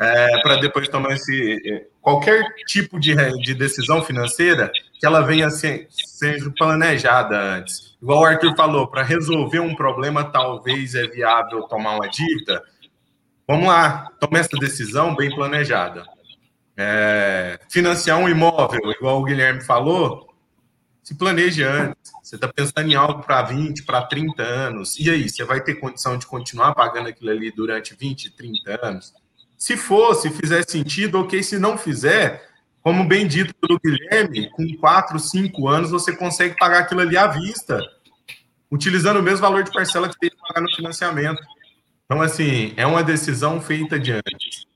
é, 0.00 0.40
para 0.42 0.56
depois 0.56 0.88
tomar 0.88 1.12
esse. 1.12 1.60
É, 1.66 1.86
qualquer 2.00 2.42
tipo 2.66 2.98
de, 2.98 3.14
de 3.42 3.54
decisão 3.54 4.02
financeira 4.02 4.70
que 4.98 5.06
ela 5.06 5.22
venha 5.22 5.50
ser, 5.50 5.86
seja 5.90 6.50
planejada 6.56 7.38
antes. 7.38 7.96
Igual 8.02 8.20
o 8.20 8.24
Arthur 8.24 8.54
falou, 8.56 8.86
para 8.86 9.02
resolver 9.02 9.60
um 9.60 9.74
problema, 9.74 10.24
talvez 10.24 10.94
é 10.94 11.06
viável 11.06 11.62
tomar 11.62 11.96
uma 11.96 12.08
dívida. 12.08 12.62
Vamos 13.46 13.66
lá, 13.66 14.10
tome 14.20 14.38
essa 14.38 14.56
decisão 14.58 15.14
bem 15.14 15.34
planejada. 15.34 16.04
É, 16.76 17.58
financiar 17.68 18.18
um 18.18 18.28
imóvel, 18.28 18.80
igual 18.92 19.20
o 19.20 19.24
Guilherme 19.24 19.60
falou, 19.62 20.30
se 21.02 21.14
planeje 21.14 21.64
antes. 21.64 22.12
Você 22.22 22.36
está 22.36 22.46
pensando 22.46 22.88
em 22.88 22.94
algo 22.94 23.22
para 23.22 23.42
20, 23.42 23.82
para 23.82 24.02
30 24.02 24.42
anos. 24.42 24.96
E 24.98 25.10
aí, 25.10 25.28
você 25.28 25.44
vai 25.44 25.60
ter 25.60 25.74
condição 25.74 26.16
de 26.16 26.26
continuar 26.26 26.74
pagando 26.74 27.08
aquilo 27.08 27.30
ali 27.30 27.50
durante 27.50 27.96
20, 27.96 28.30
30 28.30 28.86
anos? 28.86 29.12
Se 29.58 29.76
for, 29.76 30.14
se 30.14 30.30
fizer 30.30 30.62
sentido, 30.68 31.18
ok. 31.18 31.42
Se 31.42 31.58
não 31.58 31.76
fizer, 31.76 32.48
como 32.80 33.04
bem 33.04 33.26
dito 33.26 33.52
pelo 33.56 33.80
Guilherme, 33.80 34.48
com 34.50 34.64
4, 34.76 35.18
5 35.18 35.68
anos 35.68 35.90
você 35.90 36.14
consegue 36.14 36.56
pagar 36.56 36.80
aquilo 36.80 37.00
ali 37.00 37.16
à 37.16 37.26
vista, 37.26 37.80
utilizando 38.70 39.18
o 39.18 39.22
mesmo 39.22 39.40
valor 39.40 39.64
de 39.64 39.72
parcela 39.72 40.08
que 40.08 40.30
que 40.30 40.36
pagar 40.36 40.60
no 40.60 40.74
financiamento. 40.74 41.42
Então, 42.04 42.22
assim, 42.22 42.72
é 42.76 42.86
uma 42.86 43.02
decisão 43.02 43.60
feita 43.60 43.98
de 43.98 44.12
antes. 44.12 44.69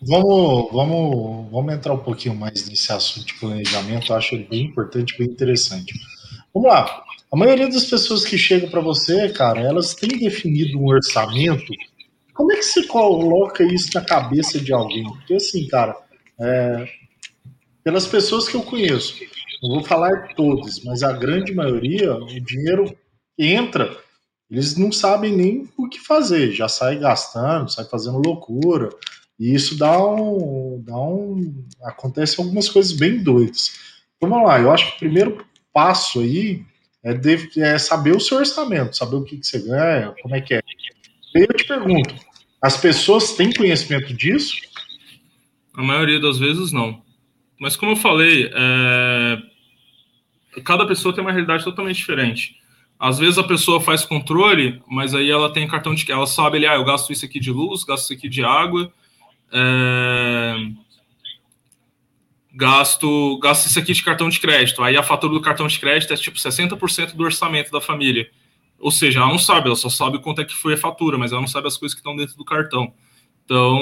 Vamos, 0.00 0.72
vamos, 0.72 1.50
vamos 1.50 1.74
entrar 1.74 1.92
um 1.92 1.98
pouquinho 1.98 2.34
mais 2.34 2.66
nesse 2.66 2.90
assunto 2.90 3.26
de 3.26 3.34
planejamento. 3.34 4.10
Eu 4.10 4.16
acho 4.16 4.34
ele 4.34 4.44
bem 4.44 4.64
importante, 4.64 5.18
bem 5.18 5.28
interessante. 5.28 5.92
Vamos 6.54 6.70
lá. 6.70 7.04
A 7.30 7.36
maioria 7.36 7.68
das 7.68 7.84
pessoas 7.84 8.24
que 8.24 8.38
chegam 8.38 8.70
para 8.70 8.80
você, 8.80 9.28
cara, 9.28 9.60
elas 9.60 9.94
têm 9.94 10.18
definido 10.18 10.78
um 10.78 10.86
orçamento. 10.86 11.70
Como 12.32 12.50
é 12.50 12.56
que 12.56 12.62
você 12.62 12.86
coloca 12.86 13.62
isso 13.62 13.90
na 13.94 14.00
cabeça 14.00 14.58
de 14.58 14.72
alguém? 14.72 15.04
Porque 15.04 15.34
assim, 15.34 15.66
cara, 15.66 15.94
é, 16.40 16.88
pelas 17.84 18.06
pessoas 18.06 18.48
que 18.48 18.54
eu 18.54 18.62
conheço, 18.62 19.16
não 19.62 19.74
vou 19.74 19.84
falar 19.84 20.28
todas, 20.34 20.82
mas 20.82 21.02
a 21.02 21.12
grande 21.12 21.52
maioria, 21.54 22.14
o 22.14 22.40
dinheiro 22.40 22.96
entra 23.38 23.94
eles 24.50 24.76
não 24.76 24.90
sabem 24.90 25.36
nem 25.36 25.68
o 25.76 25.88
que 25.88 26.00
fazer, 26.00 26.52
já 26.52 26.68
sai 26.68 26.98
gastando, 26.98 27.70
sai 27.70 27.84
fazendo 27.84 28.22
loucura. 28.24 28.88
E 29.38 29.54
isso 29.54 29.78
dá 29.78 29.96
um. 30.02 30.82
Dá 30.84 30.96
um 30.96 31.64
acontece 31.82 32.40
algumas 32.40 32.68
coisas 32.68 32.92
bem 32.92 33.22
doidas. 33.22 33.78
Então 34.16 34.28
vamos 34.28 34.48
lá, 34.48 34.58
eu 34.58 34.70
acho 34.72 34.86
que 34.90 34.96
o 34.96 34.98
primeiro 34.98 35.46
passo 35.72 36.20
aí 36.20 36.64
é, 37.04 37.14
de, 37.14 37.60
é 37.60 37.78
saber 37.78 38.16
o 38.16 38.20
seu 38.20 38.38
orçamento, 38.38 38.96
saber 38.96 39.16
o 39.16 39.22
que, 39.22 39.36
que 39.36 39.46
você 39.46 39.60
ganha, 39.60 40.14
como 40.22 40.34
é 40.34 40.40
que 40.40 40.54
é. 40.54 40.62
E 41.36 41.40
eu 41.40 41.54
te 41.54 41.64
pergunto, 41.64 42.14
as 42.60 42.76
pessoas 42.76 43.34
têm 43.34 43.52
conhecimento 43.52 44.12
disso? 44.12 44.56
A 45.74 45.82
maioria 45.82 46.18
das 46.18 46.38
vezes 46.38 46.72
não. 46.72 47.00
Mas 47.60 47.76
como 47.76 47.92
eu 47.92 47.96
falei, 47.96 48.50
é... 48.52 49.38
cada 50.64 50.86
pessoa 50.86 51.14
tem 51.14 51.22
uma 51.22 51.30
realidade 51.30 51.62
totalmente 51.62 51.96
diferente. 51.96 52.56
Às 52.98 53.18
vezes 53.18 53.38
a 53.38 53.44
pessoa 53.44 53.80
faz 53.80 54.04
controle, 54.04 54.82
mas 54.88 55.14
aí 55.14 55.30
ela 55.30 55.52
tem 55.52 55.68
cartão 55.68 55.94
de 55.94 56.10
ela 56.10 56.26
sabe, 56.26 56.58
ele, 56.58 56.66
ah, 56.66 56.74
eu 56.74 56.84
gasto 56.84 57.12
isso 57.12 57.24
aqui 57.24 57.38
de 57.38 57.52
luz, 57.52 57.84
gasto 57.84 58.04
isso 58.04 58.12
aqui 58.12 58.28
de 58.28 58.42
água, 58.42 58.92
é... 59.52 60.54
gasto, 62.52 63.38
gasto 63.38 63.66
isso 63.66 63.78
aqui 63.78 63.92
de 63.92 64.02
cartão 64.02 64.28
de 64.28 64.40
crédito. 64.40 64.82
Aí 64.82 64.96
a 64.96 65.02
fatura 65.02 65.32
do 65.32 65.40
cartão 65.40 65.68
de 65.68 65.78
crédito 65.78 66.12
é 66.12 66.16
tipo 66.16 66.38
60% 66.38 67.14
do 67.14 67.22
orçamento 67.22 67.70
da 67.70 67.80
família. 67.80 68.28
Ou 68.80 68.90
seja, 68.90 69.20
ela 69.20 69.28
não 69.28 69.38
sabe, 69.38 69.66
ela 69.66 69.76
só 69.76 69.88
sabe 69.88 70.18
quanto 70.20 70.40
é 70.40 70.44
que 70.44 70.54
foi 70.54 70.74
a 70.74 70.76
fatura, 70.78 71.16
mas 71.16 71.30
ela 71.30 71.40
não 71.40 71.48
sabe 71.48 71.68
as 71.68 71.76
coisas 71.76 71.94
que 71.94 72.00
estão 72.00 72.16
dentro 72.16 72.36
do 72.36 72.44
cartão. 72.44 72.92
Então, 73.44 73.80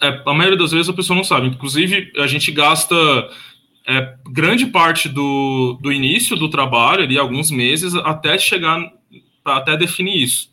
é, 0.00 0.22
a 0.24 0.34
maioria 0.34 0.58
das 0.58 0.70
vezes 0.70 0.88
a 0.88 0.92
pessoa 0.92 1.16
não 1.16 1.24
sabe. 1.24 1.48
Inclusive, 1.48 2.12
a 2.16 2.26
gente 2.26 2.52
gasta 2.52 2.94
é, 3.88 4.14
grande 4.26 4.66
parte 4.66 5.08
do, 5.08 5.78
do 5.80 5.90
início 5.90 6.36
do 6.36 6.50
trabalho, 6.50 7.04
ali, 7.04 7.18
alguns 7.18 7.50
meses, 7.50 7.94
até 7.94 8.36
chegar, 8.36 8.92
até 9.42 9.78
definir 9.78 10.22
isso. 10.22 10.52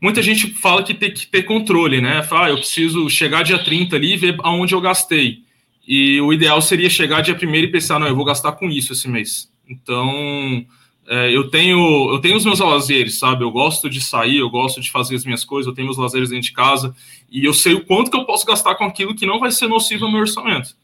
Muita 0.00 0.22
gente 0.22 0.52
fala 0.54 0.84
que 0.84 0.94
tem 0.94 1.12
que 1.12 1.26
ter 1.26 1.42
controle, 1.42 2.00
né? 2.00 2.22
Fala, 2.22 2.46
ah, 2.46 2.50
eu 2.50 2.58
preciso 2.58 3.10
chegar 3.10 3.42
dia 3.42 3.58
30 3.58 3.96
ali 3.96 4.12
e 4.12 4.16
ver 4.16 4.36
aonde 4.44 4.74
eu 4.74 4.80
gastei. 4.80 5.40
E 5.88 6.20
o 6.20 6.32
ideal 6.32 6.62
seria 6.62 6.88
chegar 6.88 7.20
dia 7.20 7.34
1 7.34 7.54
e 7.56 7.66
pensar, 7.68 7.98
não, 7.98 8.06
eu 8.06 8.14
vou 8.14 8.24
gastar 8.24 8.52
com 8.52 8.70
isso 8.70 8.92
esse 8.92 9.08
mês. 9.08 9.50
Então, 9.68 10.64
é, 11.08 11.34
eu 11.34 11.50
tenho 11.50 12.12
eu 12.12 12.20
tenho 12.20 12.36
os 12.36 12.44
meus 12.44 12.60
lazeres, 12.60 13.18
sabe? 13.18 13.42
Eu 13.42 13.50
gosto 13.50 13.90
de 13.90 14.00
sair, 14.00 14.36
eu 14.36 14.50
gosto 14.50 14.80
de 14.80 14.88
fazer 14.90 15.16
as 15.16 15.24
minhas 15.24 15.44
coisas, 15.44 15.66
eu 15.66 15.74
tenho 15.74 15.86
meus 15.86 15.98
lazeres 15.98 16.28
dentro 16.28 16.46
de 16.46 16.52
casa 16.52 16.94
e 17.28 17.44
eu 17.44 17.52
sei 17.52 17.74
o 17.74 17.84
quanto 17.84 18.08
que 18.08 18.16
eu 18.16 18.24
posso 18.24 18.46
gastar 18.46 18.76
com 18.76 18.84
aquilo 18.84 19.16
que 19.16 19.26
não 19.26 19.40
vai 19.40 19.50
ser 19.50 19.66
nocivo 19.66 20.04
ao 20.04 20.12
meu 20.12 20.20
orçamento. 20.20 20.76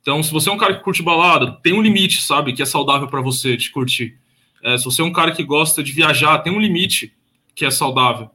Então, 0.00 0.22
se 0.22 0.32
você 0.32 0.48
é 0.48 0.52
um 0.52 0.58
cara 0.58 0.74
que 0.74 0.82
curte 0.82 1.02
balada, 1.02 1.52
tem 1.62 1.72
um 1.72 1.82
limite, 1.82 2.22
sabe? 2.22 2.52
Que 2.52 2.62
é 2.62 2.66
saudável 2.66 3.08
para 3.08 3.20
você 3.20 3.56
de 3.56 3.70
curtir. 3.70 4.16
É, 4.62 4.76
se 4.76 4.84
você 4.84 5.02
é 5.02 5.04
um 5.04 5.12
cara 5.12 5.32
que 5.32 5.42
gosta 5.42 5.82
de 5.82 5.92
viajar, 5.92 6.38
tem 6.38 6.52
um 6.52 6.60
limite 6.60 7.12
que 7.54 7.64
é 7.64 7.70
saudável, 7.70 8.30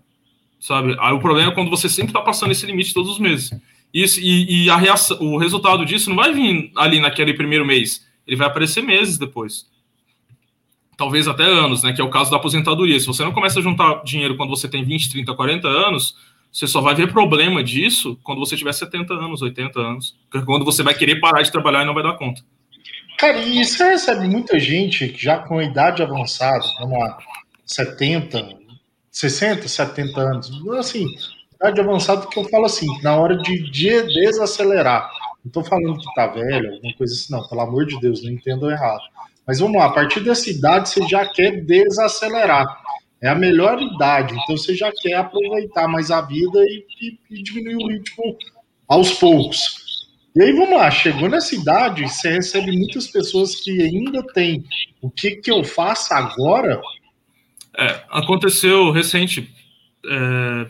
sabe? 0.60 0.96
Aí 1.00 1.14
o 1.14 1.20
problema 1.20 1.52
é 1.52 1.56
quando 1.56 1.70
você 1.70 1.90
sempre 1.90 2.12
está 2.12 2.22
passando 2.22 2.52
esse 2.52 2.66
limite 2.66 2.94
todos 2.94 3.12
os 3.12 3.20
meses. 3.20 3.52
Isso, 3.94 4.20
e, 4.20 4.66
e 4.66 4.70
a 4.70 4.78
reação, 4.78 5.18
o 5.20 5.38
resultado 5.38 5.86
disso 5.86 6.10
não 6.10 6.18
vai 6.18 6.34
vir 6.34 6.72
ali 6.76 7.00
naquele 7.00 7.34
primeiro 7.34 7.66
mês, 7.66 8.06
ele 8.28 8.36
vai 8.36 8.48
aparecer 8.48 8.82
meses 8.82 9.18
depois 9.18 9.66
talvez 10.98 11.28
até 11.28 11.44
anos, 11.44 11.84
né? 11.84 11.94
Que 11.94 12.02
é 12.02 12.04
o 12.04 12.10
caso 12.10 12.32
da 12.32 12.38
aposentadoria. 12.38 13.00
Se 13.00 13.08
você 13.08 13.24
não 13.24 13.32
começa 13.32 13.60
a 13.60 13.62
juntar 13.62 14.04
dinheiro 14.04 14.36
quando 14.36 14.50
você 14.50 14.68
tem 14.68 14.84
20, 14.84 15.12
30, 15.12 15.34
40 15.34 15.68
anos, 15.68 16.16
você 16.56 16.68
só 16.68 16.80
vai 16.80 16.96
ver 16.96 17.12
problema 17.12 17.62
disso 17.62 18.18
quando 18.24 18.40
você 18.40 18.56
tiver 18.56 18.72
70 18.72 19.14
anos, 19.14 19.42
80 19.42 19.78
anos. 19.78 20.18
Quando 20.46 20.64
você 20.64 20.82
vai 20.82 20.94
querer 20.94 21.20
parar 21.20 21.42
de 21.42 21.52
trabalhar 21.52 21.84
e 21.84 21.86
não 21.86 21.94
vai 21.94 22.02
dar 22.02 22.18
conta. 22.18 22.42
Cara, 23.18 23.40
e 23.40 23.66
você 23.66 23.84
recebe 23.90 24.26
muita 24.26 24.58
gente 24.58 25.10
que 25.10 25.22
já 25.22 25.38
com 25.40 25.62
idade 25.62 26.02
avançada, 26.02 26.64
vamos 26.80 26.98
lá, 26.98 27.18
70, 27.66 28.58
60, 29.12 29.68
70 29.68 30.22
anos, 30.22 30.50
assim, 30.80 31.06
idade 31.56 31.82
avançada 31.82 32.26
que 32.26 32.40
eu 32.40 32.46
falo 32.46 32.68
assim, 32.68 32.88
na 33.04 33.18
hora 33.18 33.38
de 33.38 33.70
desacelerar. 33.70 35.12
Não 35.44 35.52
tô 35.52 35.62
falando 35.62 36.00
que 36.00 36.16
tá 36.16 36.28
velho, 36.28 36.76
alguma 36.76 36.94
coisa 36.94 37.14
assim, 37.14 37.34
não, 37.34 37.46
pelo 37.50 37.62
amor 37.62 37.86
de 37.86 38.00
Deus, 38.00 38.24
não 38.24 38.32
entendo 38.32 38.72
errado. 38.72 39.04
Mas 39.46 39.60
vamos 39.60 39.76
lá, 39.76 39.88
a 39.88 39.92
partir 39.92 40.22
dessa 40.22 40.50
idade 40.50 40.88
você 40.88 41.06
já 41.06 41.26
quer 41.28 41.66
desacelerar. 41.66 42.66
É 43.22 43.30
a 43.30 43.36
melhor 43.36 43.82
idade, 43.82 44.34
então 44.34 44.58
você 44.58 44.76
já 44.76 44.92
quer 44.92 45.14
aproveitar 45.14 45.88
mais 45.88 46.12
a 46.12 46.22
vida 46.22 46.60
e, 46.60 46.86
e, 47.02 47.20
e 47.32 47.44
diminuir 47.44 47.84
o 47.84 47.88
ritmo 47.88 48.38
aos 48.88 49.14
poucos. 49.14 49.86
E 50.36 50.44
aí 50.44 50.52
vamos 50.52 50.78
lá, 50.78 50.92
chegou 50.92 51.30
nessa 51.30 51.56
idade, 51.56 52.04
você 52.04 52.30
recebe 52.30 52.72
muitas 52.72 53.08
pessoas 53.08 53.56
que 53.56 53.82
ainda 53.82 54.22
têm 54.34 54.66
o 55.02 55.10
que, 55.10 55.38
que 55.38 55.50
eu 55.50 55.64
faço 55.64 56.14
agora? 56.14 56.82
É, 57.78 58.04
aconteceu 58.10 58.92
recente. 58.92 59.50
É, 60.06 60.68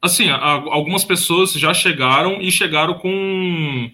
assim, 0.00 0.30
a, 0.30 0.38
algumas 0.38 1.04
pessoas 1.04 1.52
já 1.52 1.74
chegaram 1.74 2.40
e 2.40 2.50
chegaram 2.50 2.94
com 2.94 3.90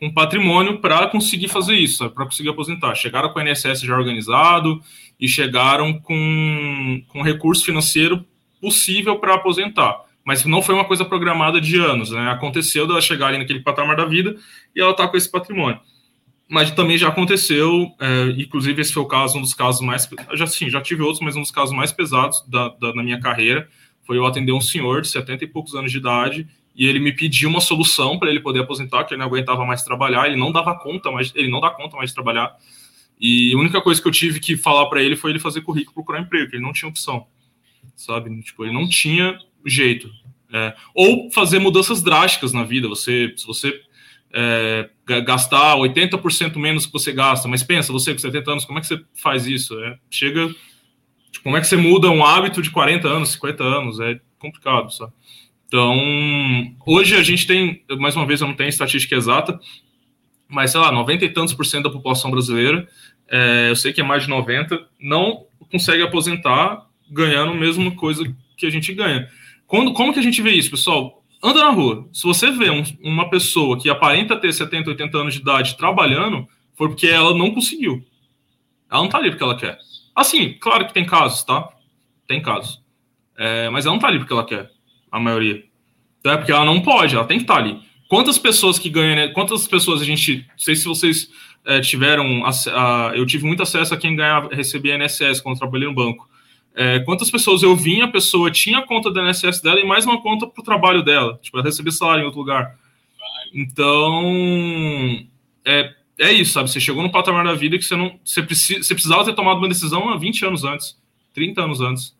um 0.00 0.12
patrimônio 0.12 0.80
para 0.80 1.06
conseguir 1.06 1.46
fazer 1.48 1.74
isso, 1.74 2.10
para 2.10 2.24
conseguir 2.24 2.48
aposentar. 2.48 2.94
Chegaram 2.96 3.32
com 3.32 3.38
o 3.38 3.42
INSS 3.48 3.82
já 3.82 3.96
organizado 3.96 4.82
e 5.22 5.28
chegaram 5.28 6.00
com, 6.00 7.00
com 7.06 7.22
recurso 7.22 7.64
financeiro 7.64 8.26
possível 8.60 9.20
para 9.20 9.36
aposentar. 9.36 10.00
Mas 10.24 10.44
não 10.44 10.60
foi 10.60 10.74
uma 10.74 10.84
coisa 10.84 11.04
programada 11.04 11.60
de 11.60 11.76
anos, 11.76 12.10
né? 12.10 12.28
Aconteceu 12.28 12.88
dela 12.88 13.00
chegar 13.00 13.28
ali 13.28 13.38
naquele 13.38 13.60
patamar 13.60 13.94
da 13.96 14.04
vida 14.04 14.34
e 14.74 14.80
ela 14.80 14.90
está 14.90 15.06
com 15.06 15.16
esse 15.16 15.30
patrimônio. 15.30 15.78
Mas 16.48 16.72
também 16.72 16.98
já 16.98 17.06
aconteceu, 17.06 17.88
é, 18.00 18.34
inclusive 18.36 18.82
esse 18.82 18.92
foi 18.92 19.02
o 19.02 19.06
caso, 19.06 19.38
um 19.38 19.40
dos 19.40 19.54
casos 19.54 19.80
mais. 19.80 20.10
Já, 20.34 20.46
sim, 20.48 20.68
já 20.68 20.80
tive 20.80 21.02
outros, 21.02 21.20
mas 21.20 21.36
um 21.36 21.40
dos 21.40 21.52
casos 21.52 21.74
mais 21.74 21.92
pesados 21.92 22.44
da, 22.48 22.68
da, 22.70 22.92
na 22.92 23.02
minha 23.04 23.20
carreira 23.20 23.68
foi 24.04 24.18
eu 24.18 24.26
atender 24.26 24.52
um 24.52 24.60
senhor 24.60 25.02
de 25.02 25.08
70 25.08 25.44
e 25.44 25.46
poucos 25.46 25.76
anos 25.76 25.92
de 25.92 25.98
idade 25.98 26.48
e 26.74 26.84
ele 26.84 26.98
me 26.98 27.12
pediu 27.12 27.48
uma 27.48 27.60
solução 27.60 28.18
para 28.18 28.28
ele 28.28 28.40
poder 28.40 28.60
aposentar, 28.60 29.04
que 29.04 29.14
ele 29.14 29.20
não 29.20 29.26
aguentava 29.26 29.64
mais 29.64 29.84
trabalhar, 29.84 30.26
ele 30.26 30.36
não 30.36 30.50
dava 30.50 30.76
conta 30.76 31.12
mais, 31.12 31.32
ele 31.36 31.48
não 31.48 31.60
dá 31.60 31.70
conta 31.70 31.96
mais 31.96 32.10
de 32.10 32.14
trabalhar. 32.14 32.56
E 33.24 33.54
a 33.54 33.56
única 33.56 33.80
coisa 33.80 34.02
que 34.02 34.08
eu 34.08 34.12
tive 34.12 34.40
que 34.40 34.56
falar 34.56 34.86
para 34.86 35.00
ele 35.00 35.14
foi 35.14 35.30
ele 35.30 35.38
fazer 35.38 35.60
currículo, 35.60 35.94
procurar 35.94 36.20
emprego, 36.20 36.50
que 36.50 36.56
ele 36.56 36.64
não 36.64 36.72
tinha 36.72 36.88
opção, 36.88 37.24
sabe? 37.94 38.42
Tipo, 38.42 38.64
ele 38.64 38.72
não 38.72 38.88
tinha 38.88 39.38
jeito. 39.64 40.10
É, 40.52 40.74
ou 40.92 41.30
fazer 41.30 41.60
mudanças 41.60 42.02
drásticas 42.02 42.52
na 42.52 42.64
vida. 42.64 42.88
Você, 42.88 43.32
se 43.36 43.46
você 43.46 43.80
é, 44.34 44.90
gastar 45.24 45.76
80% 45.76 46.56
menos 46.56 46.84
que 46.84 46.92
você 46.92 47.12
gasta, 47.12 47.46
mas 47.46 47.62
pensa, 47.62 47.92
você 47.92 48.12
com 48.12 48.18
70 48.18 48.50
anos, 48.50 48.64
como 48.64 48.80
é 48.80 48.82
que 48.82 48.88
você 48.88 49.00
faz 49.14 49.46
isso? 49.46 49.78
É, 49.78 49.96
chega, 50.10 50.48
tipo, 51.30 51.44
como 51.44 51.56
é 51.56 51.60
que 51.60 51.66
você 51.68 51.76
muda 51.76 52.10
um 52.10 52.26
hábito 52.26 52.60
de 52.60 52.70
40 52.70 53.06
anos, 53.06 53.30
50 53.30 53.62
anos? 53.62 54.00
É 54.00 54.20
complicado, 54.36 54.92
sabe? 54.92 55.12
Então, 55.68 55.96
hoje 56.84 57.16
a 57.16 57.22
gente 57.22 57.46
tem, 57.46 57.84
mais 57.98 58.16
uma 58.16 58.26
vez, 58.26 58.40
eu 58.40 58.48
não 58.48 58.54
tenho 58.54 58.68
estatística 58.68 59.14
exata, 59.14 59.58
mas 60.52 60.70
sei 60.70 60.80
lá, 60.80 60.92
90 60.92 61.24
e 61.24 61.28
tantos 61.30 61.54
por 61.54 61.64
cento 61.64 61.84
da 61.84 61.90
população 61.90 62.30
brasileira, 62.30 62.86
é, 63.32 63.70
eu 63.70 63.76
sei 63.76 63.94
que 63.94 64.00
é 64.02 64.04
mais 64.04 64.24
de 64.24 64.28
90, 64.28 64.86
não 65.00 65.46
consegue 65.70 66.02
aposentar 66.02 66.86
ganhando 67.10 67.52
a 67.52 67.54
mesma 67.54 67.90
coisa 67.92 68.22
que 68.58 68.66
a 68.66 68.70
gente 68.70 68.92
ganha. 68.92 69.26
Quando, 69.66 69.94
como 69.94 70.12
que 70.12 70.18
a 70.18 70.22
gente 70.22 70.42
vê 70.42 70.50
isso, 70.50 70.70
pessoal? 70.70 71.24
Anda 71.42 71.60
na 71.60 71.70
rua. 71.70 72.06
Se 72.12 72.24
você 72.24 72.50
vê 72.50 72.70
um, 72.70 72.84
uma 73.02 73.30
pessoa 73.30 73.80
que 73.80 73.88
aparenta 73.88 74.36
ter 74.36 74.52
70, 74.52 74.90
80 74.90 75.18
anos 75.18 75.34
de 75.34 75.40
idade 75.40 75.78
trabalhando, 75.78 76.46
foi 76.74 76.88
porque 76.88 77.06
ela 77.06 77.34
não 77.34 77.50
conseguiu. 77.52 78.04
Ela 78.90 79.00
não 79.00 79.08
tá 79.08 79.16
ali 79.16 79.30
porque 79.30 79.42
ela 79.42 79.56
quer. 79.56 79.78
Assim, 80.14 80.52
claro 80.60 80.86
que 80.86 80.92
tem 80.92 81.06
casos, 81.06 81.42
tá? 81.42 81.70
Tem 82.28 82.42
casos. 82.42 82.82
É, 83.38 83.70
mas 83.70 83.86
ela 83.86 83.94
não 83.94 84.00
tá 84.00 84.08
ali 84.08 84.18
porque 84.18 84.32
ela 84.32 84.44
quer 84.44 84.70
a 85.10 85.18
maioria. 85.18 85.64
Então 86.20 86.32
é 86.32 86.36
porque 86.36 86.52
ela 86.52 86.66
não 86.66 86.82
pode, 86.82 87.14
ela 87.14 87.24
tem 87.24 87.38
que 87.38 87.44
estar 87.44 87.56
ali. 87.56 87.80
Quantas 88.08 88.38
pessoas 88.38 88.78
que 88.78 88.90
ganham, 88.90 89.16
né? 89.16 89.28
quantas 89.28 89.66
pessoas 89.66 90.02
a 90.02 90.04
gente, 90.04 90.46
não 90.50 90.58
sei 90.58 90.76
se 90.76 90.84
vocês 90.84 91.30
é, 91.64 91.80
tiveram, 91.80 92.44
a, 92.44 92.50
a, 92.50 93.16
eu 93.16 93.24
tive 93.26 93.44
muito 93.44 93.62
acesso 93.62 93.94
a 93.94 93.96
quem 93.96 94.16
ganhava, 94.16 94.54
recebia 94.54 94.96
INSS 94.96 95.40
quando 95.40 95.58
trabalhei 95.58 95.88
no 95.88 95.94
banco. 95.94 96.28
É, 96.74 97.00
quantas 97.00 97.30
pessoas 97.30 97.62
eu 97.62 97.76
vinha, 97.76 98.06
a 98.06 98.10
pessoa 98.10 98.50
tinha 98.50 98.78
a 98.78 98.86
conta 98.86 99.10
da 99.12 99.28
INSS 99.28 99.60
dela 99.60 99.78
e 99.78 99.84
mais 99.84 100.04
uma 100.04 100.20
conta 100.20 100.46
para 100.46 100.60
o 100.60 100.64
trabalho 100.64 101.02
dela, 101.02 101.38
tipo, 101.42 101.56
ela 101.56 101.66
recebia 101.66 101.92
salário 101.92 102.22
em 102.22 102.24
outro 102.24 102.40
lugar. 102.40 102.76
Então, 103.54 104.24
é, 105.64 105.94
é 106.18 106.32
isso, 106.32 106.52
sabe? 106.52 106.70
Você 106.70 106.80
chegou 106.80 107.02
no 107.02 107.12
patamar 107.12 107.44
da 107.44 107.54
vida 107.54 107.76
que 107.76 107.84
você 107.84 107.94
não, 107.94 108.18
você, 108.24 108.42
precisa, 108.42 108.82
você 108.82 108.94
precisava 108.94 109.24
ter 109.24 109.34
tomado 109.34 109.58
uma 109.58 109.68
decisão 109.68 110.08
há 110.08 110.16
20 110.16 110.46
anos 110.46 110.64
antes, 110.64 110.98
30 111.34 111.62
anos 111.62 111.80
antes. 111.80 112.16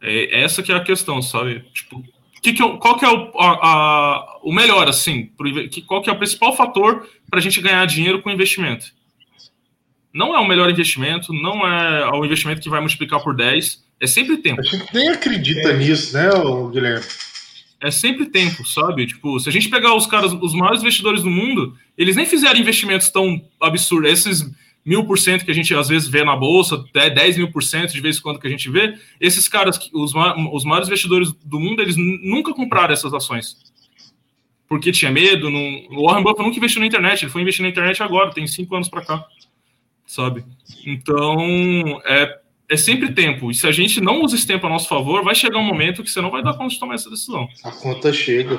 É, 0.00 0.42
essa 0.42 0.62
que 0.62 0.72
é 0.72 0.74
a 0.74 0.82
questão, 0.82 1.22
sabe? 1.22 1.64
Tipo, 1.72 2.04
que 2.42 2.52
que 2.52 2.62
eu, 2.62 2.78
qual 2.78 2.96
que 2.96 3.04
é 3.04 3.08
o, 3.08 3.32
a, 3.38 3.68
a, 3.68 4.38
o 4.42 4.52
melhor, 4.52 4.88
assim? 4.88 5.26
Pro, 5.36 5.68
que, 5.68 5.82
qual 5.82 6.02
que 6.02 6.10
é 6.10 6.12
o 6.12 6.18
principal 6.18 6.56
fator 6.56 7.08
para 7.28 7.38
a 7.38 7.42
gente 7.42 7.60
ganhar 7.60 7.84
dinheiro 7.86 8.22
com 8.22 8.30
investimento? 8.30 8.86
Não 10.12 10.34
é 10.34 10.38
o 10.38 10.46
melhor 10.46 10.70
investimento, 10.70 11.32
não 11.32 11.66
é 11.66 12.10
o 12.12 12.24
investimento 12.24 12.60
que 12.60 12.70
vai 12.70 12.80
multiplicar 12.80 13.22
por 13.22 13.36
10, 13.36 13.84
é 14.00 14.06
sempre 14.06 14.38
tempo. 14.38 14.60
A 14.60 14.64
gente 14.64 14.94
nem 14.94 15.08
acredita 15.08 15.70
é. 15.70 15.76
nisso, 15.76 16.14
né, 16.16 16.28
Guilherme? 16.72 17.04
É 17.80 17.90
sempre 17.90 18.26
tempo, 18.26 18.66
sabe? 18.66 19.06
Tipo, 19.06 19.38
se 19.38 19.48
a 19.48 19.52
gente 19.52 19.68
pegar 19.68 19.94
os 19.94 20.06
caras, 20.06 20.32
os 20.32 20.52
maiores 20.54 20.80
investidores 20.80 21.22
do 21.22 21.30
mundo, 21.30 21.76
eles 21.96 22.16
nem 22.16 22.26
fizeram 22.26 22.58
investimentos 22.58 23.08
tão 23.10 23.40
absurdos. 23.60 24.10
Esses 24.10 24.50
mil 24.88 25.04
por 25.04 25.18
cento 25.18 25.44
que 25.44 25.50
a 25.50 25.54
gente 25.54 25.74
às 25.74 25.88
vezes 25.88 26.08
vê 26.08 26.24
na 26.24 26.34
bolsa, 26.34 26.76
até 26.76 27.10
10 27.10 27.36
mil 27.36 27.52
por 27.52 27.62
cento 27.62 27.92
de 27.92 28.00
vez 28.00 28.16
em 28.16 28.22
quando 28.22 28.40
que 28.40 28.46
a 28.46 28.50
gente 28.50 28.70
vê, 28.70 28.94
esses 29.20 29.46
caras, 29.46 29.78
os, 29.92 30.14
os 30.50 30.64
maiores 30.64 30.88
investidores 30.88 31.30
do 31.44 31.60
mundo, 31.60 31.82
eles 31.82 31.94
nunca 31.96 32.54
compraram 32.54 32.94
essas 32.94 33.12
ações. 33.12 33.58
Porque 34.66 34.90
tinha 34.90 35.10
medo. 35.10 35.50
Não... 35.50 35.60
O 35.90 36.06
Warren 36.06 36.22
Buffett 36.22 36.42
nunca 36.42 36.56
investiu 36.56 36.80
na 36.80 36.86
internet, 36.86 37.22
ele 37.22 37.30
foi 37.30 37.42
investir 37.42 37.62
na 37.62 37.68
internet 37.68 38.02
agora, 38.02 38.32
tem 38.32 38.46
cinco 38.46 38.74
anos 38.74 38.88
para 38.88 39.04
cá, 39.04 39.26
sabe? 40.06 40.42
Então, 40.86 42.00
é, 42.06 42.38
é 42.70 42.76
sempre 42.78 43.12
tempo. 43.12 43.50
E 43.50 43.54
se 43.54 43.66
a 43.66 43.72
gente 43.72 44.00
não 44.00 44.22
usa 44.22 44.36
esse 44.36 44.46
tempo 44.46 44.66
a 44.66 44.70
nosso 44.70 44.88
favor, 44.88 45.22
vai 45.22 45.34
chegar 45.34 45.58
um 45.58 45.64
momento 45.64 46.02
que 46.02 46.10
você 46.10 46.22
não 46.22 46.30
vai 46.30 46.42
dar 46.42 46.54
conta 46.54 46.72
de 46.72 46.80
tomar 46.80 46.94
essa 46.94 47.10
decisão. 47.10 47.46
A 47.62 47.72
conta 47.72 48.10
chega. 48.10 48.58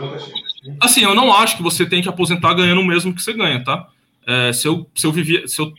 Assim, 0.80 1.02
eu 1.02 1.16
não 1.16 1.34
acho 1.34 1.58
que 1.58 1.64
você 1.64 1.88
tem 1.88 2.04
que 2.04 2.10
aposentar 2.10 2.54
ganhando 2.54 2.82
o 2.82 2.86
mesmo 2.86 3.16
que 3.16 3.22
você 3.22 3.34
ganha, 3.34 3.64
tá? 3.64 3.88
É, 4.28 4.54
se, 4.54 4.68
eu, 4.68 4.88
se, 4.94 5.08
eu 5.08 5.12
vivia, 5.12 5.48
se 5.48 5.60
eu 5.60 5.74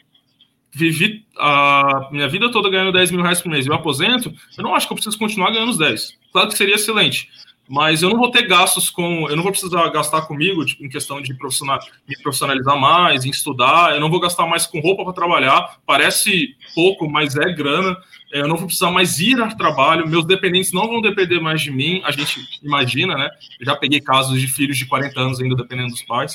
vivi 0.73 1.25
a 1.37 2.09
minha 2.13 2.29
vida 2.29 2.51
toda 2.51 2.71
ganhando 2.71 2.93
10 2.93 3.11
mil 3.11 3.23
reais 3.23 3.41
por 3.41 3.51
mês 3.51 3.67
e 3.67 3.69
eu 3.69 3.75
aposento, 3.75 4.33
eu 4.57 4.65
não 4.65 4.75
acho 4.75 4.87
que 4.87 4.93
eu 4.93 4.97
preciso 4.97 5.19
continuar 5.19 5.51
ganhando 5.51 5.71
os 5.71 5.79
10. 5.79 6.19
Claro 6.33 6.49
que 6.49 6.57
seria 6.57 6.77
excelente, 6.77 7.29
mas 7.73 8.03
eu 8.03 8.11
não 8.11 8.19
vou 8.19 8.33
ter 8.33 8.49
gastos 8.49 8.91
com. 8.91 9.31
Eu 9.31 9.37
não 9.37 9.45
vou 9.45 9.53
precisar 9.53 9.89
gastar 9.91 10.23
comigo 10.23 10.65
tipo, 10.65 10.85
em 10.85 10.89
questão 10.89 11.23
de 11.23 11.33
profissional, 11.35 11.79
me 12.09 12.21
profissionalizar 12.21 12.77
mais, 12.77 13.25
em 13.25 13.31
estudar. 13.31 13.95
Eu 13.95 14.01
não 14.01 14.11
vou 14.11 14.19
gastar 14.19 14.45
mais 14.45 14.67
com 14.67 14.81
roupa 14.81 15.05
para 15.05 15.13
trabalhar. 15.13 15.79
Parece 15.87 16.57
pouco, 16.75 17.09
mas 17.09 17.37
é 17.37 17.53
grana. 17.53 17.97
Eu 18.33 18.49
não 18.49 18.57
vou 18.57 18.67
precisar 18.67 18.91
mais 18.91 19.21
ir 19.21 19.41
ao 19.41 19.57
trabalho. 19.57 20.09
Meus 20.09 20.25
dependentes 20.25 20.73
não 20.73 20.89
vão 20.89 21.01
depender 21.01 21.39
mais 21.39 21.61
de 21.61 21.71
mim. 21.71 22.03
A 22.05 22.11
gente 22.11 22.41
imagina, 22.61 23.17
né? 23.17 23.31
Eu 23.61 23.67
já 23.67 23.77
peguei 23.77 24.01
casos 24.01 24.41
de 24.41 24.49
filhos 24.49 24.77
de 24.77 24.87
40 24.87 25.21
anos 25.21 25.41
ainda 25.41 25.55
dependendo 25.55 25.91
dos 25.91 26.03
pais. 26.03 26.35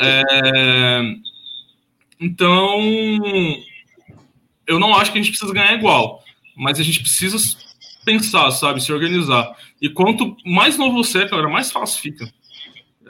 É... 0.00 1.00
Então, 2.20 2.80
eu 4.66 4.78
não 4.78 4.94
acho 4.94 5.12
que 5.12 5.18
a 5.18 5.22
gente 5.22 5.30
precisa 5.30 5.52
ganhar 5.52 5.74
igual, 5.74 6.22
mas 6.56 6.78
a 6.80 6.82
gente 6.82 7.00
precisa 7.00 7.36
pensar, 8.04 8.50
sabe, 8.50 8.82
se 8.82 8.92
organizar. 8.92 9.54
E 9.80 9.88
quanto 9.88 10.36
mais 10.44 10.76
novo 10.76 11.02
você 11.02 11.22
é, 11.22 11.28
cara, 11.28 11.48
mais 11.48 11.70
fácil 11.70 12.00
fica. 12.00 12.30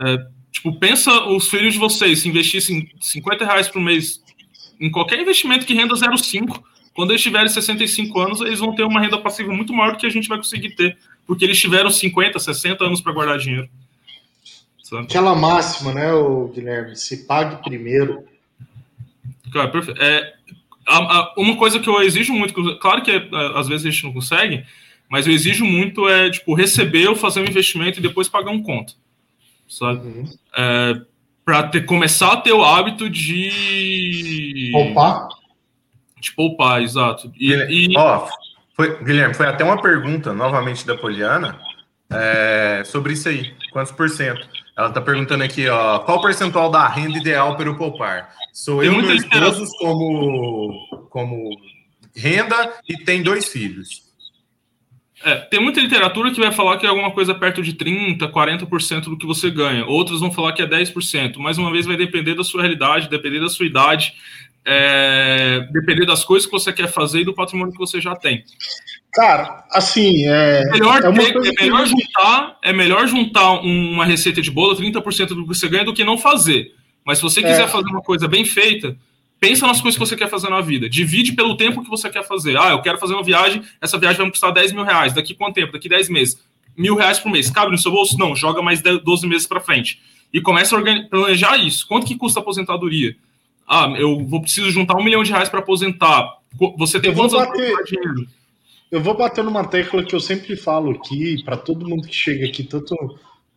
É, 0.00 0.26
tipo, 0.50 0.78
pensa 0.78 1.24
os 1.26 1.48
filhos 1.48 1.74
de 1.74 1.78
vocês, 1.78 2.20
se 2.20 2.28
investissem 2.28 2.90
50 3.00 3.44
reais 3.44 3.68
por 3.68 3.80
mês 3.80 4.22
em 4.80 4.90
qualquer 4.90 5.20
investimento 5.20 5.66
que 5.66 5.74
renda 5.74 5.94
0,5, 5.94 6.62
quando 6.94 7.10
eles 7.10 7.22
tiverem 7.22 7.48
65 7.48 8.20
anos, 8.20 8.40
eles 8.40 8.58
vão 8.58 8.74
ter 8.74 8.82
uma 8.82 9.00
renda 9.00 9.18
passiva 9.18 9.52
muito 9.52 9.72
maior 9.72 9.92
do 9.92 9.98
que 9.98 10.06
a 10.06 10.10
gente 10.10 10.28
vai 10.28 10.38
conseguir 10.38 10.74
ter, 10.74 10.96
porque 11.26 11.44
eles 11.44 11.58
tiveram 11.58 11.90
50, 11.90 12.38
60 12.38 12.84
anos 12.84 13.00
para 13.00 13.12
guardar 13.12 13.38
dinheiro. 13.38 13.68
Sabe? 14.82 15.04
Aquela 15.04 15.34
máxima, 15.34 15.92
né, 15.92 16.12
o 16.12 16.48
Guilherme? 16.48 16.96
Se 16.96 17.24
pague 17.24 17.62
primeiro. 17.62 18.24
Cara, 19.52 19.70
é, 19.98 20.34
a, 20.86 20.96
a, 20.96 21.34
uma 21.36 21.56
coisa 21.56 21.78
que 21.78 21.88
eu 21.88 22.00
exijo 22.02 22.32
muito, 22.32 22.78
claro 22.78 23.02
que 23.02 23.10
é, 23.10 23.28
às 23.54 23.68
vezes 23.68 23.86
a 23.86 23.90
gente 23.90 24.04
não 24.04 24.12
consegue, 24.12 24.64
mas 25.08 25.26
eu 25.26 25.32
exijo 25.32 25.64
muito 25.64 26.08
é, 26.08 26.30
tipo, 26.30 26.54
receber 26.54 27.08
ou 27.08 27.16
fazer 27.16 27.40
um 27.40 27.46
investimento 27.46 27.98
e 27.98 28.02
depois 28.02 28.28
pagar 28.28 28.50
um 28.50 28.62
conto, 28.62 28.94
sabe? 29.68 30.00
Uhum. 30.00 30.24
É, 30.56 31.00
para 31.44 31.80
começar 31.86 32.32
a 32.32 32.36
ter 32.36 32.52
o 32.52 32.62
hábito 32.62 33.08
de... 33.08 34.68
Poupar? 34.72 35.28
De 36.20 36.32
poupar, 36.32 36.82
exato. 36.82 37.32
E, 37.38 37.52
e... 37.52 37.96
Ó, 37.96 38.28
foi, 38.76 39.02
Guilherme, 39.02 39.34
foi 39.34 39.46
até 39.46 39.64
uma 39.64 39.80
pergunta, 39.80 40.32
novamente, 40.32 40.86
da 40.86 40.94
Poliana, 40.94 41.58
é, 42.10 42.82
sobre 42.84 43.14
isso 43.14 43.28
aí. 43.28 43.54
Quantos 43.72 43.92
por 43.92 44.08
cento? 44.10 44.46
Ela 44.76 44.88
está 44.88 45.00
perguntando 45.00 45.42
aqui, 45.42 45.68
ó, 45.68 45.98
qual 46.00 46.18
o 46.18 46.22
percentual 46.22 46.70
da 46.70 46.86
renda 46.86 47.18
ideal 47.18 47.56
para 47.56 47.66
eu 47.66 47.76
poupar? 47.76 48.30
Sou 48.58 48.80
tem 48.80 48.88
eu 48.88 48.94
e 48.94 49.02
meus 49.02 49.22
esposos 49.22 49.70
como, 49.78 51.06
como 51.10 51.48
renda 52.12 52.74
e 52.88 52.96
tem 53.04 53.22
dois 53.22 53.46
filhos. 53.46 54.02
É, 55.24 55.36
tem 55.36 55.60
muita 55.60 55.80
literatura 55.80 56.32
que 56.32 56.40
vai 56.40 56.50
falar 56.50 56.76
que 56.76 56.84
é 56.84 56.88
alguma 56.88 57.12
coisa 57.12 57.32
perto 57.36 57.62
de 57.62 57.74
30%, 57.74 58.18
40% 58.18 59.04
do 59.04 59.16
que 59.16 59.24
você 59.24 59.48
ganha. 59.48 59.86
Outros 59.86 60.18
vão 60.18 60.32
falar 60.32 60.54
que 60.54 60.62
é 60.62 60.66
10%. 60.66 61.36
Mais 61.38 61.56
uma 61.56 61.70
vez, 61.70 61.86
vai 61.86 61.96
depender 61.96 62.34
da 62.34 62.42
sua 62.42 62.62
realidade, 62.62 63.08
depender 63.08 63.38
da 63.38 63.48
sua 63.48 63.64
idade, 63.64 64.14
é, 64.66 65.60
depender 65.72 66.04
das 66.04 66.24
coisas 66.24 66.44
que 66.44 66.52
você 66.52 66.72
quer 66.72 66.88
fazer 66.88 67.20
e 67.20 67.24
do 67.24 67.34
patrimônio 67.34 67.72
que 67.72 67.78
você 67.78 68.00
já 68.00 68.16
tem. 68.16 68.42
Cara, 69.12 69.64
assim, 69.70 70.26
é. 70.26 70.62
É 70.62 70.70
melhor, 70.72 70.98
é, 70.98 71.12
ter, 71.12 71.36
é 71.36 71.62
melhor 71.62 71.86
juntar, 71.86 72.58
é 72.60 72.72
melhor 72.72 73.06
juntar 73.06 73.52
uma 73.60 74.04
receita 74.04 74.42
de 74.42 74.50
bolo, 74.50 74.74
30% 74.74 75.28
do 75.28 75.42
que 75.42 75.54
você 75.54 75.68
ganha, 75.68 75.84
do 75.84 75.94
que 75.94 76.02
não 76.02 76.18
fazer. 76.18 76.76
Mas 77.08 77.16
se 77.16 77.22
você 77.22 77.40
quiser 77.40 77.62
é. 77.62 77.66
fazer 77.66 77.88
uma 77.88 78.02
coisa 78.02 78.28
bem 78.28 78.44
feita, 78.44 78.94
pensa 79.40 79.66
nas 79.66 79.80
coisas 79.80 79.98
que 79.98 80.06
você 80.06 80.14
quer 80.14 80.28
fazer 80.28 80.50
na 80.50 80.60
vida. 80.60 80.90
Divide 80.90 81.32
pelo 81.32 81.56
tempo 81.56 81.82
que 81.82 81.88
você 81.88 82.10
quer 82.10 82.22
fazer. 82.22 82.58
Ah, 82.58 82.72
eu 82.72 82.82
quero 82.82 82.98
fazer 82.98 83.14
uma 83.14 83.22
viagem, 83.22 83.62
essa 83.80 83.96
viagem 83.96 84.18
vai 84.18 84.26
me 84.26 84.30
custar 84.30 84.52
10 84.52 84.72
mil 84.74 84.84
reais. 84.84 85.14
Daqui 85.14 85.34
quanto 85.34 85.54
tempo? 85.54 85.72
Daqui 85.72 85.88
10 85.88 86.10
meses. 86.10 86.38
Mil 86.76 86.94
reais 86.94 87.18
por 87.18 87.32
mês. 87.32 87.48
Cabe 87.48 87.72
no 87.72 87.78
seu 87.78 87.90
bolso? 87.90 88.18
Não, 88.18 88.36
joga 88.36 88.60
mais 88.60 88.82
12 88.82 89.26
meses 89.26 89.46
para 89.46 89.58
frente. 89.58 90.02
E 90.30 90.38
começa 90.42 90.78
a 90.78 91.08
planejar 91.08 91.56
isso. 91.56 91.88
Quanto 91.88 92.06
que 92.06 92.14
custa 92.14 92.40
a 92.40 92.42
aposentadoria? 92.42 93.16
Ah, 93.66 93.90
eu 93.96 94.22
vou 94.26 94.42
preciso 94.42 94.70
juntar 94.70 94.94
um 94.94 95.02
milhão 95.02 95.22
de 95.22 95.32
reais 95.32 95.48
para 95.48 95.60
aposentar. 95.60 96.30
Você 96.76 97.00
tem 97.00 97.14
quantos 97.14 97.34
anos 97.34 97.48
para 97.48 97.84
dinheiro? 97.84 98.26
Eu 98.92 99.00
vou 99.02 99.16
bater 99.16 99.42
numa 99.42 99.66
tecla 99.66 100.04
que 100.04 100.14
eu 100.14 100.20
sempre 100.20 100.56
falo 100.56 100.90
aqui, 100.90 101.42
para 101.42 101.56
todo 101.56 101.88
mundo 101.88 102.06
que 102.06 102.14
chega 102.14 102.46
aqui, 102.46 102.64
tanto 102.64 102.94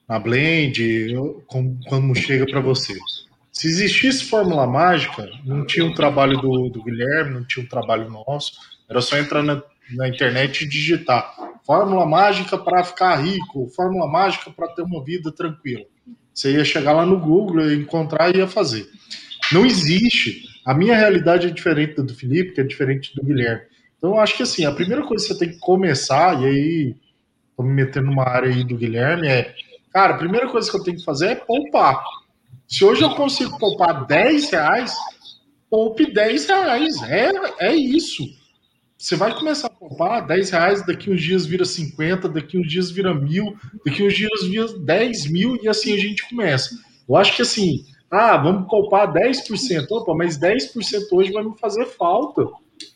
na 0.08 0.18
Blend, 0.20 1.14
como, 1.47 1.78
como 1.89 2.16
chega 2.16 2.45
para 2.45 2.62
você. 2.62 2.97
Se 3.52 3.68
existisse 3.68 4.26
Fórmula 4.26 4.66
Mágica, 4.66 5.30
não 5.45 5.66
tinha 5.66 5.86
um 5.86 5.93
trabalho 5.93 6.39
do, 6.39 6.70
do, 6.70 6.84
Guilherme, 6.84 7.34
não 7.34 7.45
tinha 7.45 7.66
um 7.66 7.70
trabalho 7.70 8.10
nosso, 8.10 8.54
era 8.89 9.02
só 9.02 9.18
entrar 9.18 9.43
na, 9.43 9.62
na 9.91 10.08
internet 10.08 10.64
e 10.64 10.68
digitar 10.68 11.36
Fórmula 11.66 12.06
Mágica 12.06 12.58
para 12.58 12.84
ficar 12.84 13.16
rico, 13.18 13.68
Fórmula 13.76 14.08
Mágica 14.08 14.52
para 14.52 14.70
ter 14.70 14.82
uma 14.82 15.04
vida 15.04 15.32
tranquila. 15.32 15.86
Você 16.34 16.54
ia 16.54 16.66
chegar 16.66 16.93
lá 16.93 17.06
no 17.06 17.20
Google, 17.20 17.70
ia 17.70 17.76
encontrar 17.76 18.34
e 18.34 18.39
ia 18.39 18.47
fazer. 18.47 18.88
Não 19.52 19.66
existe. 19.66 20.43
A 20.66 20.74
minha 20.74 20.95
realidade 20.95 21.47
é 21.47 21.52
diferente 21.52 21.95
da 21.95 22.04
do 22.04 22.16
Felipe, 22.16 22.54
que 22.54 22.62
é 22.62 22.64
diferente 22.64 23.14
do 23.16 23.24
Guilherme. 23.24 23.64
Então, 23.97 24.12
eu 24.12 24.20
acho 24.20 24.36
que 24.36 24.43
assim, 24.43 24.66
a 24.66 24.72
primeira 24.72 25.06
coisa 25.06 25.26
que 25.26 25.34
você 25.34 25.39
tem 25.39 25.49
que 25.49 25.60
começar, 25.60 26.41
e 26.41 26.45
aí, 26.45 26.95
tô 27.56 27.64
me 27.64 27.74
metendo 27.74 28.08
numa 28.08 28.28
área 28.28 28.49
aí 28.49 28.64
do 28.64 28.78
Guilherme, 28.78 29.28
é, 29.28 29.54
cara, 29.93 30.16
a 30.16 30.18
primeira 30.18 30.47
coisa 30.47 30.70
que 30.70 30.78
eu 30.78 30.84
tenho 30.84 30.97
que 30.97 31.04
fazer 31.04 31.28
é 31.28 31.36
poupar. 31.36 32.02
Se 32.72 32.86
hoje 32.86 33.01
eu 33.01 33.09
consigo 33.15 33.59
poupar 33.59 34.07
10 34.07 34.49
reais, 34.49 34.95
poupe 35.69 36.09
10 36.09 36.45
reais. 36.47 37.03
É, 37.03 37.32
é 37.67 37.76
isso. 37.76 38.24
Você 38.97 39.17
vai 39.17 39.38
começar 39.38 39.67
a 39.67 39.72
poupar 39.72 40.26
10 40.26 40.49
reais, 40.51 40.86
daqui 40.86 41.11
uns 41.11 41.22
dias 41.22 41.45
vira 41.45 41.65
50, 41.65 42.30
daqui 42.30 42.57
uns 42.57 42.72
dias 42.72 42.89
vira 42.89 43.13
mil, 43.13 43.57
daqui 43.86 44.01
uns 44.01 44.13
dias 44.13 44.45
vira 44.45 44.67
10 44.80 45.30
mil 45.30 45.59
e 45.61 45.67
assim 45.67 45.93
a 45.93 45.97
gente 45.97 46.30
começa. 46.30 46.69
Eu 47.09 47.17
acho 47.17 47.36
que 47.36 47.41
assim, 47.41 47.84
ah, 48.09 48.38
vamos 48.38 48.69
poupar 48.69 49.11
10%. 49.11 49.88
Opa, 49.91 50.15
mas 50.15 50.39
10% 50.39 51.11
hoje 51.11 51.34
vai 51.34 51.43
me 51.43 51.57
fazer 51.59 51.86
falta. 51.88 52.45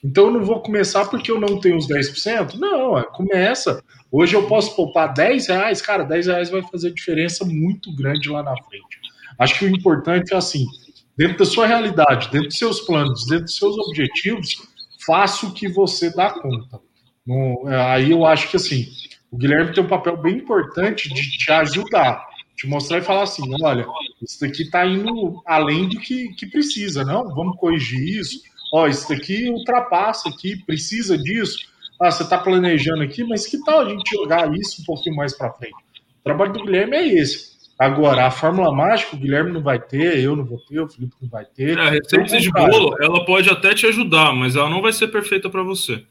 Então 0.02 0.28
eu 0.28 0.32
não 0.32 0.46
vou 0.46 0.62
começar 0.62 1.04
porque 1.10 1.30
eu 1.30 1.40
não 1.40 1.60
tenho 1.60 1.76
os 1.76 1.86
10%? 1.86 2.54
Não, 2.54 2.98
é, 2.98 3.04
começa. 3.04 3.84
Hoje 4.10 4.38
eu 4.38 4.48
posso 4.48 4.74
poupar 4.74 5.14
10 5.14 5.48
reais, 5.48 5.82
cara, 5.82 6.06
10 6.06 6.28
reais 6.28 6.50
vai 6.50 6.62
fazer 6.62 6.94
diferença 6.94 7.44
muito 7.44 7.94
grande 7.94 8.30
lá 8.30 8.42
na 8.42 8.56
frente. 8.64 9.06
Acho 9.40 9.60
que 9.60 9.66
o 9.66 9.70
importante 9.70 10.34
é 10.34 10.38
assim, 10.38 10.66
dentro 11.18 11.40
da 11.40 11.46
sua 11.46 11.66
realidade, 11.66 12.30
dentro 12.32 12.48
dos 12.48 12.58
seus 12.58 12.82
planos, 12.82 13.26
dentro 13.26 13.46
dos 13.46 13.58
seus 13.58 13.78
objetivos, 13.78 14.68
faça 15.06 15.46
o 15.46 15.54
que 15.54 15.68
você 15.68 16.14
dá 16.14 16.30
conta. 16.30 16.80
No, 17.26 17.68
é, 17.68 17.82
aí 17.92 18.12
eu 18.12 18.26
acho 18.26 18.50
que 18.50 18.58
assim, 18.58 18.88
o 19.32 19.38
Guilherme 19.38 19.74
tem 19.74 19.84
um 19.84 19.88
papel 19.88 20.18
bem 20.18 20.38
importante 20.38 21.10
de 21.14 21.38
te 21.38 21.52
ajudar, 21.52 22.26
te 22.56 22.68
mostrar 22.68 23.00
e 23.00 23.04
falar 23.04 23.24
assim, 23.24 23.44
olha, 23.62 23.86
isso 24.22 24.40
daqui 24.40 24.64
está 24.64 24.86
indo 24.86 25.42
além 25.46 25.90
do 25.90 26.00
que, 26.00 26.30
que 26.34 26.46
precisa, 26.46 27.04
não? 27.04 27.34
Vamos 27.34 27.58
corrigir 27.58 28.02
isso. 28.02 28.42
Ó, 28.74 28.88
isso 28.88 29.08
daqui 29.10 29.50
ultrapassa 29.50 30.30
aqui, 30.30 30.58
precisa 30.66 31.18
disso. 31.18 31.68
Ah, 32.02 32.12
você 32.12 32.24
está 32.24 32.38
planejando 32.38 33.02
aqui, 33.04 33.24
mas 33.24 33.48
que 33.48 33.58
tal 33.64 33.82
a 33.82 33.90
gente 33.90 34.10
jogar 34.10 34.54
isso 34.54 34.82
um 34.82 34.86
pouquinho 34.86 35.16
mais 35.16 35.36
para 35.36 35.52
frente? 35.54 35.76
O 36.20 36.24
trabalho 36.24 36.54
do 36.54 36.64
Guilherme 36.64 36.96
é 36.96 37.08
esse 37.08 37.55
Agora, 37.78 38.26
a 38.26 38.32
fórmula 38.32 38.74
mágica, 38.74 39.16
o 39.16 39.20
Guilherme 39.20 39.52
não 39.52 39.62
vai 39.62 39.78
ter, 39.80 40.20
eu 40.20 40.36
não 40.36 40.46
vou 40.46 40.58
ter, 40.60 40.80
o 40.80 40.88
Felipe 40.88 41.14
não 41.22 41.30
vai 41.30 41.44
ter. 41.44 41.78
É, 41.78 41.82
a 41.82 41.90
receita 41.90 42.40
de 42.40 42.50
bolo, 42.50 42.96
ela 43.02 43.26
pode 43.26 43.50
até 43.50 43.74
te 43.74 43.86
ajudar, 43.86 44.34
mas 44.34 44.56
ela 44.56 44.70
não 44.70 44.82
vai 44.82 44.94
ser 44.94 45.10
perfeita 45.10 45.50
para 45.50 45.62
você. 45.62 46.04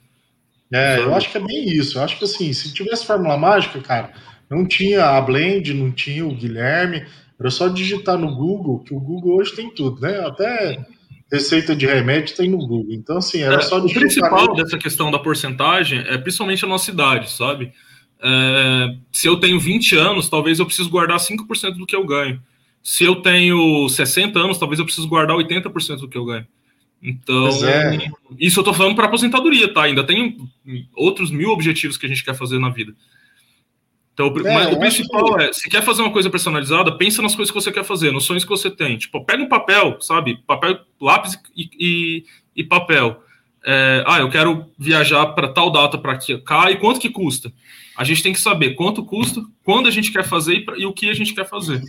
É, 0.73 0.99
eu 0.99 1.15
acho 1.15 1.31
que 1.31 1.39
é 1.39 1.41
bem 1.41 1.69
isso. 1.71 1.99
Eu 1.99 2.03
acho 2.03 2.19
que 2.19 2.25
assim, 2.25 2.53
se 2.53 2.73
tivesse 2.73 3.07
fórmula 3.07 3.37
mágica, 3.39 3.81
cara, 3.81 4.13
não 4.51 4.67
tinha 4.67 5.05
a 5.07 5.21
Blend, 5.21 5.73
não 5.73 5.91
tinha 5.91 6.27
o 6.27 6.35
Guilherme, 6.35 7.07
era 7.41 7.51
só 7.51 7.69
digitar 7.69 8.19
no 8.19 8.35
Google, 8.35 8.81
que 8.81 8.95
o 8.95 9.01
Google 9.01 9.37
hoje 9.37 9.55
tem 9.55 9.71
tudo, 9.71 10.01
né? 10.01 10.21
Até 10.21 10.85
receita 11.33 11.75
de 11.75 11.87
remédio 11.87 12.37
tem 12.37 12.51
no 12.51 12.59
Google. 12.59 12.87
Então, 12.91 13.17
assim, 13.17 13.43
era 13.43 13.57
é, 13.57 13.61
só 13.61 13.81
digitar. 13.81 14.03
O 14.03 14.07
principal 14.07 14.55
dessa 14.55 14.79
questão 14.79 15.11
da 15.11 15.19
porcentagem 15.19 16.01
é 16.07 16.19
principalmente 16.19 16.65
a 16.65 16.69
nossa 16.69 16.91
idade, 16.91 17.31
sabe? 17.31 17.73
É, 18.21 18.97
se 19.13 19.27
eu 19.27 19.37
tenho 19.37 19.61
20 19.61 19.97
anos, 19.97 20.29
talvez 20.29 20.59
eu 20.59 20.67
precise 20.67 20.89
guardar 20.89 21.19
5% 21.19 21.77
do 21.77 21.87
que 21.87 21.97
eu 21.97 22.05
ganho. 22.07 22.41
Se 22.83 23.05
eu 23.05 23.17
tenho 23.17 23.89
60 23.89 24.39
anos, 24.39 24.59
talvez 24.59 24.79
eu 24.79 24.85
precise 24.85 25.07
guardar 25.07 25.37
80% 25.37 26.01
do 26.01 26.09
que 26.09 26.19
eu 26.19 26.25
ganho. 26.25 26.47
Então, 27.03 27.49
é. 27.67 28.11
isso 28.41 28.59
eu 28.59 28.63
estou 28.63 28.73
falando 28.73 28.95
para 28.95 29.07
aposentadoria, 29.07 29.73
tá? 29.73 29.83
Ainda 29.83 30.03
tem 30.05 30.39
outros 30.95 31.31
mil 31.31 31.51
objetivos 31.51 31.99
que 31.99 32.07
a 32.07 32.09
gente 32.09 32.25
quer 32.25 32.35
fazer 32.35 32.59
na 32.59 32.71
vida. 32.71 32.95
Então, 34.15 34.27
é, 34.27 34.69
o 34.69 34.79
principal 34.79 35.35
que... 35.37 35.43
é, 35.43 35.53
se 35.53 35.69
quer 35.69 35.83
fazer 35.83 36.01
uma 36.01 36.13
coisa 36.13 36.31
personalizada, 36.31 36.97
pensa 36.97 37.21
nas 37.21 37.35
coisas 37.35 37.53
que 37.53 37.61
você 37.61 37.73
quer 37.73 37.85
fazer, 37.85 38.13
nos 38.13 38.25
sonhos 38.25 38.45
que 38.45 38.51
você 38.51 38.71
tem. 38.71 38.97
Tipo, 38.97 39.25
pega 39.25 39.43
um 39.43 39.49
papel, 39.49 40.01
sabe? 40.01 40.39
Papel, 40.47 40.79
lápis 41.01 41.39
e, 41.55 41.69
e, 41.79 42.25
e 42.57 42.65
papel. 42.65 43.23
É, 43.67 44.05
ah, 44.07 44.19
eu 44.19 44.29
quero 44.29 44.67
viajar 44.79 45.27
para 45.29 45.49
tal 45.49 45.71
data 45.71 45.97
para 45.97 46.19
cá 46.45 46.71
e 46.71 46.77
quanto 46.77 47.01
que 47.01 47.09
custa? 47.09 47.51
A 47.97 48.05
gente 48.05 48.23
tem 48.23 48.33
que 48.33 48.41
saber 48.41 48.75
quanto 48.75 49.05
custa, 49.05 49.41
quando 49.63 49.87
a 49.87 49.91
gente 49.91 50.13
quer 50.13 50.25
fazer 50.25 50.57
e, 50.57 50.83
e 50.83 50.87
o 50.87 50.93
que 50.93 51.09
a 51.09 51.15
gente 51.15 51.33
quer 51.33 51.49
fazer. 51.49 51.81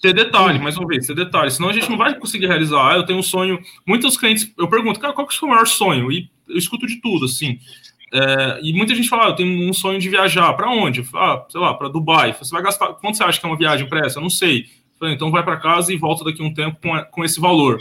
Ter 0.00 0.12
detalhe, 0.12 0.58
mais 0.58 0.76
uma 0.76 0.86
vez, 0.86 1.06
ter 1.06 1.16
detalhe. 1.16 1.50
Senão 1.50 1.70
a 1.70 1.72
gente 1.72 1.88
não 1.88 1.96
vai 1.96 2.14
conseguir 2.14 2.46
realizar. 2.46 2.92
Ah, 2.92 2.96
eu 2.96 3.04
tenho 3.04 3.18
um 3.18 3.22
sonho. 3.22 3.58
Muitos 3.86 4.16
clientes, 4.16 4.52
eu 4.56 4.68
pergunto, 4.68 5.00
cara, 5.00 5.12
qual 5.12 5.26
que 5.26 5.32
é 5.32 5.36
o 5.36 5.38
seu 5.38 5.48
maior 5.48 5.66
sonho? 5.66 6.12
E 6.12 6.30
eu 6.48 6.56
escuto 6.56 6.86
de 6.86 7.00
tudo, 7.00 7.24
assim. 7.24 7.58
É, 8.12 8.60
e 8.62 8.72
muita 8.72 8.94
gente 8.94 9.08
fala, 9.08 9.26
ah, 9.26 9.28
eu 9.28 9.34
tenho 9.34 9.68
um 9.68 9.72
sonho 9.72 9.98
de 9.98 10.08
viajar. 10.08 10.52
Para 10.52 10.70
onde? 10.70 11.04
Ah, 11.14 11.44
sei 11.48 11.60
lá, 11.60 11.74
para 11.74 11.88
Dubai. 11.88 12.32
Você 12.34 12.50
vai 12.52 12.62
gastar. 12.62 12.88
Quanto 12.94 13.16
você 13.16 13.24
acha 13.24 13.40
que 13.40 13.46
é 13.46 13.48
uma 13.48 13.58
viagem 13.58 13.88
para 13.88 14.06
essa? 14.06 14.18
Eu 14.18 14.22
não 14.22 14.30
sei. 14.30 14.66
Então 15.02 15.30
vai 15.30 15.42
para 15.42 15.56
casa 15.56 15.92
e 15.92 15.96
volta 15.96 16.24
daqui 16.24 16.42
a 16.42 16.44
um 16.44 16.52
tempo 16.52 16.78
com, 16.82 17.02
com 17.10 17.24
esse 17.24 17.40
valor. 17.40 17.80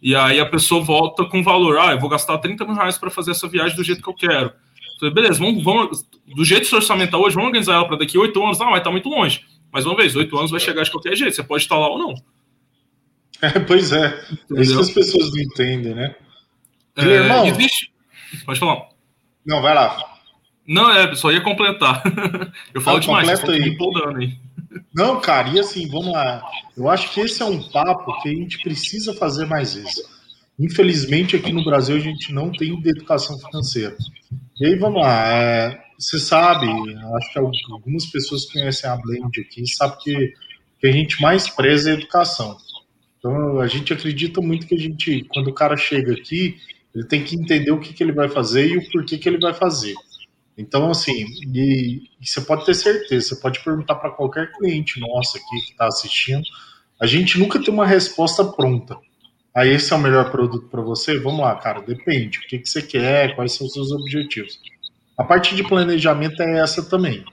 E 0.00 0.14
aí 0.14 0.38
a 0.38 0.46
pessoa 0.46 0.82
volta 0.82 1.24
com 1.24 1.42
valor. 1.42 1.78
Ah, 1.78 1.92
eu 1.92 1.98
vou 1.98 2.08
gastar 2.08 2.38
30 2.38 2.64
mil 2.64 2.74
reais 2.74 2.96
para 2.96 3.10
fazer 3.10 3.32
essa 3.32 3.48
viagem 3.48 3.76
do 3.76 3.84
jeito 3.84 4.02
que 4.02 4.08
eu 4.08 4.14
quero. 4.14 4.52
Beleza, 5.12 5.38
vamos, 5.38 5.62
vamos. 5.62 6.04
Do 6.26 6.44
jeito 6.44 6.68
que 6.68 6.74
o 6.74 6.78
orçamento 6.78 7.06
está 7.06 7.18
hoje, 7.18 7.34
vamos 7.34 7.48
organizar 7.48 7.74
ela 7.74 7.86
para 7.86 7.98
daqui 7.98 8.16
a 8.16 8.20
oito 8.20 8.42
anos. 8.42 8.58
Não, 8.58 8.66
vai 8.66 8.78
estar 8.78 8.84
tá 8.84 8.90
muito 8.90 9.08
longe. 9.08 9.44
Mas 9.72 9.86
uma 9.86 9.96
vez, 9.96 10.16
oito 10.16 10.36
anos 10.36 10.50
vai 10.50 10.60
chegar 10.60 10.82
de 10.82 10.90
qualquer 10.90 11.16
jeito. 11.16 11.34
Você 11.34 11.42
pode 11.42 11.62
estar 11.62 11.76
lá 11.76 11.88
ou 11.88 11.98
não. 11.98 12.14
É, 13.40 13.58
pois 13.60 13.92
é. 13.92 14.24
Entendeu? 14.32 14.62
Isso 14.62 14.74
que 14.74 14.80
as 14.80 14.90
pessoas 14.90 15.30
não 15.30 15.40
entendem, 15.40 15.94
né? 15.94 16.14
É, 16.96 17.04
irmão. 17.04 17.46
Existe... 17.46 17.92
Pode 18.44 18.58
falar. 18.58 18.88
Não, 19.46 19.62
vai 19.62 19.74
lá. 19.74 19.96
Não, 20.66 20.90
é, 20.90 21.14
só 21.14 21.30
ia 21.30 21.40
completar. 21.40 22.02
Eu 22.74 22.80
falo 22.80 22.96
não, 22.96 23.00
demais, 23.00 23.40
completa 23.40 23.52
aí. 23.52 23.76
aí. 24.18 24.38
Não, 24.94 25.20
cara, 25.20 25.48
e 25.50 25.60
assim, 25.60 25.86
vamos 25.88 26.12
lá. 26.12 26.42
Eu 26.76 26.88
acho 26.88 27.12
que 27.12 27.20
esse 27.20 27.42
é 27.42 27.44
um 27.44 27.62
papo 27.70 28.20
que 28.22 28.28
a 28.28 28.32
gente 28.32 28.58
precisa 28.62 29.14
fazer 29.14 29.46
mais 29.46 29.74
vezes. 29.74 30.02
Infelizmente, 30.58 31.36
aqui 31.36 31.52
no 31.52 31.64
Brasil, 31.64 31.96
a 31.96 32.00
gente 32.00 32.32
não 32.32 32.50
tem 32.50 32.72
educação 32.84 33.38
financeira. 33.38 33.96
E 34.60 34.66
aí, 34.66 34.76
vamos 34.76 35.00
lá. 35.00 35.32
É, 35.32 35.80
você 35.98 36.18
sabe, 36.18 36.66
acho 36.66 37.32
que 37.32 37.38
algumas 37.70 38.06
pessoas 38.06 38.44
que 38.44 38.54
conhecem 38.54 38.88
a 38.90 38.96
Blend 38.96 39.40
aqui, 39.40 39.66
sabem 39.66 39.98
que, 40.00 40.34
que 40.80 40.86
a 40.86 40.92
gente 40.92 41.20
mais 41.20 41.48
preza 41.48 41.90
é 41.90 41.92
a 41.92 41.96
educação. 41.96 42.56
Então, 43.18 43.60
a 43.60 43.66
gente 43.66 43.92
acredita 43.92 44.40
muito 44.40 44.66
que 44.66 44.74
a 44.74 44.78
gente, 44.78 45.24
quando 45.32 45.48
o 45.48 45.54
cara 45.54 45.76
chega 45.76 46.12
aqui, 46.12 46.56
ele 46.94 47.04
tem 47.04 47.22
que 47.22 47.36
entender 47.36 47.70
o 47.70 47.80
que, 47.80 47.92
que 47.92 48.02
ele 48.02 48.12
vai 48.12 48.28
fazer 48.28 48.66
e 48.68 48.76
o 48.76 48.90
porquê 48.90 49.18
que 49.18 49.28
ele 49.28 49.38
vai 49.38 49.54
fazer. 49.54 49.94
Então, 50.58 50.90
assim, 50.90 51.24
e, 51.54 52.02
e 52.20 52.26
você 52.26 52.40
pode 52.40 52.66
ter 52.66 52.74
certeza, 52.74 53.28
você 53.28 53.36
pode 53.36 53.62
perguntar 53.62 53.94
para 53.94 54.10
qualquer 54.10 54.50
cliente 54.52 54.98
nosso 54.98 55.36
aqui 55.36 55.64
que 55.64 55.70
está 55.70 55.86
assistindo, 55.86 56.42
a 57.00 57.06
gente 57.06 57.38
nunca 57.38 57.62
tem 57.62 57.72
uma 57.72 57.86
resposta 57.86 58.44
pronta. 58.44 58.98
Aí, 59.54 59.70
esse 59.70 59.92
é 59.92 59.96
o 59.96 60.00
melhor 60.00 60.30
produto 60.32 60.68
para 60.68 60.82
você? 60.82 61.18
Vamos 61.18 61.40
lá, 61.40 61.54
cara, 61.54 61.80
depende. 61.80 62.38
O 62.38 62.42
que, 62.42 62.58
que 62.58 62.68
você 62.68 62.82
quer, 62.82 63.36
quais 63.36 63.52
são 63.52 63.68
os 63.68 63.72
seus 63.72 63.92
objetivos. 63.92 64.58
A 65.16 65.22
parte 65.22 65.54
de 65.54 65.62
planejamento 65.62 66.42
é 66.42 66.60
essa 66.60 66.82
também. 66.82 67.24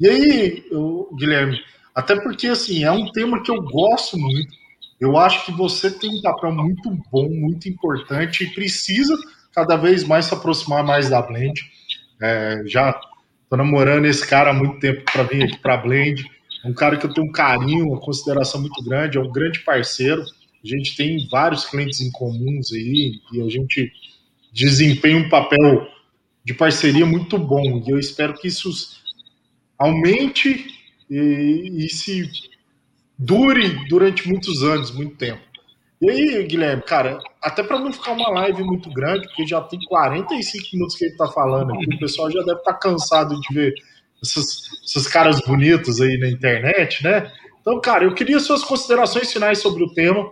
E 0.00 0.08
aí, 0.08 0.66
eu, 0.70 1.08
Guilherme, 1.16 1.58
até 1.94 2.14
porque, 2.20 2.48
assim, 2.48 2.84
é 2.84 2.90
um 2.90 3.10
tema 3.12 3.42
que 3.42 3.50
eu 3.50 3.62
gosto 3.62 4.18
muito, 4.18 4.54
eu 5.00 5.16
acho 5.16 5.46
que 5.46 5.52
você 5.52 5.90
tem 5.90 6.10
um 6.18 6.22
papel 6.22 6.52
muito 6.52 6.90
bom, 7.10 7.28
muito 7.28 7.68
importante 7.68 8.44
e 8.44 8.50
precisa 8.50 9.16
cada 9.52 9.76
vez 9.76 10.04
mais 10.04 10.26
se 10.26 10.34
aproximar 10.34 10.84
mais 10.84 11.08
da 11.08 11.22
Blend. 11.22 11.60
É, 12.20 12.62
já 12.66 12.90
estou 12.90 13.56
namorando 13.56 14.06
esse 14.06 14.26
cara 14.26 14.50
há 14.50 14.54
muito 14.54 14.78
tempo 14.80 15.04
para 15.10 15.22
vir 15.22 15.44
aqui 15.44 15.58
para 15.58 15.76
Blend. 15.76 16.24
Um 16.64 16.74
cara 16.74 16.96
que 16.96 17.06
eu 17.06 17.12
tenho 17.12 17.28
um 17.28 17.32
carinho, 17.32 17.86
uma 17.86 18.00
consideração 18.00 18.60
muito 18.60 18.82
grande, 18.82 19.18
é 19.18 19.20
um 19.20 19.30
grande 19.30 19.60
parceiro. 19.60 20.22
A 20.22 20.66
gente 20.66 20.96
tem 20.96 21.28
vários 21.28 21.64
clientes 21.64 22.00
em 22.00 22.10
comuns 22.10 22.72
aí 22.72 23.20
e 23.32 23.40
a 23.40 23.48
gente 23.48 23.92
desempenha 24.52 25.18
um 25.18 25.28
papel 25.28 25.86
de 26.44 26.54
parceria 26.54 27.06
muito 27.06 27.38
bom. 27.38 27.82
E 27.86 27.90
eu 27.90 27.98
espero 27.98 28.34
que 28.34 28.48
isso 28.48 28.70
aumente 29.78 30.66
e, 31.10 31.84
e 31.84 31.88
se 31.88 32.28
dure 33.18 33.86
durante 33.88 34.28
muitos 34.28 34.62
anos, 34.62 34.90
muito 34.90 35.16
tempo. 35.16 35.45
E 36.00 36.10
aí, 36.10 36.46
Guilherme, 36.46 36.82
cara, 36.82 37.18
até 37.42 37.62
para 37.62 37.78
não 37.78 37.92
ficar 37.92 38.12
uma 38.12 38.28
live 38.28 38.62
muito 38.64 38.90
grande, 38.90 39.26
porque 39.28 39.46
já 39.46 39.60
tem 39.62 39.78
45 39.88 40.66
minutos 40.74 40.96
que 40.96 41.06
ele 41.06 41.16
tá 41.16 41.26
falando 41.28 41.72
aqui, 41.72 41.94
o 41.94 41.98
pessoal 41.98 42.30
já 42.30 42.40
deve 42.40 42.58
estar 42.58 42.74
tá 42.74 42.78
cansado 42.78 43.40
de 43.40 43.54
ver 43.54 43.74
essas, 44.22 44.62
essas 44.84 45.06
caras 45.06 45.40
bonitas 45.40 46.00
aí 46.00 46.18
na 46.18 46.28
internet, 46.28 47.02
né? 47.02 47.30
Então, 47.60 47.80
cara, 47.80 48.04
eu 48.04 48.14
queria 48.14 48.38
suas 48.38 48.62
considerações 48.62 49.32
finais 49.32 49.58
sobre 49.58 49.82
o 49.82 49.92
tema. 49.92 50.30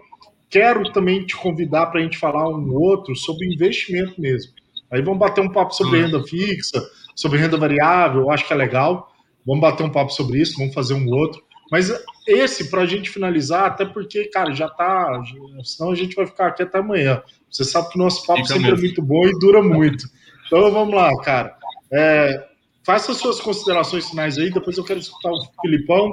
Quero 0.51 0.93
também 0.93 1.25
te 1.25 1.35
convidar 1.35 1.87
para 1.87 2.01
a 2.01 2.03
gente 2.03 2.19
falar 2.19 2.49
um 2.49 2.75
outro 2.75 3.17
sobre 3.17 3.53
investimento 3.53 4.21
mesmo. 4.21 4.53
Aí 4.91 5.03
vamos 5.03 5.19
bater 5.19 5.41
um 5.41 5.51
papo 5.51 5.75
sobre 5.75 6.01
renda 6.01 6.23
fixa, 6.23 6.81
sobre 7.17 7.39
renda 7.39 7.57
variável, 7.57 8.23
eu 8.23 8.31
acho 8.31 8.47
que 8.47 8.53
é 8.53 8.57
legal. 8.57 9.11
Vamos 9.47 9.61
bater 9.61 9.83
um 9.83 9.91
papo 9.91 10.11
sobre 10.11 10.41
isso, 10.41 10.57
vamos 10.59 10.75
fazer 10.75 10.95
um 10.95 11.09
outro. 11.09 11.43
Mas 11.71 11.91
esse, 12.27 12.71
para 12.71 12.83
a 12.83 12.87
gente 12.87 13.11
finalizar, 13.11 13.67
até 13.67 13.85
porque, 13.85 14.25
cara, 14.25 14.53
já 14.53 14.69
tá. 14.69 15.23
Senão 15.63 15.91
a 15.91 15.95
gente 15.95 16.15
vai 16.15 16.27
ficar 16.27 16.49
aqui 16.49 16.63
até 16.63 16.79
amanhã. 16.79 17.23
Você 17.51 17.65
sabe 17.65 17.91
que 17.91 17.99
o 17.99 18.03
nosso 18.03 18.27
papo 18.27 18.43
Fica 18.43 18.55
sempre 18.55 18.69
é 18.69 18.71
mesmo. 18.73 18.85
é 18.85 18.89
muito 18.89 19.03
bom 19.03 19.27
e 19.27 19.39
dura 19.39 19.63
muito. 19.63 20.07
Então 20.47 20.71
vamos 20.71 20.95
lá, 20.95 21.11
cara. 21.23 21.57
É, 21.93 22.49
faça 22.85 23.15
suas 23.15 23.41
considerações 23.41 24.09
finais 24.09 24.39
aí, 24.39 24.51
depois 24.51 24.77
eu 24.77 24.85
quero 24.85 25.01
escutar 25.01 25.31
o 25.31 25.41
Filipão. 25.63 26.13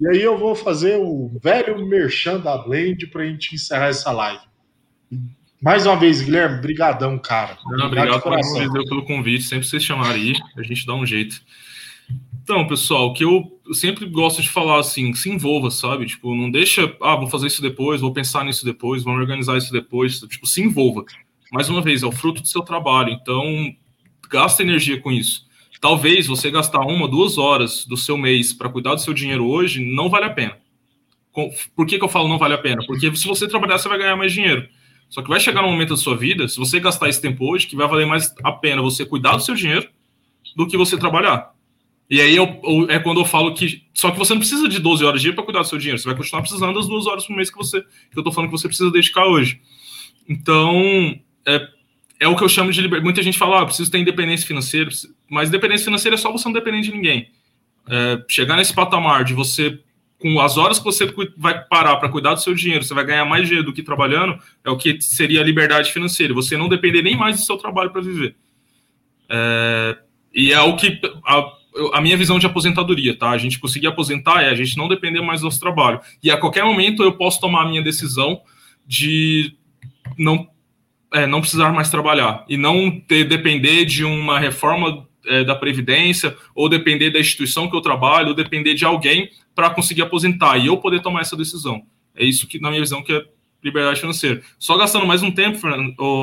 E 0.00 0.08
aí 0.08 0.22
eu 0.22 0.36
vou 0.36 0.54
fazer 0.54 0.96
o 0.98 1.30
velho 1.40 1.86
merchan 1.86 2.40
da 2.40 2.58
Blend 2.58 3.06
para 3.06 3.22
a 3.22 3.26
gente 3.26 3.54
encerrar 3.54 3.88
essa 3.88 4.10
live. 4.10 4.42
Mais 5.62 5.86
uma 5.86 5.96
vez, 5.96 6.20
Guilherme, 6.20 6.60
brigadão, 6.60 7.16
cara. 7.18 7.56
Não, 7.64 7.86
obrigado, 7.86 8.20
obrigado 8.26 8.84
pelo 8.88 9.04
convite. 9.04 9.44
Sempre 9.44 9.66
vocês 9.66 9.84
chamarem 9.84 10.32
aí, 10.32 10.34
a 10.56 10.62
gente 10.62 10.84
dá 10.84 10.94
um 10.94 11.06
jeito. 11.06 11.40
Então, 12.42 12.66
pessoal, 12.66 13.12
que 13.12 13.24
eu 13.24 13.60
sempre 13.72 14.04
gosto 14.04 14.42
de 14.42 14.48
falar 14.48 14.80
assim, 14.80 15.14
se 15.14 15.30
envolva, 15.30 15.70
sabe? 15.70 16.06
Tipo, 16.06 16.34
não 16.34 16.50
deixa, 16.50 16.92
ah, 17.00 17.14
vou 17.14 17.28
fazer 17.28 17.46
isso 17.46 17.62
depois, 17.62 18.00
vou 18.00 18.12
pensar 18.12 18.44
nisso 18.44 18.64
depois, 18.64 19.04
vamos 19.04 19.20
organizar 19.20 19.56
isso 19.56 19.72
depois. 19.72 20.18
Tipo, 20.18 20.44
se 20.44 20.60
envolva. 20.60 21.04
Mais 21.52 21.68
uma 21.68 21.80
vez, 21.80 22.02
é 22.02 22.06
o 22.06 22.10
fruto 22.10 22.42
do 22.42 22.48
seu 22.48 22.62
trabalho, 22.62 23.10
então 23.12 23.72
gasta 24.28 24.62
energia 24.62 25.00
com 25.00 25.12
isso. 25.12 25.46
Talvez 25.80 26.26
você 26.26 26.50
gastar 26.50 26.80
uma, 26.80 27.06
duas 27.06 27.38
horas 27.38 27.86
do 27.86 27.96
seu 27.96 28.18
mês 28.18 28.52
para 28.52 28.68
cuidar 28.68 28.96
do 28.96 29.00
seu 29.00 29.14
dinheiro 29.14 29.46
hoje 29.46 29.84
não 29.84 30.08
vale 30.08 30.24
a 30.26 30.30
pena. 30.30 30.56
Por 31.76 31.86
que, 31.86 31.98
que 31.98 32.04
eu 32.04 32.08
falo 32.08 32.28
não 32.28 32.38
vale 32.38 32.54
a 32.54 32.58
pena? 32.58 32.84
Porque 32.86 33.14
se 33.14 33.26
você 33.26 33.46
trabalhar, 33.46 33.78
você 33.78 33.88
vai 33.88 33.98
ganhar 33.98 34.16
mais 34.16 34.32
dinheiro. 34.32 34.68
Só 35.08 35.22
que 35.22 35.28
vai 35.28 35.38
chegar 35.38 35.64
um 35.64 35.70
momento 35.70 35.90
da 35.90 35.96
sua 35.96 36.16
vida, 36.16 36.48
se 36.48 36.56
você 36.56 36.80
gastar 36.80 37.08
esse 37.08 37.20
tempo 37.20 37.44
hoje, 37.44 37.66
que 37.66 37.76
vai 37.76 37.86
valer 37.86 38.06
mais 38.06 38.34
a 38.42 38.50
pena 38.50 38.82
você 38.82 39.06
cuidar 39.06 39.36
do 39.36 39.42
seu 39.42 39.54
dinheiro 39.54 39.88
do 40.56 40.66
que 40.66 40.76
você 40.76 40.96
trabalhar. 40.96 41.51
E 42.12 42.20
aí 42.20 42.36
eu, 42.36 42.60
eu, 42.62 42.90
é 42.90 42.98
quando 42.98 43.20
eu 43.20 43.24
falo 43.24 43.54
que. 43.54 43.86
Só 43.94 44.10
que 44.10 44.18
você 44.18 44.34
não 44.34 44.40
precisa 44.40 44.68
de 44.68 44.78
12 44.78 45.02
horas 45.02 45.18
de 45.18 45.28
dia 45.28 45.34
para 45.34 45.44
cuidar 45.44 45.60
do 45.60 45.66
seu 45.66 45.78
dinheiro. 45.78 45.98
Você 45.98 46.04
vai 46.04 46.14
continuar 46.14 46.42
precisando 46.42 46.74
das 46.74 46.86
duas 46.86 47.06
horas 47.06 47.26
por 47.26 47.34
mês 47.34 47.48
que 47.48 47.56
você. 47.56 47.80
Que 47.80 48.18
eu 48.18 48.22
tô 48.22 48.30
falando 48.30 48.50
que 48.50 48.58
você 48.58 48.68
precisa 48.68 48.90
dedicar 48.90 49.24
hoje. 49.24 49.62
Então, 50.28 51.18
é, 51.46 51.68
é 52.20 52.28
o 52.28 52.36
que 52.36 52.44
eu 52.44 52.50
chamo 52.50 52.70
de 52.70 52.82
liberdade. 52.82 53.02
Muita 53.02 53.22
gente 53.22 53.38
fala, 53.38 53.62
ah, 53.62 53.64
preciso 53.64 53.90
ter 53.90 53.96
independência 53.96 54.46
financeira, 54.46 54.90
mas 55.26 55.48
independência 55.48 55.86
financeira 55.86 56.14
é 56.14 56.18
só 56.18 56.30
você 56.30 56.44
não 56.44 56.52
depender 56.52 56.82
de 56.82 56.92
ninguém. 56.92 57.30
É, 57.88 58.22
chegar 58.28 58.56
nesse 58.56 58.74
patamar 58.74 59.24
de 59.24 59.32
você, 59.32 59.80
com 60.18 60.38
as 60.38 60.58
horas 60.58 60.78
que 60.78 60.84
você 60.84 61.10
vai 61.34 61.64
parar 61.64 61.96
para 61.96 62.10
cuidar 62.10 62.34
do 62.34 62.42
seu 62.42 62.54
dinheiro, 62.54 62.84
você 62.84 62.92
vai 62.92 63.06
ganhar 63.06 63.24
mais 63.24 63.46
dinheiro 63.46 63.64
do 63.64 63.72
que 63.72 63.82
trabalhando, 63.82 64.38
é 64.62 64.68
o 64.68 64.76
que 64.76 65.00
seria 65.00 65.40
a 65.40 65.44
liberdade 65.44 65.90
financeira. 65.90 66.34
Você 66.34 66.58
não 66.58 66.68
depender 66.68 67.00
nem 67.00 67.16
mais 67.16 67.36
do 67.36 67.42
seu 67.42 67.56
trabalho 67.56 67.90
para 67.90 68.02
viver. 68.02 68.36
É, 69.30 69.96
e 70.34 70.52
é 70.52 70.60
o 70.60 70.76
que. 70.76 71.00
A, 71.24 71.61
a 71.92 72.00
minha 72.00 72.16
visão 72.16 72.38
de 72.38 72.46
aposentadoria, 72.46 73.16
tá? 73.16 73.30
A 73.30 73.38
gente 73.38 73.58
conseguir 73.58 73.86
aposentar 73.86 74.42
é 74.42 74.50
a 74.50 74.54
gente 74.54 74.76
não 74.76 74.88
depender 74.88 75.20
mais 75.20 75.40
do 75.40 75.44
nosso 75.44 75.60
trabalho. 75.60 76.00
E 76.22 76.30
a 76.30 76.36
qualquer 76.36 76.64
momento 76.64 77.02
eu 77.02 77.12
posso 77.12 77.40
tomar 77.40 77.62
a 77.62 77.68
minha 77.68 77.82
decisão 77.82 78.40
de 78.86 79.56
não, 80.18 80.48
é, 81.12 81.26
não 81.26 81.40
precisar 81.40 81.72
mais 81.72 81.90
trabalhar 81.90 82.44
e 82.48 82.56
não 82.56 82.90
ter, 82.90 83.24
depender 83.24 83.84
de 83.84 84.04
uma 84.04 84.38
reforma 84.38 85.06
é, 85.26 85.44
da 85.44 85.54
Previdência 85.54 86.36
ou 86.54 86.68
depender 86.68 87.10
da 87.10 87.20
instituição 87.20 87.68
que 87.70 87.76
eu 87.76 87.80
trabalho 87.80 88.28
ou 88.28 88.34
depender 88.34 88.74
de 88.74 88.84
alguém 88.84 89.30
para 89.54 89.70
conseguir 89.70 90.02
aposentar 90.02 90.58
e 90.58 90.66
eu 90.66 90.76
poder 90.76 91.00
tomar 91.00 91.20
essa 91.20 91.36
decisão. 91.36 91.82
É 92.14 92.24
isso 92.24 92.46
que, 92.46 92.60
na 92.60 92.68
minha 92.68 92.82
visão, 92.82 93.02
que 93.02 93.12
é 93.12 93.24
liberdade 93.62 94.00
financeira. 94.00 94.42
Só 94.58 94.76
gastando 94.76 95.06
mais 95.06 95.22
um 95.22 95.30
tempo, 95.30 95.66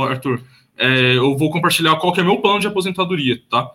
Arthur, 0.04 0.42
é, 0.78 1.16
eu 1.16 1.36
vou 1.38 1.50
compartilhar 1.50 1.96
qual 1.96 2.14
que 2.14 2.20
é 2.20 2.24
meu 2.24 2.38
plano 2.38 2.60
de 2.60 2.68
aposentadoria, 2.68 3.42
tá? 3.50 3.70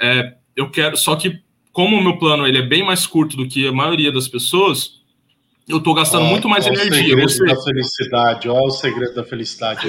É, 0.00 0.34
eu 0.56 0.70
quero, 0.70 0.96
só 0.96 1.16
que 1.16 1.40
como 1.72 1.96
o 1.96 2.02
meu 2.02 2.18
plano 2.18 2.46
ele 2.46 2.58
é 2.58 2.62
bem 2.62 2.84
mais 2.84 3.06
curto 3.06 3.36
do 3.36 3.48
que 3.48 3.66
a 3.66 3.72
maioria 3.72 4.12
das 4.12 4.28
pessoas, 4.28 5.00
eu 5.68 5.78
estou 5.78 5.94
gastando 5.94 6.24
muito 6.24 6.48
mais 6.48 6.66
energia. 6.66 7.16
O 7.16 7.28
segredo 7.28 7.56
da 7.56 7.62
felicidade, 7.62 8.48
olha 8.48 8.62
o 8.62 8.70
segredo 8.70 9.14
da 9.14 9.24
felicidade. 9.24 9.86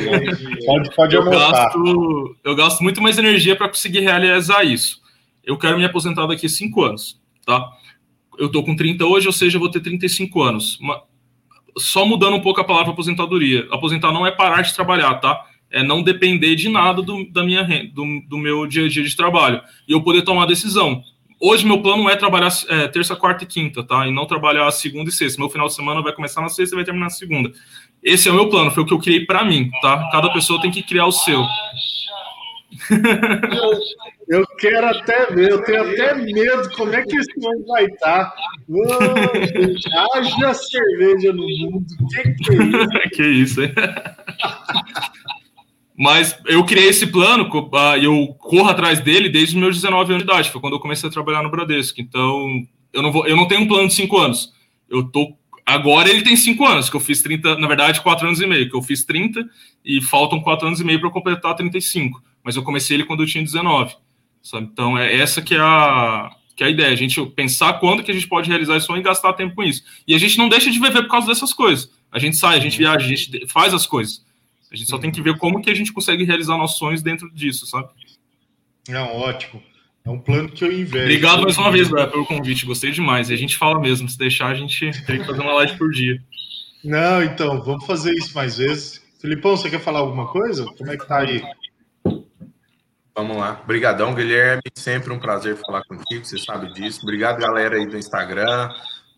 pode 0.65 0.95
pode 0.95 1.15
eu 1.15 1.23
gasto, 1.23 2.37
eu 2.43 2.55
gasto 2.55 2.81
muito 2.81 3.01
mais 3.01 3.17
energia 3.17 3.55
para 3.55 3.67
conseguir 3.67 4.01
realizar 4.01 4.63
isso. 4.63 5.01
Eu 5.43 5.57
quero 5.57 5.77
me 5.77 5.85
aposentar 5.85 6.27
daqui 6.27 6.45
a 6.45 6.49
5 6.49 6.83
anos, 6.83 7.19
tá? 7.45 7.67
Eu 8.37 8.47
estou 8.47 8.63
com 8.63 8.75
30 8.75 9.05
hoje, 9.05 9.27
ou 9.27 9.33
seja, 9.33 9.57
eu 9.57 9.59
vou 9.59 9.71
ter 9.71 9.79
35 9.79 10.41
anos. 10.41 10.77
Só 11.77 12.05
mudando 12.05 12.35
um 12.35 12.41
pouco 12.41 12.61
a 12.61 12.63
palavra 12.63 12.91
aposentadoria. 12.91 13.67
Aposentar 13.71 14.11
não 14.11 14.25
é 14.25 14.31
parar 14.31 14.61
de 14.61 14.73
trabalhar, 14.73 15.15
tá? 15.15 15.45
É 15.71 15.83
não 15.83 16.03
depender 16.03 16.55
de 16.55 16.69
nada 16.69 17.01
do, 17.01 17.25
da 17.31 17.43
minha 17.43 17.63
do, 17.93 18.21
do 18.27 18.37
meu 18.37 18.67
dia 18.67 18.85
a 18.85 18.89
dia 18.89 19.03
de 19.03 19.15
trabalho 19.15 19.61
e 19.87 19.93
eu 19.93 20.01
poder 20.01 20.21
tomar 20.23 20.45
decisão. 20.45 21.03
Hoje 21.43 21.65
meu 21.65 21.81
plano 21.81 22.07
é 22.07 22.15
trabalhar 22.15 22.51
é, 22.69 22.87
terça, 22.87 23.15
quarta 23.15 23.43
e 23.43 23.47
quinta, 23.47 23.83
tá? 23.83 24.07
E 24.07 24.11
não 24.11 24.27
trabalhar 24.27 24.69
segunda 24.69 25.09
e 25.09 25.13
sexta. 25.13 25.39
Meu 25.39 25.49
final 25.49 25.67
de 25.67 25.73
semana 25.73 26.01
vai 26.01 26.13
começar 26.13 26.39
na 26.39 26.49
sexta 26.49 26.75
e 26.75 26.77
vai 26.77 26.85
terminar 26.85 27.05
na 27.05 27.09
segunda. 27.09 27.51
Esse 28.03 28.29
é 28.29 28.31
o 28.31 28.35
meu 28.35 28.47
plano, 28.47 28.69
foi 28.69 28.83
o 28.83 28.85
que 28.85 28.93
eu 28.93 28.99
criei 28.99 29.25
para 29.25 29.43
mim, 29.43 29.71
tá? 29.81 30.07
Cada 30.11 30.31
pessoa 30.31 30.61
tem 30.61 30.69
que 30.69 30.83
criar 30.83 31.07
o 31.07 31.11
seu. 31.11 31.41
Eu, 32.89 33.79
eu, 34.39 34.47
quero 34.59 34.87
até 34.87 35.27
ver, 35.27 35.51
eu 35.51 35.63
tenho 35.63 35.81
até 35.81 36.15
medo 36.15 36.69
como 36.75 36.93
é 36.93 37.03
que 37.03 37.17
esse 37.17 37.31
homem 37.43 37.65
vai 37.65 37.85
estar. 37.85 38.33
Oh, 38.69 40.17
haja 40.17 40.53
cerveja 40.53 41.33
no 41.33 41.43
mundo. 41.43 41.85
Que 42.11 42.23
que 42.35 42.51
é 42.51 42.55
isso? 42.63 43.09
que 43.15 43.23
isso, 43.23 43.61
hein? 43.63 43.73
Mas 46.01 46.35
eu 46.47 46.65
criei 46.65 46.89
esse 46.89 47.05
plano 47.05 47.47
ah, 47.75 47.95
e 47.95 48.05
eu 48.05 48.29
corro 48.39 48.67
atrás 48.67 48.99
dele 48.99 49.29
desde 49.29 49.55
os 49.55 49.61
meus 49.61 49.75
19 49.75 50.13
anos 50.13 50.25
de 50.25 50.31
idade. 50.31 50.49
Foi 50.49 50.59
quando 50.59 50.73
eu 50.73 50.79
comecei 50.79 51.07
a 51.07 51.11
trabalhar 51.11 51.43
no 51.43 51.51
Bradesco. 51.51 52.01
Então, 52.01 52.65
eu 52.91 53.03
não, 53.03 53.11
vou, 53.11 53.27
eu 53.27 53.35
não 53.35 53.47
tenho 53.47 53.61
um 53.61 53.67
plano 53.67 53.87
de 53.87 53.93
5 53.93 54.17
anos. 54.17 54.51
Eu 54.89 55.03
tô. 55.03 55.35
Agora 55.63 56.09
ele 56.09 56.23
tem 56.23 56.35
5 56.35 56.65
anos, 56.65 56.89
que 56.89 56.95
eu 56.95 56.99
fiz 56.99 57.21
30, 57.21 57.59
na 57.59 57.67
verdade, 57.67 58.01
4 58.01 58.25
anos 58.25 58.41
e 58.41 58.47
meio, 58.47 58.67
que 58.67 58.75
eu 58.75 58.81
fiz 58.81 59.05
30 59.05 59.47
e 59.85 60.01
faltam 60.01 60.41
4 60.41 60.69
anos 60.69 60.81
e 60.81 60.83
meio 60.83 60.99
para 60.99 61.11
completar 61.11 61.53
35. 61.53 62.19
Mas 62.43 62.55
eu 62.55 62.63
comecei 62.63 62.97
ele 62.97 63.05
quando 63.05 63.21
eu 63.21 63.27
tinha 63.27 63.43
19. 63.43 63.95
Sabe? 64.41 64.69
Então, 64.73 64.97
é 64.97 65.15
essa 65.15 65.39
que 65.39 65.53
é 65.53 65.59
a, 65.59 66.31
que 66.55 66.63
é 66.63 66.65
a 66.65 66.69
ideia, 66.71 66.91
a 66.91 66.95
gente 66.95 67.23
pensar 67.35 67.73
quando 67.73 68.01
que 68.01 68.09
a 68.09 68.13
gente 68.15 68.27
pode 68.27 68.49
realizar 68.49 68.75
isso 68.75 68.91
e 68.97 69.01
gastar 69.03 69.33
tempo 69.33 69.53
com 69.53 69.61
isso. 69.61 69.83
E 70.07 70.15
a 70.15 70.17
gente 70.17 70.35
não 70.39 70.49
deixa 70.49 70.71
de 70.71 70.79
viver 70.79 71.03
por 71.03 71.11
causa 71.11 71.27
dessas 71.27 71.53
coisas. 71.53 71.91
A 72.11 72.17
gente 72.17 72.37
sai, 72.37 72.57
a 72.57 72.59
gente 72.59 72.75
viaja, 72.75 73.05
a 73.05 73.07
gente 73.07 73.45
faz 73.45 73.71
as 73.71 73.85
coisas. 73.85 74.30
A 74.71 74.75
gente 74.75 74.89
só 74.89 74.97
tem 74.97 75.11
que 75.11 75.21
ver 75.21 75.37
como 75.37 75.61
que 75.61 75.69
a 75.69 75.75
gente 75.75 75.91
consegue 75.91 76.23
realizar 76.23 76.57
nossos 76.57 76.77
sonhos 76.77 77.01
dentro 77.01 77.29
disso, 77.33 77.65
sabe? 77.65 77.89
Não, 78.87 79.17
ótimo. 79.17 79.61
É 80.03 80.09
um 80.09 80.17
plano 80.17 80.49
que 80.49 80.63
eu 80.63 80.71
invejo. 80.71 81.03
Obrigado 81.03 81.43
mais 81.43 81.57
uma 81.57 81.71
vez, 81.71 81.89
Brad, 81.89 82.09
pelo 82.09 82.25
convite. 82.25 82.65
Gostei 82.65 82.91
demais. 82.91 83.29
E 83.29 83.33
a 83.33 83.37
gente 83.37 83.57
fala 83.57 83.79
mesmo. 83.79 84.09
Se 84.09 84.17
deixar, 84.17 84.47
a 84.47 84.55
gente 84.55 84.91
tem 85.05 85.19
que 85.19 85.25
fazer 85.25 85.41
uma 85.41 85.53
live 85.53 85.77
por 85.77 85.91
dia. 85.91 86.19
Não, 86.83 87.21
então, 87.21 87.61
vamos 87.61 87.85
fazer 87.85 88.11
isso 88.13 88.33
mais 88.33 88.57
vezes. 88.57 89.01
Filipão, 89.19 89.55
você 89.55 89.69
quer 89.69 89.79
falar 89.79 89.99
alguma 89.99 90.27
coisa? 90.27 90.65
Como 90.65 90.91
é 90.91 90.97
que 90.97 91.07
tá 91.07 91.19
aí? 91.19 91.43
Vamos 93.13 93.37
lá. 93.37 93.61
Obrigadão, 93.63 94.15
Guilherme. 94.15 94.63
Sempre 94.73 95.13
um 95.13 95.19
prazer 95.19 95.55
falar 95.57 95.83
contigo, 95.83 96.25
você 96.25 96.39
sabe 96.39 96.73
disso. 96.73 97.01
Obrigado, 97.03 97.39
galera 97.39 97.75
aí 97.75 97.85
do 97.85 97.97
Instagram. 97.97 98.69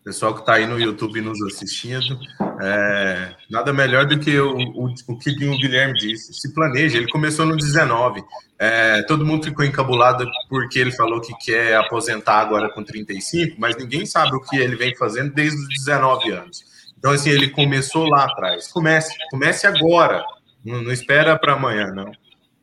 Pessoal 0.04 0.34
que 0.34 0.42
está 0.42 0.56
aí 0.56 0.68
no 0.68 0.78
YouTube 0.78 1.22
nos 1.22 1.42
assistindo, 1.44 2.20
é, 2.62 3.34
nada 3.50 3.72
melhor 3.72 4.06
do 4.06 4.20
que 4.20 4.38
o, 4.38 4.58
o, 4.58 4.94
o, 5.08 5.18
que 5.18 5.30
o 5.46 5.58
Guilherme 5.58 5.94
disse. 5.94 6.34
Se 6.34 6.54
planeja, 6.54 6.98
ele 6.98 7.08
começou 7.08 7.46
no 7.46 7.56
19. 7.56 8.22
É, 8.60 9.02
todo 9.04 9.26
mundo 9.26 9.46
ficou 9.46 9.64
encabulado 9.64 10.30
porque 10.50 10.78
ele 10.78 10.92
falou 10.92 11.22
que 11.22 11.34
quer 11.38 11.78
aposentar 11.78 12.42
agora 12.42 12.70
com 12.70 12.84
35, 12.84 13.56
mas 13.58 13.78
ninguém 13.78 14.06
sabe 14.06 14.36
o 14.36 14.42
que 14.42 14.58
ele 14.58 14.76
vem 14.76 14.94
fazendo 14.94 15.34
desde 15.34 15.58
os 15.58 15.70
19 15.70 16.32
anos. 16.32 16.64
Então, 16.98 17.12
assim, 17.12 17.30
ele 17.30 17.50
começou 17.50 18.06
lá 18.06 18.26
atrás. 18.26 18.68
Comece, 18.68 19.16
comece 19.32 19.66
agora. 19.66 20.22
Não, 20.66 20.82
não 20.82 20.92
espera 20.92 21.40
para 21.40 21.54
amanhã, 21.54 21.92
não. 21.94 22.12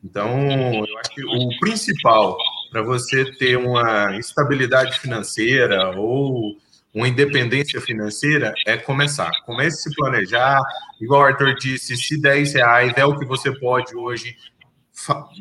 Então, 0.04 0.50
eu 0.86 0.98
acho 0.98 1.10
que 1.10 1.24
o 1.24 1.58
principal 1.58 2.36
para 2.70 2.82
você 2.82 3.24
ter 3.32 3.56
uma 3.56 4.16
estabilidade 4.16 4.98
financeira 5.00 5.90
ou 5.98 6.56
uma 6.94 7.08
independência 7.08 7.80
financeira 7.80 8.52
é 8.66 8.76
começar. 8.76 9.30
Comece 9.46 9.76
a 9.78 9.90
se 9.90 9.96
planejar. 9.96 10.60
Igual 11.00 11.20
o 11.20 11.24
Arthur 11.24 11.54
disse, 11.54 11.96
se 11.96 12.20
10 12.20 12.54
reais 12.54 12.92
é 12.96 13.04
o 13.04 13.18
que 13.18 13.24
você 13.24 13.56
pode 13.58 13.96
hoje, 13.96 14.36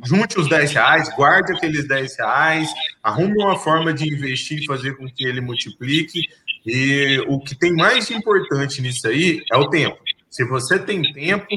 junte 0.05 0.39
os 0.39 0.47
10 0.47 0.71
reais, 0.71 1.09
guarde 1.15 1.51
aqueles 1.53 1.87
10 1.87 2.17
reais, 2.17 2.69
arrume 3.03 3.33
uma 3.43 3.57
forma 3.57 3.93
de 3.93 4.07
investir 4.07 4.59
e 4.59 4.65
fazer 4.65 4.95
com 4.95 5.07
que 5.07 5.25
ele 5.25 5.41
multiplique. 5.41 6.21
E 6.65 7.23
o 7.27 7.39
que 7.39 7.55
tem 7.55 7.73
mais 7.73 8.11
importante 8.11 8.81
nisso 8.81 9.07
aí 9.07 9.41
é 9.51 9.57
o 9.57 9.69
tempo. 9.69 9.97
Se 10.29 10.45
você 10.45 10.77
tem 10.77 11.01
tempo, 11.13 11.47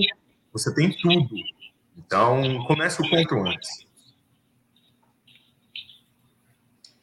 você 0.52 0.74
tem 0.74 0.90
tudo. 0.90 1.28
Então, 1.96 2.64
comece 2.66 3.02
o 3.02 3.08
ponto 3.08 3.46
antes. 3.46 3.86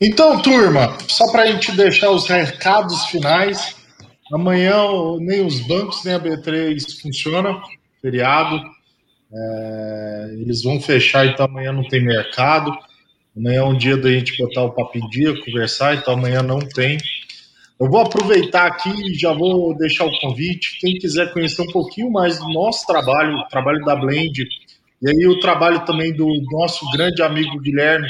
Então, 0.02 0.42
turma, 0.42 0.98
só 1.10 1.30
para 1.30 1.44
a 1.44 1.46
gente 1.48 1.74
deixar 1.74 2.10
os 2.12 2.26
recados 2.26 3.08
finais. 3.08 3.76
Amanhã 4.32 4.82
nem 5.20 5.46
os 5.46 5.60
bancos 5.60 6.06
nem 6.06 6.14
a 6.14 6.20
B3 6.20 7.02
funcionam, 7.02 7.62
feriado. 8.02 8.62
É, 9.32 10.36
eles 10.40 10.64
vão 10.64 10.80
fechar, 10.80 11.26
então 11.26 11.46
amanhã 11.46 11.74
não 11.74 11.86
tem 11.86 12.02
mercado. 12.02 12.72
Amanhã 13.36 13.60
é 13.60 13.64
um 13.64 13.78
dia 13.78 13.98
da 13.98 14.10
gente 14.10 14.38
botar 14.38 14.64
o 14.64 14.72
papo 14.72 14.98
em 14.98 15.10
dia, 15.10 15.38
conversar, 15.44 15.96
então 15.96 16.14
amanhã 16.14 16.42
não 16.42 16.60
tem. 16.60 16.98
Eu 17.78 17.90
vou 17.90 18.00
aproveitar 18.00 18.68
aqui 18.68 18.90
e 18.90 19.16
já 19.16 19.34
vou 19.34 19.78
deixar 19.78 20.06
o 20.06 20.20
convite. 20.22 20.80
Quem 20.80 20.98
quiser 20.98 21.34
conhecer 21.34 21.62
um 21.62 21.72
pouquinho 21.74 22.10
mais 22.10 22.40
do 22.40 22.48
nosso 22.54 22.88
trabalho, 22.88 23.36
o 23.36 23.48
trabalho 23.50 23.84
da 23.84 23.98
Blend, 23.98 24.48
e 25.02 25.10
aí 25.10 25.28
o 25.28 25.40
trabalho 25.42 25.84
também 25.84 26.14
do 26.14 26.26
nosso 26.52 26.90
grande 26.92 27.22
amigo 27.22 27.60
Guilherme, 27.60 28.08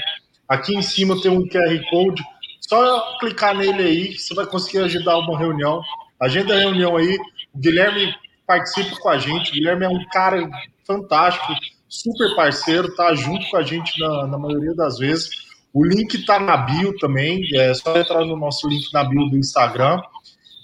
Aqui 0.50 0.76
em 0.76 0.82
cima 0.82 1.22
tem 1.22 1.30
um 1.30 1.48
QR 1.48 1.80
Code. 1.92 2.24
Só 2.60 3.18
clicar 3.20 3.56
nele 3.56 3.84
aí, 3.84 4.18
você 4.18 4.34
vai 4.34 4.48
conseguir 4.48 4.80
agendar 4.80 5.20
uma 5.20 5.38
reunião. 5.38 5.82
Agenda 6.20 6.56
a 6.56 6.60
reunião 6.60 6.98
aí. 6.98 7.18
O 7.54 7.60
Guilherme 7.60 8.14
participa 8.48 8.96
com 9.00 9.10
a 9.10 9.18
gente. 9.20 9.52
O 9.52 9.54
Guilherme 9.54 9.86
é 9.86 9.90
um 9.90 10.04
cara 10.12 10.50
fantástico, 10.86 11.54
super 11.88 12.36
parceiro, 12.36 12.96
tá 12.96 13.14
junto 13.14 13.48
com 13.50 13.58
a 13.58 13.64
gente 13.64 14.00
na, 14.00 14.26
na 14.28 14.38
maioria 14.40 14.74
das 14.74 14.98
vezes. 14.98 15.30
O 15.72 15.86
link 15.86 16.26
tá 16.26 16.40
na 16.40 16.58
bio 16.58 16.98
também. 16.98 17.42
É 17.56 17.74
só 17.76 17.96
entrar 17.96 18.26
no 18.26 18.36
nosso 18.36 18.68
link 18.68 18.92
na 18.92 19.04
bio 19.04 19.30
do 19.30 19.38
Instagram. 19.38 20.02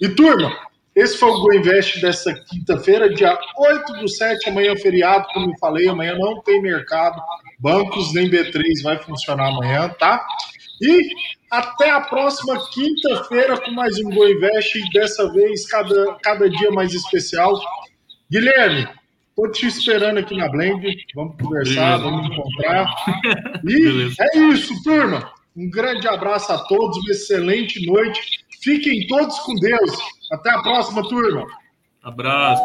E 0.00 0.08
turma, 0.08 0.52
esse 0.96 1.18
foi 1.18 1.28
o 1.28 1.40
Go 1.40 1.52
Invest 1.54 2.00
dessa 2.00 2.32
quinta-feira, 2.32 3.12
dia 3.12 3.38
8 3.58 3.92
do 4.00 4.08
7. 4.08 4.48
Amanhã 4.48 4.72
é 4.72 4.76
feriado, 4.78 5.26
como 5.34 5.50
eu 5.50 5.58
falei. 5.58 5.86
Amanhã 5.86 6.16
não 6.18 6.40
tem 6.40 6.62
mercado. 6.62 7.20
Bancos 7.60 8.14
nem 8.14 8.30
B3 8.30 8.82
vai 8.82 8.98
funcionar 9.02 9.48
amanhã, 9.48 9.90
tá? 9.98 10.26
E 10.80 11.08
até 11.50 11.90
a 11.90 12.00
próxima 12.00 12.58
quinta-feira 12.70 13.60
com 13.60 13.72
mais 13.72 13.98
um 13.98 14.08
Go 14.08 14.26
Invest. 14.26 14.72
Dessa 14.94 15.30
vez, 15.32 15.66
cada, 15.66 16.14
cada 16.22 16.48
dia 16.48 16.70
mais 16.70 16.94
especial. 16.94 17.52
Guilherme, 18.30 18.88
tô 19.36 19.50
te 19.50 19.66
esperando 19.66 20.16
aqui 20.16 20.34
na 20.34 20.48
Blend. 20.48 20.96
Vamos 21.14 21.36
conversar, 21.38 21.98
Beleza. 21.98 22.04
vamos 22.04 22.26
encontrar. 22.26 22.86
E 23.64 23.82
Beleza. 23.82 24.16
é 24.18 24.38
isso, 24.38 24.82
turma. 24.82 25.30
Um 25.54 25.68
grande 25.68 26.08
abraço 26.08 26.52
a 26.52 26.58
todos, 26.58 26.96
uma 26.96 27.10
excelente 27.10 27.84
noite. 27.84 28.20
Fiquem 28.62 29.06
todos 29.06 29.38
com 29.40 29.54
Deus. 29.54 30.15
Até 30.30 30.50
a 30.50 30.62
próxima, 30.62 31.02
turma. 31.08 31.46
Abraço. 32.02 32.62